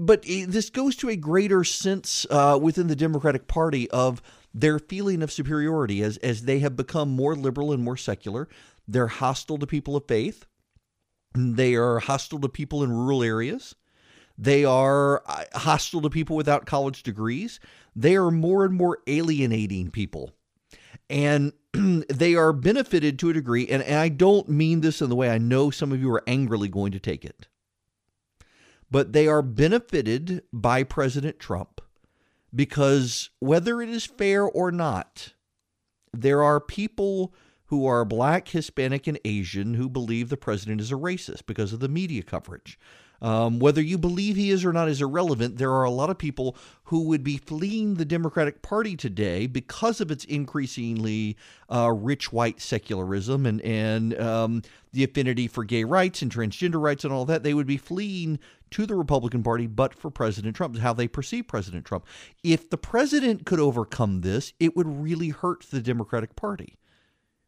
but 0.00 0.22
this 0.22 0.70
goes 0.70 0.94
to 0.94 1.08
a 1.08 1.16
greater 1.16 1.64
sense 1.64 2.24
uh, 2.30 2.56
within 2.60 2.86
the 2.86 2.94
Democratic 2.94 3.48
Party 3.48 3.90
of 3.90 4.22
their 4.54 4.78
feeling 4.78 5.22
of 5.22 5.32
superiority 5.32 6.02
as, 6.02 6.16
as 6.18 6.42
they 6.42 6.58
have 6.60 6.76
become 6.76 7.10
more 7.10 7.34
liberal 7.34 7.72
and 7.72 7.82
more 7.82 7.96
secular. 7.96 8.48
They're 8.86 9.08
hostile 9.08 9.58
to 9.58 9.66
people 9.66 9.96
of 9.96 10.06
faith. 10.06 10.46
They 11.34 11.74
are 11.74 11.98
hostile 11.98 12.40
to 12.40 12.48
people 12.48 12.82
in 12.82 12.90
rural 12.90 13.22
areas. 13.22 13.74
They 14.36 14.64
are 14.64 15.22
uh, 15.26 15.44
hostile 15.54 16.00
to 16.02 16.10
people 16.10 16.36
without 16.36 16.64
college 16.64 17.02
degrees. 17.02 17.60
They 17.94 18.16
are 18.16 18.30
more 18.30 18.64
and 18.64 18.74
more 18.74 18.98
alienating 19.06 19.90
people. 19.90 20.32
And 21.10 21.52
they 21.72 22.34
are 22.34 22.52
benefited 22.52 23.18
to 23.18 23.30
a 23.30 23.34
degree. 23.34 23.66
And, 23.66 23.82
and 23.82 23.96
I 23.96 24.08
don't 24.08 24.48
mean 24.48 24.80
this 24.80 25.02
in 25.02 25.10
the 25.10 25.16
way 25.16 25.28
I 25.28 25.38
know 25.38 25.70
some 25.70 25.92
of 25.92 26.00
you 26.00 26.10
are 26.12 26.22
angrily 26.26 26.68
going 26.68 26.92
to 26.92 27.00
take 27.00 27.24
it. 27.24 27.48
But 28.90 29.12
they 29.12 29.26
are 29.28 29.42
benefited 29.42 30.44
by 30.52 30.82
President 30.82 31.38
Trump 31.38 31.80
because 32.54 33.30
whether 33.40 33.80
it 33.82 33.88
is 33.88 34.04
fair 34.04 34.44
or 34.44 34.70
not, 34.72 35.34
there 36.12 36.42
are 36.42 36.60
people 36.60 37.34
who 37.66 37.86
are 37.86 38.04
black, 38.04 38.48
Hispanic, 38.48 39.06
and 39.06 39.18
Asian 39.24 39.74
who 39.74 39.88
believe 39.88 40.28
the 40.28 40.36
president 40.36 40.80
is 40.80 40.90
a 40.90 40.96
racist 40.96 41.46
because 41.46 41.72
of 41.72 41.80
the 41.80 41.88
media 41.88 42.22
coverage. 42.22 42.78
Um, 43.20 43.58
whether 43.58 43.82
you 43.82 43.98
believe 43.98 44.36
he 44.36 44.50
is 44.50 44.64
or 44.64 44.72
not 44.72 44.88
is 44.88 45.02
irrelevant. 45.02 45.58
There 45.58 45.72
are 45.72 45.84
a 45.84 45.90
lot 45.90 46.10
of 46.10 46.18
people 46.18 46.56
who 46.84 47.04
would 47.08 47.24
be 47.24 47.36
fleeing 47.36 47.94
the 47.94 48.04
Democratic 48.04 48.62
Party 48.62 48.96
today 48.96 49.46
because 49.46 50.00
of 50.00 50.10
its 50.10 50.24
increasingly 50.24 51.36
uh, 51.68 51.90
rich 51.90 52.32
white 52.32 52.60
secularism 52.60 53.44
and 53.44 53.60
and 53.62 54.18
um, 54.20 54.62
the 54.92 55.04
affinity 55.04 55.48
for 55.48 55.64
gay 55.64 55.84
rights 55.84 56.22
and 56.22 56.32
transgender 56.32 56.80
rights 56.80 57.04
and 57.04 57.12
all 57.12 57.24
that. 57.24 57.42
They 57.42 57.54
would 57.54 57.66
be 57.66 57.76
fleeing 57.76 58.38
to 58.70 58.86
the 58.86 58.94
Republican 58.94 59.42
Party, 59.42 59.66
but 59.66 59.94
for 59.94 60.10
President 60.10 60.54
Trump, 60.54 60.78
how 60.78 60.92
they 60.92 61.08
perceive 61.08 61.48
President 61.48 61.84
Trump. 61.84 62.06
If 62.44 62.70
the 62.70 62.78
president 62.78 63.46
could 63.46 63.60
overcome 63.60 64.20
this, 64.20 64.52
it 64.60 64.76
would 64.76 64.86
really 64.86 65.30
hurt 65.30 65.64
the 65.70 65.80
Democratic 65.80 66.36
Party 66.36 66.78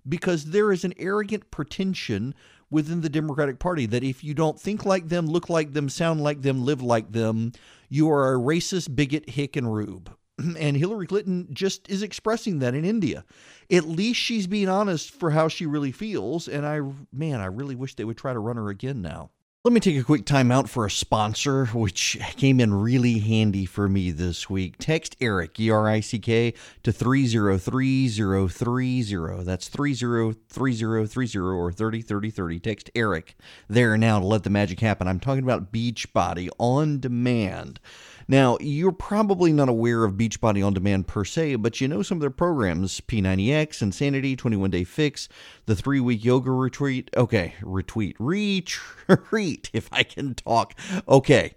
because 0.08 0.46
there 0.46 0.72
is 0.72 0.84
an 0.84 0.94
arrogant 0.98 1.50
pretension 1.50 2.34
within 2.70 3.00
the 3.00 3.08
Democratic 3.08 3.58
Party 3.58 3.86
that 3.86 4.04
if 4.04 4.22
you 4.22 4.34
don't 4.34 4.60
think 4.60 4.86
like 4.86 5.08
them, 5.08 5.26
look 5.26 5.48
like 5.48 5.72
them, 5.72 5.88
sound 5.88 6.22
like 6.22 6.42
them, 6.42 6.64
live 6.64 6.82
like 6.82 7.12
them, 7.12 7.52
you 7.88 8.10
are 8.10 8.32
a 8.32 8.38
racist, 8.38 8.94
bigot, 8.94 9.30
hick, 9.30 9.56
and 9.56 9.72
rube. 9.72 10.10
And 10.58 10.76
Hillary 10.76 11.06
Clinton 11.06 11.48
just 11.52 11.90
is 11.90 12.02
expressing 12.02 12.60
that 12.60 12.74
in 12.74 12.84
India. 12.84 13.24
At 13.70 13.84
least 13.84 14.20
she's 14.20 14.46
being 14.46 14.68
honest 14.68 15.10
for 15.10 15.30
how 15.30 15.48
she 15.48 15.66
really 15.66 15.92
feels. 15.92 16.48
And 16.48 16.64
I, 16.64 16.80
man, 17.12 17.40
I 17.40 17.46
really 17.46 17.74
wish 17.74 17.94
they 17.94 18.04
would 18.04 18.16
try 18.16 18.32
to 18.32 18.38
run 18.38 18.56
her 18.56 18.70
again 18.70 19.02
now. 19.02 19.30
Let 19.62 19.74
me 19.74 19.80
take 19.80 19.98
a 19.98 20.02
quick 20.02 20.24
time 20.24 20.50
out 20.50 20.70
for 20.70 20.86
a 20.86 20.90
sponsor, 20.90 21.66
which 21.66 22.16
came 22.38 22.60
in 22.60 22.72
really 22.72 23.18
handy 23.18 23.66
for 23.66 23.90
me 23.90 24.10
this 24.10 24.48
week. 24.48 24.76
Text 24.78 25.16
Erick, 25.20 25.60
E 25.60 25.68
R 25.68 25.86
I 25.86 26.00
C 26.00 26.18
K, 26.18 26.54
to 26.82 26.90
303030. 26.90 29.44
That's 29.44 29.68
303030 29.68 31.38
or 31.38 31.70
303030. 31.70 32.58
Text 32.58 32.90
Erick 32.94 33.36
there 33.68 33.98
now 33.98 34.18
to 34.18 34.24
let 34.24 34.44
the 34.44 34.50
magic 34.50 34.80
happen. 34.80 35.06
I'm 35.06 35.20
talking 35.20 35.44
about 35.44 35.70
Beachbody 35.70 36.48
on 36.58 36.98
demand. 36.98 37.80
Now, 38.28 38.58
you're 38.60 38.92
probably 38.92 39.52
not 39.52 39.68
aware 39.68 40.04
of 40.04 40.14
Beachbody 40.14 40.64
On 40.64 40.72
Demand 40.72 41.06
per 41.06 41.24
se, 41.24 41.56
but 41.56 41.80
you 41.80 41.88
know 41.88 42.02
some 42.02 42.16
of 42.16 42.20
their 42.20 42.30
programs 42.30 43.00
P90X, 43.00 43.82
Insanity, 43.82 44.36
21 44.36 44.70
Day 44.70 44.84
Fix, 44.84 45.28
the 45.66 45.76
three 45.76 46.00
week 46.00 46.24
yoga 46.24 46.50
retreat. 46.50 47.10
Okay, 47.16 47.54
retweet, 47.62 48.14
retreat, 48.18 49.70
if 49.72 49.88
I 49.92 50.02
can 50.02 50.34
talk. 50.34 50.74
Okay, 51.08 51.54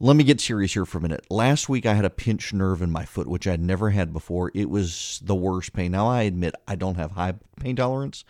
let 0.00 0.16
me 0.16 0.24
get 0.24 0.40
serious 0.40 0.74
here 0.74 0.84
for 0.84 0.98
a 0.98 1.02
minute. 1.02 1.24
Last 1.30 1.68
week 1.68 1.86
I 1.86 1.94
had 1.94 2.04
a 2.04 2.10
pinched 2.10 2.52
nerve 2.52 2.82
in 2.82 2.90
my 2.90 3.04
foot, 3.04 3.28
which 3.28 3.46
I'd 3.46 3.60
never 3.60 3.90
had 3.90 4.12
before. 4.12 4.50
It 4.54 4.68
was 4.68 5.20
the 5.24 5.34
worst 5.34 5.72
pain. 5.72 5.92
Now, 5.92 6.08
I 6.08 6.22
admit 6.22 6.54
I 6.66 6.74
don't 6.74 6.96
have 6.96 7.12
high 7.12 7.34
pain 7.60 7.76
tolerance 7.76 8.24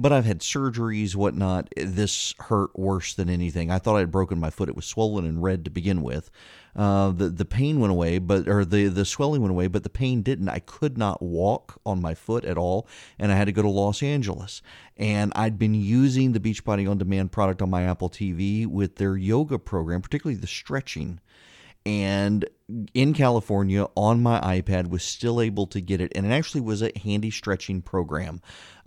but 0.00 0.12
I've 0.12 0.24
had 0.24 0.40
surgeries, 0.40 1.14
whatnot. 1.14 1.68
This 1.76 2.34
hurt 2.38 2.76
worse 2.78 3.12
than 3.12 3.28
anything. 3.28 3.70
I 3.70 3.78
thought 3.78 3.96
I 3.96 4.00
had 4.00 4.10
broken 4.10 4.40
my 4.40 4.48
foot. 4.48 4.70
It 4.70 4.76
was 4.76 4.86
swollen 4.86 5.26
and 5.26 5.42
red 5.42 5.64
to 5.66 5.70
begin 5.70 6.00
with. 6.00 6.30
Uh, 6.74 7.10
the 7.10 7.28
the 7.28 7.44
pain 7.44 7.80
went 7.80 7.90
away, 7.90 8.18
but 8.18 8.48
or 8.48 8.64
the 8.64 8.88
the 8.88 9.04
swelling 9.04 9.42
went 9.42 9.50
away, 9.50 9.66
but 9.66 9.82
the 9.82 9.90
pain 9.90 10.22
didn't. 10.22 10.48
I 10.48 10.60
could 10.60 10.96
not 10.96 11.20
walk 11.20 11.78
on 11.84 12.00
my 12.00 12.14
foot 12.14 12.46
at 12.46 12.56
all, 12.56 12.88
and 13.18 13.30
I 13.30 13.36
had 13.36 13.44
to 13.44 13.52
go 13.52 13.60
to 13.60 13.68
Los 13.68 14.02
Angeles. 14.02 14.62
And 14.96 15.32
I'd 15.36 15.58
been 15.58 15.74
using 15.74 16.32
the 16.32 16.40
Beachbody 16.40 16.90
On 16.90 16.96
Demand 16.96 17.30
product 17.30 17.60
on 17.60 17.68
my 17.68 17.82
Apple 17.82 18.08
TV 18.08 18.66
with 18.66 18.96
their 18.96 19.16
yoga 19.16 19.58
program, 19.58 20.00
particularly 20.00 20.40
the 20.40 20.46
stretching 20.46 21.20
and 21.86 22.44
in 22.92 23.14
California 23.14 23.86
on 23.96 24.22
my 24.22 24.40
iPad 24.40 24.90
was 24.90 25.02
still 25.02 25.40
able 25.40 25.66
to 25.68 25.80
get 25.80 26.00
it, 26.00 26.12
and 26.14 26.26
it 26.26 26.30
actually 26.30 26.60
was 26.60 26.82
a 26.82 26.92
handy 27.02 27.30
stretching 27.30 27.80
program. 27.80 28.40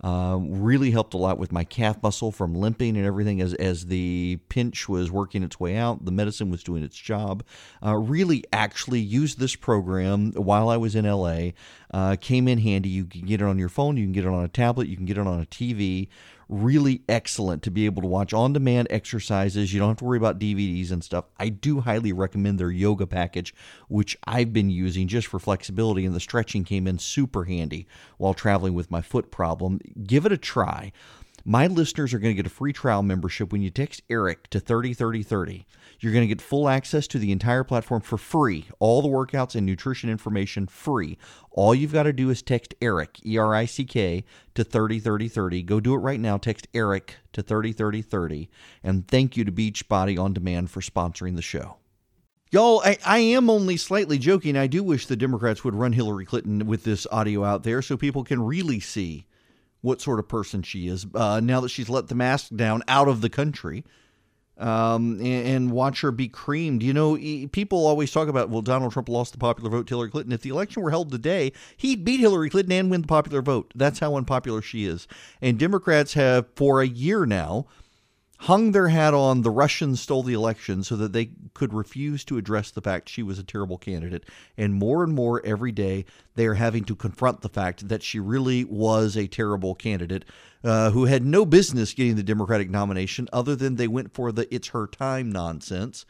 Uh, 0.04 0.36
really 0.38 0.90
helped 0.90 1.14
a 1.14 1.16
lot 1.16 1.38
with 1.38 1.50
my 1.50 1.64
calf 1.64 1.96
muscle 2.02 2.30
from 2.30 2.54
limping 2.54 2.94
and 2.94 3.06
everything 3.06 3.40
as 3.40 3.54
as 3.54 3.86
the 3.86 4.38
pinch 4.50 4.86
was 4.86 5.10
working 5.10 5.42
its 5.42 5.58
way 5.58 5.78
out. 5.78 6.04
The 6.04 6.12
medicine 6.12 6.50
was 6.50 6.62
doing 6.62 6.82
its 6.82 6.98
job. 6.98 7.42
Uh, 7.82 7.96
really, 7.96 8.44
actually 8.52 9.00
used 9.00 9.38
this 9.38 9.56
program 9.56 10.32
while 10.32 10.68
I 10.68 10.76
was 10.76 10.94
in 10.94 11.06
LA. 11.06 11.52
Uh, 11.90 12.16
came 12.20 12.48
in 12.48 12.58
handy. 12.58 12.90
You 12.90 13.06
can 13.06 13.22
get 13.22 13.40
it 13.40 13.44
on 13.44 13.58
your 13.58 13.70
phone. 13.70 13.96
You 13.96 14.04
can 14.04 14.12
get 14.12 14.26
it 14.26 14.28
on 14.28 14.44
a 14.44 14.48
tablet. 14.48 14.88
You 14.88 14.96
can 14.96 15.06
get 15.06 15.16
it 15.16 15.26
on 15.26 15.40
a 15.40 15.46
TV 15.46 16.08
really 16.48 17.02
excellent 17.08 17.62
to 17.62 17.70
be 17.70 17.86
able 17.86 18.02
to 18.02 18.08
watch 18.08 18.32
on 18.32 18.52
demand 18.52 18.88
exercises. 18.90 19.72
You 19.72 19.80
don't 19.80 19.88
have 19.90 19.96
to 19.98 20.04
worry 20.04 20.18
about 20.18 20.38
DVDs 20.38 20.90
and 20.90 21.02
stuff. 21.02 21.26
I 21.38 21.48
do 21.48 21.80
highly 21.80 22.12
recommend 22.12 22.58
their 22.58 22.70
yoga 22.70 23.06
package, 23.06 23.54
which 23.88 24.16
I've 24.24 24.52
been 24.52 24.70
using 24.70 25.08
just 25.08 25.26
for 25.26 25.38
flexibility, 25.38 26.04
and 26.04 26.14
the 26.14 26.20
stretching 26.20 26.64
came 26.64 26.86
in 26.86 26.98
super 26.98 27.44
handy 27.44 27.86
while 28.18 28.34
traveling 28.34 28.74
with 28.74 28.90
my 28.90 29.00
foot 29.00 29.30
problem. 29.30 29.80
Give 30.02 30.26
it 30.26 30.32
a 30.32 30.38
try. 30.38 30.92
My 31.46 31.66
listeners 31.66 32.14
are 32.14 32.18
going 32.18 32.34
to 32.34 32.42
get 32.42 32.50
a 32.50 32.54
free 32.54 32.72
trial 32.72 33.02
membership 33.02 33.52
when 33.52 33.60
you 33.60 33.68
text 33.68 34.00
Erick 34.08 34.48
to 34.48 34.60
303030. 34.60 35.66
You're 36.00 36.12
going 36.12 36.22
to 36.22 36.26
get 36.28 36.40
full 36.40 36.70
access 36.70 37.06
to 37.08 37.18
the 37.18 37.32
entire 37.32 37.64
platform 37.64 38.00
for 38.00 38.16
free. 38.16 38.66
All 38.78 39.02
the 39.02 39.08
workouts 39.08 39.54
and 39.54 39.66
nutrition 39.66 40.08
information 40.08 40.66
free. 40.66 41.18
All 41.50 41.74
you've 41.74 41.92
got 41.92 42.04
to 42.04 42.14
do 42.14 42.30
is 42.30 42.40
text 42.40 42.74
Erick, 42.80 43.20
E 43.26 43.36
R 43.36 43.54
I 43.54 43.66
C 43.66 43.84
K, 43.84 44.24
to 44.54 44.64
303030. 44.64 45.62
Go 45.64 45.80
do 45.80 45.92
it 45.92 45.98
right 45.98 46.18
now. 46.18 46.38
Text 46.38 46.66
Erick 46.72 47.16
to 47.34 47.42
303030. 47.42 48.48
And 48.82 49.06
thank 49.06 49.36
you 49.36 49.44
to 49.44 49.52
Beachbody 49.52 50.18
On 50.18 50.32
Demand 50.32 50.70
for 50.70 50.80
sponsoring 50.80 51.36
the 51.36 51.42
show. 51.42 51.76
Y'all, 52.50 52.80
I, 52.84 52.96
I 53.04 53.18
am 53.18 53.50
only 53.50 53.76
slightly 53.76 54.16
joking. 54.16 54.56
I 54.56 54.66
do 54.66 54.82
wish 54.82 55.06
the 55.06 55.16
Democrats 55.16 55.62
would 55.62 55.74
run 55.74 55.92
Hillary 55.92 56.24
Clinton 56.24 56.66
with 56.66 56.84
this 56.84 57.06
audio 57.12 57.44
out 57.44 57.64
there 57.64 57.82
so 57.82 57.98
people 57.98 58.24
can 58.24 58.40
really 58.40 58.80
see 58.80 59.26
what 59.84 60.00
sort 60.00 60.18
of 60.18 60.26
person 60.26 60.62
she 60.62 60.88
is 60.88 61.06
uh, 61.14 61.40
now 61.40 61.60
that 61.60 61.68
she's 61.68 61.90
let 61.90 62.08
the 62.08 62.14
mask 62.14 62.48
down 62.56 62.82
out 62.88 63.06
of 63.06 63.20
the 63.20 63.28
country 63.28 63.84
um, 64.56 65.20
and, 65.20 65.46
and, 65.46 65.70
watch 65.72 66.00
her 66.00 66.12
be 66.12 66.28
creamed. 66.28 66.82
You 66.82 66.94
know, 66.94 67.16
people 67.48 67.86
always 67.86 68.12
talk 68.12 68.28
about, 68.28 68.50
well, 68.50 68.62
Donald 68.62 68.92
Trump 68.92 69.08
lost 69.08 69.32
the 69.32 69.38
popular 69.38 69.68
vote 69.68 69.88
to 69.88 69.94
Hillary 69.94 70.10
Clinton. 70.10 70.32
If 70.32 70.42
the 70.42 70.50
election 70.50 70.82
were 70.82 70.90
held 70.90 71.10
today, 71.10 71.52
he'd 71.76 72.04
beat 72.04 72.20
Hillary 72.20 72.48
Clinton 72.50 72.72
and 72.72 72.90
win 72.90 73.02
the 73.02 73.08
popular 73.08 73.42
vote. 73.42 73.72
That's 73.74 73.98
how 73.98 74.16
unpopular 74.16 74.62
she 74.62 74.84
is. 74.84 75.08
And 75.42 75.58
Democrats 75.58 76.14
have, 76.14 76.46
for 76.54 76.80
a 76.80 76.86
year 76.86 77.26
now, 77.26 77.66
hung 78.44 78.72
their 78.72 78.88
hat 78.88 79.14
on 79.14 79.40
the 79.40 79.50
Russians 79.50 80.02
stole 80.02 80.22
the 80.22 80.34
election 80.34 80.84
so 80.84 80.96
that 80.96 81.14
they 81.14 81.30
could 81.54 81.72
refuse 81.72 82.24
to 82.24 82.36
address 82.36 82.70
the 82.70 82.82
fact 82.82 83.08
she 83.08 83.22
was 83.22 83.38
a 83.38 83.42
terrible 83.42 83.78
candidate. 83.78 84.24
And 84.58 84.74
more 84.74 85.02
and 85.02 85.14
more 85.14 85.44
every 85.46 85.72
day, 85.72 86.04
they 86.34 86.44
are 86.46 86.54
having 86.54 86.84
to 86.84 86.94
confront 86.94 87.40
the 87.40 87.48
fact 87.48 87.88
that 87.88 88.02
she 88.02 88.20
really 88.20 88.64
was 88.64 89.16
a 89.16 89.26
terrible 89.26 89.74
candidate 89.74 90.26
uh, 90.62 90.90
who 90.90 91.06
had 91.06 91.24
no 91.24 91.46
business 91.46 91.94
getting 91.94 92.16
the 92.16 92.22
Democratic 92.22 92.68
nomination 92.68 93.28
other 93.32 93.56
than 93.56 93.76
they 93.76 93.88
went 93.88 94.12
for 94.12 94.30
the 94.30 94.52
it's 94.54 94.68
her 94.68 94.86
time 94.86 95.32
nonsense. 95.32 96.04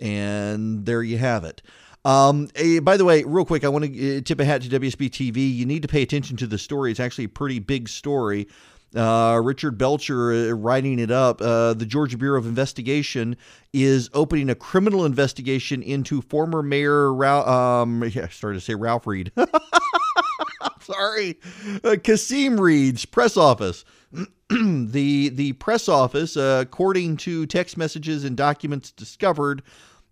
And 0.00 0.86
there 0.86 1.04
you 1.04 1.18
have 1.18 1.44
it. 1.44 1.62
Um, 2.04 2.48
eh, 2.56 2.80
by 2.80 2.96
the 2.96 3.04
way, 3.04 3.22
real 3.22 3.44
quick, 3.44 3.64
I 3.64 3.68
want 3.68 3.84
to 3.84 4.16
eh, 4.16 4.20
tip 4.22 4.40
a 4.40 4.44
hat 4.44 4.62
to 4.62 4.68
WSB 4.68 5.08
TV. 5.08 5.54
You 5.54 5.66
need 5.66 5.82
to 5.82 5.88
pay 5.88 6.02
attention 6.02 6.36
to 6.38 6.48
the 6.48 6.58
story. 6.58 6.90
It's 6.90 7.00
actually 7.00 7.24
a 7.24 7.28
pretty 7.28 7.60
big 7.60 7.88
story. 7.88 8.48
Uh, 8.96 9.40
Richard 9.42 9.76
Belcher 9.76 10.32
uh, 10.32 10.52
writing 10.52 10.98
it 10.98 11.10
up. 11.10 11.42
Uh, 11.42 11.74
the 11.74 11.84
Georgia 11.84 12.16
Bureau 12.16 12.38
of 12.38 12.46
Investigation 12.46 13.36
is 13.72 14.08
opening 14.14 14.48
a 14.48 14.54
criminal 14.54 15.04
investigation 15.04 15.82
into 15.82 16.22
former 16.22 16.62
Mayor 16.62 17.12
Ralph. 17.12 17.46
Um, 17.46 18.02
yeah, 18.12 18.24
I 18.24 18.28
started 18.28 18.58
to 18.58 18.64
say 18.64 18.74
Ralph 18.74 19.06
Reed. 19.06 19.32
Sorry, 20.80 21.38
uh, 21.84 21.96
Kasim 22.02 22.60
Reed's 22.60 23.04
press 23.04 23.36
office. 23.36 23.84
the 24.48 25.28
the 25.30 25.52
press 25.54 25.88
office, 25.88 26.36
uh, 26.36 26.60
according 26.62 27.16
to 27.18 27.44
text 27.46 27.76
messages 27.76 28.24
and 28.24 28.36
documents 28.36 28.92
discovered. 28.92 29.62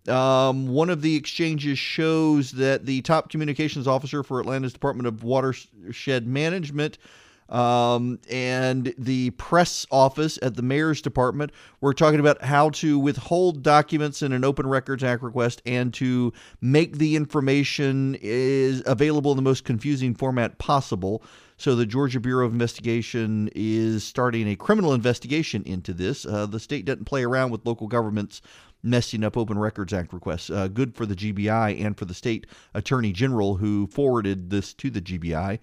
Um, 0.07 0.67
one 0.67 0.91
of 0.91 1.01
the 1.01 1.15
exchanges 1.15 1.79
shows 1.79 2.51
that 2.51 2.85
the 2.85 3.01
top 3.01 3.29
communications 3.29 3.87
officer 3.87 4.21
for 4.21 4.39
Atlanta's 4.39 4.73
Department 4.73 5.07
of 5.07 5.23
Watershed 5.23 6.27
Management 6.27 6.99
um, 7.49 8.19
and 8.29 8.93
the 8.97 9.29
press 9.31 9.85
office 9.91 10.39
at 10.41 10.55
the 10.55 10.61
mayor's 10.61 11.01
department 11.01 11.51
were 11.81 11.93
talking 11.93 12.19
about 12.19 12.41
how 12.43 12.69
to 12.71 12.97
withhold 12.97 13.61
documents 13.61 14.21
in 14.21 14.31
an 14.31 14.43
Open 14.43 14.67
Records 14.67 15.03
Act 15.03 15.21
request 15.21 15.61
and 15.65 15.93
to 15.95 16.33
make 16.61 16.97
the 16.97 17.15
information 17.15 18.17
is 18.21 18.81
available 18.85 19.31
in 19.31 19.37
the 19.37 19.43
most 19.43 19.63
confusing 19.63 20.15
format 20.15 20.57
possible. 20.57 21.23
So 21.57 21.75
the 21.75 21.85
Georgia 21.85 22.19
Bureau 22.19 22.45
of 22.45 22.51
Investigation 22.51 23.49
is 23.55 24.03
starting 24.03 24.49
a 24.49 24.55
criminal 24.55 24.93
investigation 24.93 25.63
into 25.63 25.93
this. 25.93 26.25
Uh, 26.25 26.45
the 26.45 26.59
state 26.59 26.85
doesn't 26.85 27.05
play 27.05 27.23
around 27.23 27.51
with 27.51 27.65
local 27.65 27.87
governments 27.87 28.41
messing 28.83 29.23
up 29.23 29.35
Open 29.35 29.57
Records 29.57 29.93
Act 29.93 30.13
requests. 30.13 30.49
Uh, 30.49 30.67
good 30.67 30.95
for 30.95 31.05
the 31.05 31.15
GBI 31.15 31.83
and 31.83 31.97
for 31.97 32.05
the 32.05 32.13
state 32.13 32.45
attorney 32.73 33.11
general 33.11 33.55
who 33.55 33.87
forwarded 33.87 34.49
this 34.49 34.73
to 34.75 34.89
the 34.89 35.01
GBI. 35.01 35.59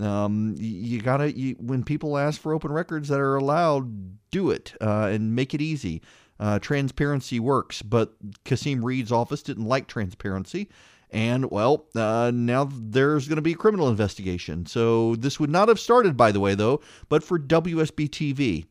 Um, 0.00 0.54
you, 0.58 1.00
gotta 1.00 1.36
you, 1.36 1.54
when 1.58 1.84
people 1.84 2.16
ask 2.16 2.40
for 2.40 2.54
open 2.54 2.72
records 2.72 3.08
that 3.08 3.20
are 3.20 3.36
allowed, 3.36 4.18
do 4.30 4.50
it 4.50 4.74
uh, 4.80 5.10
and 5.12 5.34
make 5.34 5.54
it 5.54 5.60
easy. 5.60 6.02
Uh, 6.40 6.58
transparency 6.58 7.38
works, 7.38 7.82
but 7.82 8.14
Kasim 8.44 8.84
Reed's 8.84 9.12
office 9.12 9.42
didn't 9.42 9.66
like 9.66 9.86
transparency. 9.86 10.68
And 11.10 11.50
well, 11.50 11.86
uh, 11.94 12.32
now 12.34 12.68
there's 12.72 13.28
going 13.28 13.36
to 13.36 13.42
be 13.42 13.52
a 13.52 13.56
criminal 13.56 13.88
investigation. 13.88 14.64
So 14.64 15.14
this 15.16 15.38
would 15.38 15.50
not 15.50 15.68
have 15.68 15.78
started, 15.78 16.16
by 16.16 16.32
the 16.32 16.40
way, 16.40 16.54
though, 16.54 16.80
but 17.10 17.22
for 17.22 17.38
WSB 17.38 18.08
TV 18.08 18.64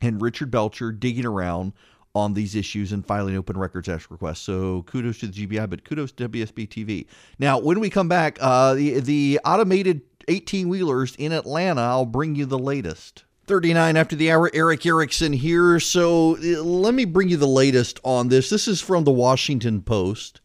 and 0.00 0.22
Richard 0.22 0.50
Belcher 0.50 0.92
digging 0.92 1.26
around 1.26 1.72
on 2.14 2.34
these 2.34 2.54
issues 2.54 2.92
and 2.92 3.04
filing 3.04 3.36
open 3.36 3.56
records 3.58 3.88
act 3.88 4.10
requests. 4.10 4.40
So 4.40 4.82
kudos 4.82 5.18
to 5.18 5.26
the 5.26 5.46
GBI, 5.46 5.68
but 5.68 5.84
kudos 5.84 6.12
to 6.12 6.28
WSB 6.28 6.68
TV. 6.68 7.06
Now, 7.38 7.58
when 7.58 7.80
we 7.80 7.90
come 7.90 8.08
back, 8.08 8.38
uh, 8.40 8.74
the 8.74 9.00
the 9.00 9.40
automated 9.44 10.02
18 10.28 10.68
wheelers 10.68 11.16
in 11.16 11.32
Atlanta. 11.32 11.80
I'll 11.80 12.06
bring 12.06 12.34
you 12.34 12.46
the 12.46 12.58
latest. 12.58 13.24
39 13.46 13.96
after 13.96 14.14
the 14.14 14.30
hour, 14.30 14.50
Erick 14.52 14.84
Erickson 14.84 15.32
here. 15.32 15.80
So 15.80 16.36
uh, 16.36 16.62
let 16.62 16.94
me 16.94 17.06
bring 17.06 17.30
you 17.30 17.38
the 17.38 17.46
latest 17.46 17.98
on 18.04 18.28
this. 18.28 18.50
This 18.50 18.68
is 18.68 18.80
from 18.80 19.04
the 19.04 19.10
Washington 19.10 19.82
Post. 19.82 20.40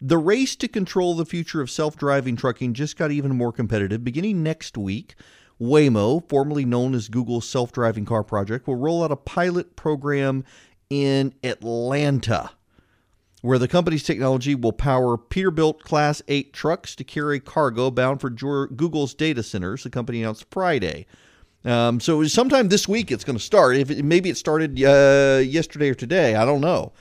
The 0.00 0.18
race 0.18 0.54
to 0.56 0.68
control 0.68 1.14
the 1.14 1.24
future 1.24 1.60
of 1.60 1.70
self 1.70 1.96
driving 1.96 2.36
trucking 2.36 2.74
just 2.74 2.96
got 2.96 3.10
even 3.10 3.36
more 3.36 3.52
competitive. 3.52 4.04
Beginning 4.04 4.42
next 4.42 4.78
week, 4.78 5.16
Waymo, 5.60 6.28
formerly 6.28 6.64
known 6.64 6.94
as 6.94 7.08
Google's 7.08 7.48
self 7.48 7.72
driving 7.72 8.04
car 8.04 8.22
project, 8.22 8.66
will 8.66 8.76
roll 8.76 9.02
out 9.02 9.10
a 9.10 9.16
pilot 9.16 9.74
program 9.74 10.44
in 10.90 11.34
Atlanta, 11.42 12.50
where 13.46 13.60
the 13.60 13.68
company's 13.68 14.02
technology 14.02 14.56
will 14.56 14.72
power 14.72 15.16
Peterbilt 15.16 15.78
Class 15.78 16.20
8 16.26 16.52
trucks 16.52 16.96
to 16.96 17.04
carry 17.04 17.38
cargo 17.38 17.92
bound 17.92 18.20
for 18.20 18.28
Google's 18.28 19.14
data 19.14 19.40
centers, 19.44 19.84
the 19.84 19.90
company 19.90 20.20
announced 20.20 20.46
Friday. 20.50 21.06
Um, 21.64 22.00
so 22.00 22.24
sometime 22.24 22.68
this 22.68 22.88
week 22.88 23.12
it's 23.12 23.22
going 23.22 23.38
to 23.38 23.42
start. 23.42 23.76
If 23.76 23.88
it, 23.88 24.04
maybe 24.04 24.30
it 24.30 24.36
started 24.36 24.82
uh, 24.82 25.38
yesterday 25.44 25.90
or 25.90 25.94
today, 25.94 26.34
I 26.34 26.44
don't 26.44 26.60
know. 26.60 26.92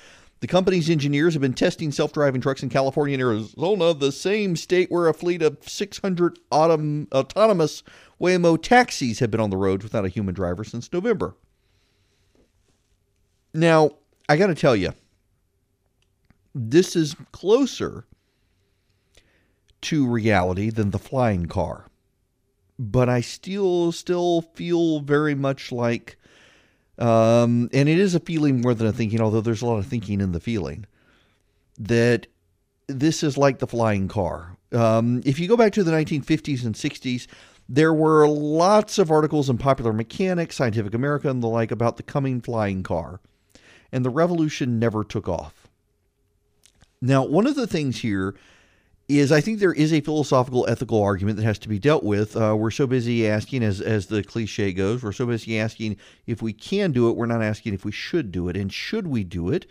The 0.41 0.47
company's 0.47 0.87
engineers 0.87 1.33
have 1.33 1.41
been 1.41 1.55
testing 1.55 1.91
self 1.91 2.13
driving 2.13 2.41
trucks 2.41 2.61
in 2.61 2.69
California 2.69 3.15
and 3.15 3.21
Arizona, 3.21 3.95
the 3.95 4.11
same 4.11 4.55
state 4.55 4.91
where 4.91 5.07
a 5.07 5.15
fleet 5.15 5.41
of 5.41 5.57
600 5.67 6.37
autom- 6.51 7.11
autonomous 7.11 7.81
Waymo 8.21 8.61
taxis 8.61 9.17
have 9.17 9.31
been 9.31 9.41
on 9.41 9.49
the 9.49 9.57
road 9.57 9.81
without 9.81 10.05
a 10.05 10.09
human 10.09 10.35
driver 10.35 10.63
since 10.63 10.93
November. 10.93 11.35
Now, 13.51 13.91
I 14.29 14.37
got 14.37 14.47
to 14.47 14.55
tell 14.55 14.75
you, 14.75 14.93
this 16.56 16.95
is 16.95 17.16
closer 17.34 18.06
to 19.82 20.08
reality 20.08 20.70
than 20.70 20.89
the 20.89 20.97
flying 20.97 21.45
car. 21.45 21.86
But 22.80 23.10
I 23.10 23.22
still 23.22 23.91
still 23.91 24.41
feel 24.41 25.01
very 25.01 25.36
much 25.36 25.72
like 25.72 26.18
um, 26.97 27.70
and 27.74 27.89
it 27.89 27.99
is 27.99 28.16
a 28.16 28.20
feeling 28.20 28.62
more 28.62 28.74
than 28.74 28.88
a 28.88 28.93
thinking, 28.93 29.20
although 29.20 29.41
there's 29.41 29.62
a 29.62 29.66
lot 29.66 29.80
of 29.80 29.86
thinking 29.86 30.22
in 30.22 30.32
the 30.32 30.39
feeling, 30.39 30.86
that 31.78 32.28
this 32.88 33.22
is 33.22 33.38
like 33.38 33.60
the 33.60 33.68
flying 33.68 34.08
car. 34.08 34.58
Um, 34.72 35.22
if 35.26 35.39
you 35.39 35.47
go 35.47 35.58
back 35.58 35.74
to 35.74 35.84
the 35.84 35.91
1950s 35.91 36.66
and 36.66 36.76
60s, 36.76 37.28
there 37.68 37.93
were 37.93 38.28
lots 38.28 38.97
of 38.97 39.12
articles 39.12 39.49
in 39.49 39.58
Popular 39.58 39.91
Mechanics, 39.91 40.56
Scientific 40.56 40.93
America, 40.93 41.30
and 41.30 41.41
the 41.41 41.47
like 41.47 41.72
about 41.72 41.97
the 41.97 42.03
coming 42.03 42.39
flying 42.39 42.84
car. 42.84 43.20
And 43.91 44.06
the 44.06 44.10
revolution 44.10 44.80
never 44.80 45.03
took 45.03 45.28
off. 45.28 45.64
Now, 47.06 47.24
one 47.24 47.45
of 47.45 47.56
the 47.56 47.68
things 47.68 47.99
here 47.99 48.36
is 49.08 49.32
I 49.32 49.39
think 49.39 49.60
there 49.60 49.74
is 49.74 49.93
a 49.93 50.01
philosophical 50.01 50.66
ethical 50.68 50.99
argument 51.03 51.38
that 51.38 51.43
has 51.43 51.60
to 51.60 51.70
be 51.70 51.78
dealt 51.78 52.03
with. 52.03 52.36
Uh, 52.36 52.56
we're 52.58 52.72
so 52.72 52.88
busy 52.88 53.28
asking, 53.28 53.62
as 53.62 53.80
as 53.80 54.08
the 54.08 54.24
cliche 54.24 54.74
goes, 54.74 55.03
we're 55.03 55.12
so 55.12 55.28
busy 55.28 55.60
asking 55.60 55.97
if 56.26 56.41
we 56.41 56.51
can 56.51 56.91
do 56.91 57.08
it. 57.08 57.16
We're 57.16 57.28
not 57.28 57.43
asking 57.43 57.76
if 57.76 57.86
we 57.86 57.91
should 57.91 58.32
do 58.32 58.49
it, 58.49 58.58
and 58.58 58.74
should 58.74 59.06
we 59.06 59.24
do 59.24 59.49
it? 59.49 59.68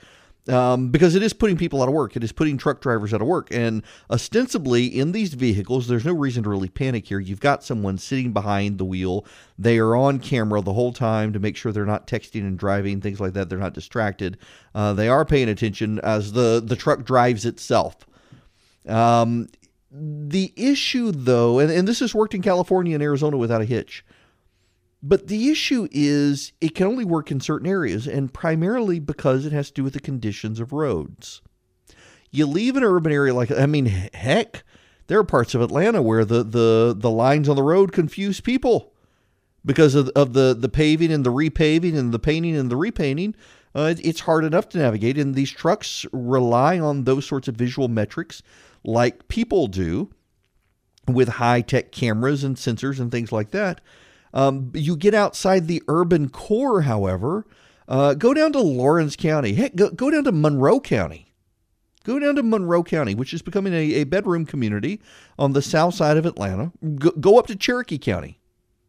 Um, 0.46 0.90
because 0.90 1.14
it 1.14 1.22
is 1.22 1.32
putting 1.32 1.56
people 1.56 1.80
out 1.80 1.88
of 1.88 1.94
work. 1.94 2.16
It 2.16 2.22
is 2.22 2.30
putting 2.30 2.58
truck 2.58 2.82
drivers 2.82 3.14
out 3.14 3.22
of 3.22 3.26
work. 3.26 3.48
And 3.50 3.82
ostensibly, 4.10 4.84
in 4.84 5.12
these 5.12 5.32
vehicles, 5.32 5.88
there's 5.88 6.04
no 6.04 6.12
reason 6.12 6.42
to 6.42 6.50
really 6.50 6.68
panic 6.68 7.06
here. 7.06 7.18
You've 7.18 7.40
got 7.40 7.64
someone 7.64 7.96
sitting 7.96 8.34
behind 8.34 8.76
the 8.76 8.84
wheel. 8.84 9.24
They 9.58 9.78
are 9.78 9.96
on 9.96 10.18
camera 10.18 10.60
the 10.60 10.74
whole 10.74 10.92
time 10.92 11.32
to 11.32 11.38
make 11.38 11.56
sure 11.56 11.72
they're 11.72 11.86
not 11.86 12.06
texting 12.06 12.42
and 12.42 12.58
driving, 12.58 13.00
things 13.00 13.20
like 13.20 13.32
that. 13.32 13.48
They're 13.48 13.58
not 13.58 13.72
distracted. 13.72 14.36
Uh, 14.74 14.92
they 14.92 15.08
are 15.08 15.24
paying 15.24 15.48
attention 15.48 15.98
as 16.00 16.32
the, 16.32 16.62
the 16.62 16.76
truck 16.76 17.04
drives 17.04 17.46
itself. 17.46 17.96
Um, 18.86 19.48
the 19.90 20.52
issue, 20.56 21.12
though, 21.12 21.58
and, 21.58 21.70
and 21.70 21.88
this 21.88 22.00
has 22.00 22.14
worked 22.14 22.34
in 22.34 22.42
California 22.42 22.94
and 22.94 23.02
Arizona 23.02 23.38
without 23.38 23.62
a 23.62 23.64
hitch, 23.64 24.04
but 25.06 25.26
the 25.26 25.50
issue 25.50 25.86
is 25.92 26.52
it 26.62 26.74
can 26.74 26.86
only 26.86 27.04
work 27.04 27.30
in 27.30 27.38
certain 27.38 27.68
areas, 27.68 28.06
and 28.06 28.32
primarily 28.32 28.98
because 28.98 29.44
it 29.44 29.52
has 29.52 29.68
to 29.68 29.74
do 29.74 29.84
with 29.84 29.92
the 29.92 30.00
conditions 30.00 30.58
of 30.58 30.72
roads. 30.72 31.42
You 32.30 32.46
leave 32.46 32.74
an 32.74 32.82
urban 32.82 33.12
area 33.12 33.34
like, 33.34 33.50
I 33.50 33.66
mean, 33.66 33.84
heck, 33.84 34.64
there 35.06 35.18
are 35.18 35.24
parts 35.24 35.54
of 35.54 35.60
Atlanta 35.60 36.00
where 36.00 36.24
the, 36.24 36.42
the, 36.42 36.96
the 36.98 37.10
lines 37.10 37.50
on 37.50 37.56
the 37.56 37.62
road 37.62 37.92
confuse 37.92 38.40
people 38.40 38.94
because 39.62 39.94
of, 39.94 40.08
of 40.16 40.32
the, 40.32 40.56
the 40.58 40.70
paving 40.70 41.12
and 41.12 41.22
the 41.22 41.30
repaving 41.32 41.94
and 41.94 42.10
the 42.10 42.18
painting 42.18 42.56
and 42.56 42.70
the 42.70 42.76
repainting. 42.76 43.34
Uh, 43.74 43.94
it's 44.02 44.20
hard 44.20 44.42
enough 44.42 44.70
to 44.70 44.78
navigate, 44.78 45.18
and 45.18 45.34
these 45.34 45.50
trucks 45.50 46.06
rely 46.12 46.78
on 46.78 47.04
those 47.04 47.26
sorts 47.26 47.46
of 47.46 47.56
visual 47.56 47.88
metrics 47.88 48.42
like 48.82 49.28
people 49.28 49.66
do 49.66 50.10
with 51.06 51.28
high 51.28 51.60
tech 51.60 51.92
cameras 51.92 52.42
and 52.42 52.56
sensors 52.56 52.98
and 52.98 53.10
things 53.10 53.32
like 53.32 53.50
that. 53.50 53.82
Um, 54.34 54.72
you 54.74 54.96
get 54.96 55.14
outside 55.14 55.68
the 55.68 55.82
urban 55.88 56.28
core, 56.28 56.82
however, 56.82 57.46
uh, 57.88 58.14
go 58.14 58.34
down 58.34 58.52
to 58.52 58.60
Laurens 58.60 59.16
County. 59.16 59.54
Heck, 59.54 59.76
go, 59.76 59.90
go 59.90 60.10
down 60.10 60.24
to 60.24 60.32
Monroe 60.32 60.80
County. 60.80 61.32
Go 62.04 62.18
down 62.18 62.34
to 62.34 62.42
Monroe 62.42 62.82
County, 62.82 63.14
which 63.14 63.32
is 63.32 63.40
becoming 63.40 63.72
a, 63.72 63.94
a 63.94 64.04
bedroom 64.04 64.44
community 64.44 65.00
on 65.38 65.52
the 65.52 65.62
south 65.62 65.94
side 65.94 66.16
of 66.16 66.26
Atlanta. 66.26 66.72
Go, 66.96 67.12
go 67.12 67.38
up 67.38 67.46
to 67.46 67.56
Cherokee 67.56 67.96
County. 67.96 68.40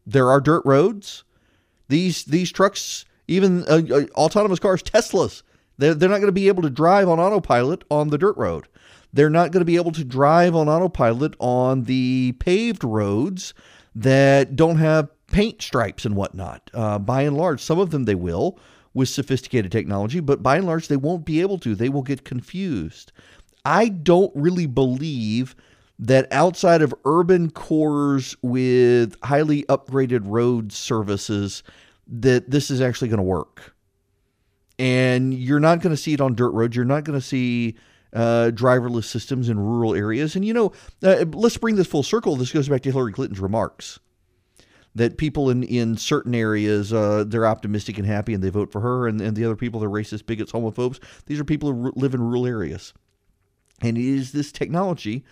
There 0.06 0.30
are 0.30 0.41
dirt 0.41 0.64
roads. 0.66 1.24
These 1.88 2.26
these 2.26 2.52
trucks, 2.52 3.06
even 3.28 3.64
uh, 3.68 3.82
uh, 3.89 4.06
autonomous 4.16 4.60
cars, 4.60 4.82
Teslas, 4.82 5.43
they're, 5.78 5.93
they're 5.93 6.10
not 6.10 6.18
going 6.18 6.28
to 6.28 6.32
be 6.34 6.48
able 6.48 6.64
to 6.64 6.70
drive 6.70 7.08
on 7.08 7.20
autopilot 7.20 7.84
on 7.91 8.10
the 8.10 8.18
dirt 8.18 8.36
road. 8.38 8.68
They're 9.14 9.30
not 9.30 9.52
going 9.52 9.62
to 9.62 9.66
be 9.66 9.78
able 9.78 9.91
to 9.93 10.04
drive 10.04 10.56
on 10.56 10.68
autopilot 10.68 11.36
on 11.39 11.84
the 11.84 12.34
paved 12.39 12.84
roads 12.84 13.54
that 13.93 14.56
don't 14.56 14.78
have 14.78 15.10
paint 15.32 15.61
stripes 15.61 16.05
and 16.05 16.15
whatnot. 16.15 16.69
Uh, 16.73 16.99
by 16.99 17.23
and 17.23 17.38
large, 17.38 17.61
some 17.61 17.80
of 17.80 17.91
them 17.91 18.05
they 18.05 18.15
will 18.15 18.59
with 18.93 19.09
sophisticated 19.09 19.71
technology, 19.71 20.19
but 20.19 20.41
by 20.41 20.57
and 20.57 20.65
large, 20.65 20.88
they 20.88 20.97
won't 20.97 21.26
be 21.26 21.41
able 21.41 21.59
to. 21.59 21.76
They 21.76 21.89
will 21.89 22.01
get 22.01 22.23
confused. 22.23 23.11
I 23.65 23.89
don't 23.89 24.32
really 24.36 24.67
believe 24.67 25.55
that 25.99 26.32
outside 26.32 26.82
of 26.82 26.93
urban 27.03 27.49
cores 27.49 28.36
with 28.41 29.15
highly 29.23 29.63
upgraded 29.63 30.21
road 30.23 30.71
services 30.71 31.63
that 32.07 32.49
this 32.49 32.69
is 32.69 32.82
actually 32.82 33.07
going 33.09 33.17
to 33.17 33.23
work. 33.23 33.76
And 34.78 35.34
you're 35.34 35.59
not 35.59 35.82
going 35.82 35.95
to 35.95 36.01
see 36.01 36.13
it 36.13 36.21
on 36.21 36.36
dirt 36.36 36.51
roads. 36.51 36.76
You're 36.76 36.86
not 36.86 37.05
going 37.05 37.19
to 37.19 37.26
see 37.26 37.76
uh, 38.13 38.51
driverless 38.53 39.05
systems 39.05 39.49
in 39.49 39.59
rural 39.59 39.95
areas. 39.95 40.36
And, 40.36 40.45
you 40.45 40.53
know, 40.53 40.73
uh, 41.01 41.26
let's 41.34 41.57
bring 41.57 41.76
this 41.76 41.88
full 41.88 42.03
circle. 42.03 42.36
This 42.36 42.51
goes 42.51 42.69
back 42.69 42.82
to 42.84 42.91
Hillary 42.91 43.13
Clinton's 43.13 43.39
remarks 43.39 43.99
that 44.96 45.18
people 45.18 45.50
in, 45.50 45.64
in 45.64 45.98
certain 45.98 46.34
areas, 46.34 46.93
uh, 46.93 47.26
they're 47.28 47.46
optimistic 47.46 47.98
and 47.98 48.08
happy 48.08 48.34
and 48.34 48.43
they 48.43 48.50
vote 48.50 48.72
for 48.72 48.82
her, 48.82 49.08
and, 49.08 49.20
and 49.22 49.36
the 49.36 49.46
other 49.46 49.56
people, 49.56 49.80
they're 49.80 49.89
racist, 49.89 50.26
bigots, 50.26 50.54
homophobes. 50.54 51.00
These 51.26 51.39
are 51.39 51.43
people 51.43 51.74
who 51.74 51.91
live 51.96 52.14
in 52.14 52.22
rural 52.22 52.48
areas. 52.48 52.93
And 53.82 53.98
it 53.98 54.06
is 54.06 54.32
this 54.32 54.52
technology 54.54 55.26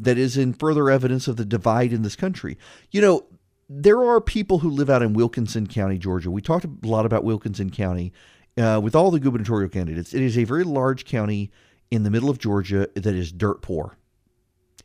that 0.00 0.18
is 0.18 0.36
in 0.36 0.52
further 0.52 0.90
evidence 0.90 1.28
of 1.28 1.36
the 1.36 1.44
divide 1.44 1.92
in 1.92 2.02
this 2.02 2.16
country. 2.16 2.58
You 2.90 3.00
know, 3.00 3.26
there 3.68 4.02
are 4.02 4.20
people 4.20 4.58
who 4.58 4.68
live 4.68 4.90
out 4.90 5.02
in 5.02 5.14
Wilkinson 5.14 5.68
County, 5.68 5.96
Georgia. 5.96 6.30
We 6.30 6.42
talked 6.42 6.64
a 6.64 6.70
lot 6.82 7.06
about 7.06 7.24
Wilkinson 7.24 7.70
County 7.70 8.12
uh, 8.58 8.80
with 8.82 8.94
all 8.94 9.10
the 9.10 9.20
gubernatorial 9.20 9.70
candidates. 9.70 10.12
It 10.12 10.22
is 10.22 10.36
a 10.36 10.44
very 10.44 10.64
large 10.64 11.04
county 11.04 11.52
in 11.90 12.02
the 12.02 12.10
middle 12.10 12.30
of 12.30 12.38
Georgia 12.38 12.88
that 12.94 13.06
is 13.14 13.32
dirt 13.32 13.62
poor. 13.62 13.96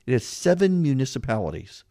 It 0.05 0.13
has 0.13 0.23
seven 0.23 0.81
municipalities. 0.81 1.83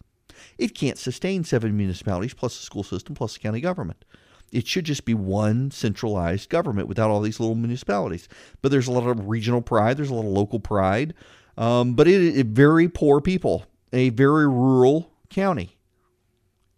It 0.59 0.75
can't 0.75 0.99
sustain 0.99 1.45
seven 1.45 1.77
municipalities 1.77 2.35
plus 2.35 2.59
a 2.59 2.63
school 2.63 2.83
system 2.83 3.15
plus 3.15 3.37
a 3.37 3.39
county 3.39 3.61
government. 3.61 4.05
It 4.51 4.67
should 4.67 4.85
just 4.85 5.05
be 5.05 5.15
one 5.15 5.71
centralized 5.71 6.49
government 6.49 6.89
without 6.89 7.11
all 7.11 7.21
these 7.21 7.39
little 7.39 7.55
municipalities. 7.55 8.29
But 8.63 8.71
there's 8.71 8.87
a 8.87 8.93
lot 8.93 9.07
of 9.07 9.29
regional 9.29 9.61
pride, 9.61 9.97
there's 9.97 10.11
a 10.11 10.15
lot 10.15 10.23
of 10.23 10.33
local 10.33 10.61
pride. 10.61 11.15
Um, 11.57 11.95
but 11.95 12.07
it 12.09 12.21
is 12.21 12.43
very 12.43 12.89
poor 12.89 13.21
people, 13.21 13.67
a 13.93 14.11
very 14.11 14.47
rural 14.47 15.13
county. 15.29 15.77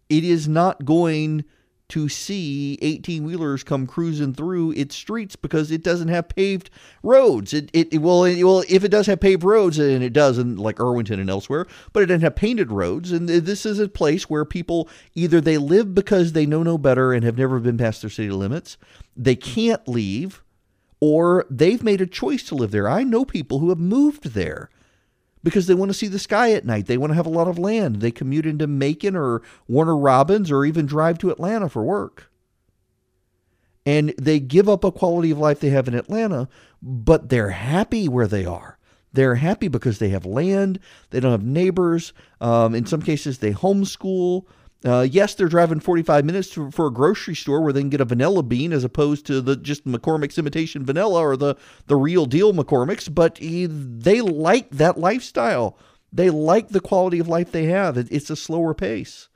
It 0.09 0.23
is 0.23 0.47
not 0.47 0.83
going 0.83 1.45
to 1.91 2.07
see 2.07 2.77
18 2.81 3.25
wheelers 3.25 3.65
come 3.65 3.85
cruising 3.85 4.33
through 4.33 4.71
its 4.71 4.95
streets 4.95 5.35
because 5.35 5.71
it 5.71 5.83
doesn't 5.83 6.07
have 6.07 6.29
paved 6.29 6.69
roads. 7.03 7.53
It, 7.53 7.69
it, 7.73 7.93
it 7.93 7.97
well, 7.97 8.23
it, 8.23 8.41
well, 8.43 8.63
if 8.69 8.85
it 8.85 8.91
does 8.91 9.07
have 9.07 9.19
paved 9.19 9.43
roads, 9.43 9.77
and 9.77 10.01
it 10.01 10.13
does 10.13 10.37
in 10.37 10.55
like 10.55 10.77
Irwinton 10.77 11.19
and 11.19 11.29
elsewhere, 11.29 11.67
but 11.91 12.01
it 12.01 12.05
doesn't 12.05 12.21
have 12.21 12.35
painted 12.35 12.71
roads. 12.71 13.11
And 13.11 13.27
this 13.27 13.65
is 13.65 13.77
a 13.77 13.89
place 13.89 14.29
where 14.29 14.45
people 14.45 14.87
either 15.15 15.41
they 15.41 15.57
live 15.57 15.93
because 15.93 16.31
they 16.31 16.45
know 16.45 16.63
no 16.63 16.77
better 16.77 17.11
and 17.11 17.25
have 17.25 17.37
never 17.37 17.59
been 17.59 17.77
past 17.77 18.01
their 18.01 18.09
city 18.09 18.31
limits, 18.31 18.77
they 19.17 19.35
can't 19.35 19.85
leave, 19.85 20.41
or 21.01 21.45
they've 21.49 21.83
made 21.83 21.99
a 21.99 22.07
choice 22.07 22.43
to 22.43 22.55
live 22.55 22.71
there. 22.71 22.87
I 22.87 23.03
know 23.03 23.25
people 23.25 23.59
who 23.59 23.67
have 23.67 23.79
moved 23.79 24.33
there 24.33 24.69
because 25.43 25.67
they 25.67 25.73
want 25.73 25.89
to 25.89 25.97
see 25.97 26.07
the 26.07 26.19
sky 26.19 26.51
at 26.53 26.65
night. 26.65 26.87
They 26.87 26.97
want 26.97 27.11
to 27.11 27.15
have 27.15 27.25
a 27.25 27.29
lot 27.29 27.47
of 27.47 27.59
land. 27.59 27.97
They 27.97 28.11
commute 28.11 28.45
into 28.45 28.67
Macon 28.67 29.15
or 29.15 29.41
Warner 29.67 29.97
Robins 29.97 30.51
or 30.51 30.65
even 30.65 30.85
drive 30.85 31.17
to 31.19 31.31
Atlanta 31.31 31.69
for 31.69 31.83
work. 31.83 32.29
And 33.85 34.13
they 34.19 34.39
give 34.39 34.69
up 34.69 34.83
a 34.83 34.91
quality 34.91 35.31
of 35.31 35.39
life 35.39 35.59
they 35.59 35.69
have 35.69 35.87
in 35.87 35.95
Atlanta, 35.95 36.47
but 36.81 37.29
they're 37.29 37.49
happy 37.49 38.07
where 38.07 38.27
they 38.27 38.45
are. 38.45 38.77
They're 39.13 39.35
happy 39.35 39.67
because 39.67 39.99
they 39.99 40.09
have 40.09 40.25
land, 40.25 40.79
they 41.09 41.19
don't 41.19 41.31
have 41.31 41.43
neighbors. 41.43 42.13
Um, 42.39 42.73
in 42.75 42.85
some 42.85 43.01
cases, 43.01 43.39
they 43.39 43.51
homeschool. 43.51 44.45
Uh, 44.83 45.07
yes, 45.09 45.35
they're 45.35 45.47
driving 45.47 45.79
45 45.79 46.25
minutes 46.25 46.49
to, 46.49 46.71
for 46.71 46.87
a 46.87 46.93
grocery 46.93 47.35
store 47.35 47.61
where 47.61 47.71
they 47.71 47.81
can 47.81 47.89
get 47.89 48.01
a 48.01 48.05
vanilla 48.05 48.41
bean 48.41 48.73
as 48.73 48.83
opposed 48.83 49.27
to 49.27 49.39
the 49.39 49.55
just 49.55 49.85
McCormick's 49.85 50.39
imitation 50.39 50.83
vanilla 50.83 51.19
or 51.19 51.37
the, 51.37 51.55
the 51.85 51.95
real 51.95 52.25
deal 52.25 52.51
McCormick's, 52.51 53.07
but 53.07 53.37
he, 53.37 53.67
they 53.67 54.21
like 54.21 54.71
that 54.71 54.97
lifestyle. 54.97 55.77
They 56.11 56.31
like 56.31 56.69
the 56.69 56.79
quality 56.79 57.19
of 57.19 57.27
life 57.27 57.51
they 57.51 57.65
have. 57.65 57.95
It, 57.95 58.07
it's 58.11 58.31
a 58.31 58.35
slower 58.35 58.73
pace. 58.73 59.29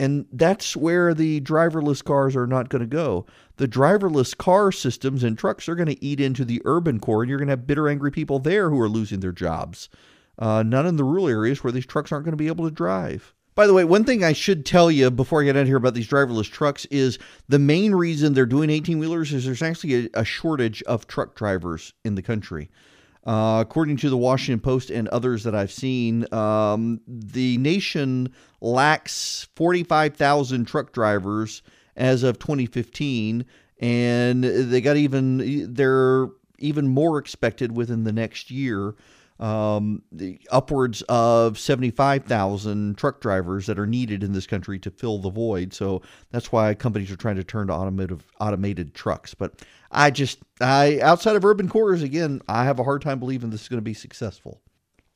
And 0.00 0.26
that's 0.32 0.76
where 0.76 1.14
the 1.14 1.40
driverless 1.40 2.02
cars 2.02 2.34
are 2.34 2.48
not 2.48 2.68
going 2.68 2.80
to 2.80 2.86
go. 2.86 3.26
The 3.56 3.68
driverless 3.68 4.36
car 4.36 4.72
systems 4.72 5.22
and 5.22 5.38
trucks 5.38 5.68
are 5.68 5.76
going 5.76 5.88
to 5.88 6.04
eat 6.04 6.20
into 6.20 6.44
the 6.44 6.60
urban 6.64 6.98
core, 6.98 7.22
and 7.22 7.30
you're 7.30 7.38
going 7.38 7.46
to 7.46 7.52
have 7.52 7.66
bitter, 7.66 7.88
angry 7.88 8.10
people 8.10 8.40
there 8.40 8.70
who 8.70 8.80
are 8.80 8.88
losing 8.88 9.20
their 9.20 9.30
jobs. 9.30 9.88
Uh, 10.36 10.64
none 10.64 10.84
in 10.84 10.96
the 10.96 11.04
rural 11.04 11.28
areas 11.28 11.62
where 11.62 11.72
these 11.72 11.86
trucks 11.86 12.10
aren't 12.10 12.24
going 12.24 12.32
to 12.32 12.36
be 12.36 12.48
able 12.48 12.64
to 12.64 12.74
drive. 12.74 13.33
By 13.54 13.68
the 13.68 13.74
way, 13.74 13.84
one 13.84 14.04
thing 14.04 14.24
I 14.24 14.32
should 14.32 14.66
tell 14.66 14.90
you 14.90 15.10
before 15.10 15.40
I 15.40 15.44
get 15.44 15.56
out 15.56 15.66
here 15.66 15.76
about 15.76 15.94
these 15.94 16.08
driverless 16.08 16.50
trucks 16.50 16.86
is 16.86 17.18
the 17.48 17.58
main 17.58 17.94
reason 17.94 18.34
they're 18.34 18.46
doing 18.46 18.68
18 18.68 18.98
wheelers 18.98 19.32
is 19.32 19.44
there's 19.44 19.62
actually 19.62 20.06
a, 20.06 20.20
a, 20.20 20.24
shortage 20.24 20.82
of 20.84 21.06
truck 21.06 21.36
drivers 21.36 21.92
in 22.04 22.16
the 22.16 22.22
country. 22.22 22.68
Uh, 23.24 23.58
according 23.60 23.96
to 23.98 24.10
the 24.10 24.16
Washington 24.16 24.60
Post 24.60 24.90
and 24.90 25.08
others 25.08 25.44
that 25.44 25.54
I've 25.54 25.72
seen, 25.72 26.26
um, 26.34 27.00
the 27.06 27.56
nation 27.58 28.34
lacks 28.60 29.48
45,000 29.54 30.64
truck 30.66 30.92
drivers 30.92 31.62
as 31.96 32.22
of 32.22 32.38
2015, 32.40 33.46
and 33.78 34.44
they 34.44 34.80
got 34.80 34.96
even 34.96 35.72
they're 35.72 36.28
even 36.58 36.88
more 36.88 37.18
expected 37.18 37.72
within 37.72 38.04
the 38.04 38.12
next 38.12 38.50
year. 38.50 38.94
Um, 39.40 40.02
the 40.12 40.40
upwards 40.50 41.02
of 41.08 41.58
75,000 41.58 42.96
truck 42.96 43.20
drivers 43.20 43.66
that 43.66 43.78
are 43.78 43.86
needed 43.86 44.22
in 44.22 44.32
this 44.32 44.46
country 44.46 44.78
to 44.78 44.90
fill 44.90 45.18
the 45.18 45.30
void. 45.30 45.74
So 45.74 46.02
that's 46.30 46.52
why 46.52 46.74
companies 46.74 47.10
are 47.10 47.16
trying 47.16 47.36
to 47.36 47.44
turn 47.44 47.66
to 47.66 47.72
automotive 47.72 48.24
automated 48.40 48.94
trucks. 48.94 49.34
But 49.34 49.60
I 49.90 50.10
just, 50.10 50.38
I 50.60 51.00
outside 51.00 51.36
of 51.36 51.44
urban 51.44 51.68
cores, 51.68 52.02
again, 52.02 52.42
I 52.48 52.64
have 52.64 52.78
a 52.78 52.84
hard 52.84 53.02
time 53.02 53.18
believing 53.18 53.50
this 53.50 53.62
is 53.62 53.68
going 53.68 53.78
to 53.78 53.82
be 53.82 53.94
successful. 53.94 54.60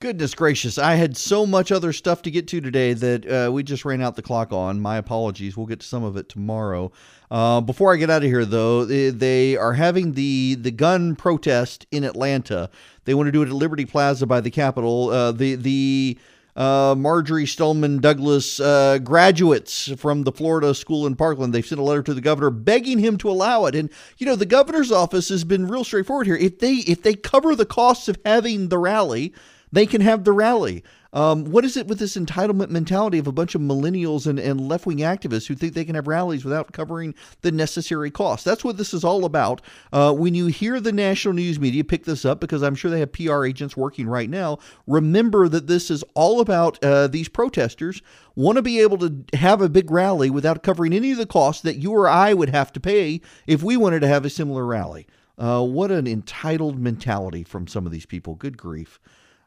Goodness 0.00 0.32
gracious, 0.32 0.78
I 0.78 0.94
had 0.94 1.16
so 1.16 1.44
much 1.44 1.72
other 1.72 1.92
stuff 1.92 2.22
to 2.22 2.30
get 2.30 2.46
to 2.48 2.60
today 2.60 2.92
that 2.92 3.26
uh, 3.28 3.50
we 3.50 3.64
just 3.64 3.84
ran 3.84 4.00
out 4.00 4.14
the 4.14 4.22
clock 4.22 4.52
on. 4.52 4.80
My 4.80 4.96
apologies. 4.96 5.56
We'll 5.56 5.66
get 5.66 5.80
to 5.80 5.86
some 5.86 6.04
of 6.04 6.16
it 6.16 6.28
tomorrow. 6.28 6.92
Uh, 7.32 7.60
before 7.60 7.92
I 7.92 7.96
get 7.96 8.08
out 8.08 8.22
of 8.22 8.28
here, 8.28 8.44
though, 8.44 8.84
they, 8.84 9.56
are 9.56 9.72
having 9.72 10.12
the, 10.12 10.54
the 10.54 10.70
gun 10.70 11.16
protest 11.16 11.84
in 11.90 12.04
Atlanta. 12.04 12.70
They 13.06 13.14
want 13.14 13.26
to 13.26 13.32
do 13.32 13.42
it 13.42 13.48
at 13.48 13.52
Liberty 13.52 13.86
Plaza 13.86 14.24
by 14.24 14.40
the 14.40 14.52
Capitol. 14.52 15.10
Uh, 15.10 15.32
the 15.32 15.56
the 15.56 16.16
uh, 16.54 16.94
Marjory 16.96 17.46
Stoneman 17.46 17.98
Douglas 17.98 18.60
uh, 18.60 18.98
graduates 18.98 19.90
from 19.96 20.22
the 20.22 20.30
Florida 20.30 20.76
School 20.76 21.08
in 21.08 21.16
Parkland. 21.16 21.52
They've 21.52 21.66
sent 21.66 21.80
a 21.80 21.84
letter 21.84 22.04
to 22.04 22.14
the 22.14 22.20
governor 22.20 22.50
begging 22.50 23.00
him 23.00 23.18
to 23.18 23.30
allow 23.30 23.64
it. 23.64 23.74
And 23.74 23.90
you 24.16 24.26
know, 24.26 24.36
the 24.36 24.46
governor's 24.46 24.92
office 24.92 25.28
has 25.30 25.42
been 25.42 25.66
real 25.66 25.82
straightforward 25.82 26.28
here. 26.28 26.36
If 26.36 26.60
they 26.60 26.74
if 26.74 27.02
they 27.02 27.14
cover 27.14 27.56
the 27.56 27.66
costs 27.66 28.06
of 28.06 28.16
having 28.24 28.68
the 28.68 28.78
rally, 28.78 29.34
they 29.72 29.86
can 29.86 30.00
have 30.00 30.24
the 30.24 30.32
rally. 30.32 30.82
Um, 31.12 31.46
what 31.46 31.64
is 31.64 31.76
it 31.76 31.86
with 31.86 31.98
this 31.98 32.16
entitlement 32.16 32.68
mentality 32.68 33.18
of 33.18 33.26
a 33.26 33.32
bunch 33.32 33.54
of 33.54 33.62
millennials 33.62 34.26
and, 34.26 34.38
and 34.38 34.68
left 34.68 34.84
wing 34.84 34.98
activists 34.98 35.46
who 35.46 35.54
think 35.54 35.72
they 35.72 35.84
can 35.84 35.94
have 35.94 36.06
rallies 36.06 36.44
without 36.44 36.72
covering 36.72 37.14
the 37.40 37.50
necessary 37.50 38.10
costs? 38.10 38.44
That's 38.44 38.62
what 38.62 38.76
this 38.76 38.92
is 38.92 39.04
all 39.04 39.24
about. 39.24 39.62
Uh, 39.90 40.12
when 40.12 40.34
you 40.34 40.46
hear 40.46 40.80
the 40.80 40.92
national 40.92 41.34
news 41.34 41.58
media 41.58 41.82
pick 41.82 42.04
this 42.04 42.26
up, 42.26 42.40
because 42.40 42.62
I'm 42.62 42.74
sure 42.74 42.90
they 42.90 43.00
have 43.00 43.12
PR 43.12 43.46
agents 43.46 43.76
working 43.76 44.06
right 44.06 44.28
now, 44.28 44.58
remember 44.86 45.48
that 45.48 45.66
this 45.66 45.90
is 45.90 46.04
all 46.14 46.40
about 46.40 46.82
uh, 46.84 47.06
these 47.06 47.28
protesters 47.28 48.02
want 48.34 48.56
to 48.56 48.62
be 48.62 48.78
able 48.80 48.98
to 48.98 49.24
have 49.34 49.62
a 49.62 49.68
big 49.68 49.90
rally 49.90 50.28
without 50.28 50.62
covering 50.62 50.92
any 50.92 51.12
of 51.12 51.18
the 51.18 51.26
costs 51.26 51.62
that 51.62 51.76
you 51.76 51.92
or 51.92 52.08
I 52.08 52.34
would 52.34 52.50
have 52.50 52.72
to 52.74 52.80
pay 52.80 53.22
if 53.46 53.62
we 53.62 53.76
wanted 53.76 54.00
to 54.00 54.08
have 54.08 54.24
a 54.26 54.30
similar 54.30 54.66
rally. 54.66 55.06
Uh, 55.38 55.64
what 55.64 55.90
an 55.90 56.06
entitled 56.06 56.78
mentality 56.78 57.44
from 57.44 57.66
some 57.66 57.86
of 57.86 57.92
these 57.92 58.06
people. 58.06 58.34
Good 58.34 58.58
grief. 58.58 59.00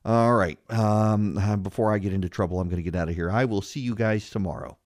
All 0.03 0.33
right. 0.33 0.57
Um, 0.69 1.61
before 1.61 1.93
I 1.93 1.99
get 1.99 2.13
into 2.13 2.29
trouble, 2.29 2.59
I'm 2.59 2.69
going 2.69 2.83
to 2.83 2.89
get 2.89 2.95
out 2.99 3.09
of 3.09 3.15
here. 3.15 3.29
I 3.29 3.45
will 3.45 3.61
see 3.61 3.79
you 3.79 3.95
guys 3.95 4.29
tomorrow. 4.29 4.77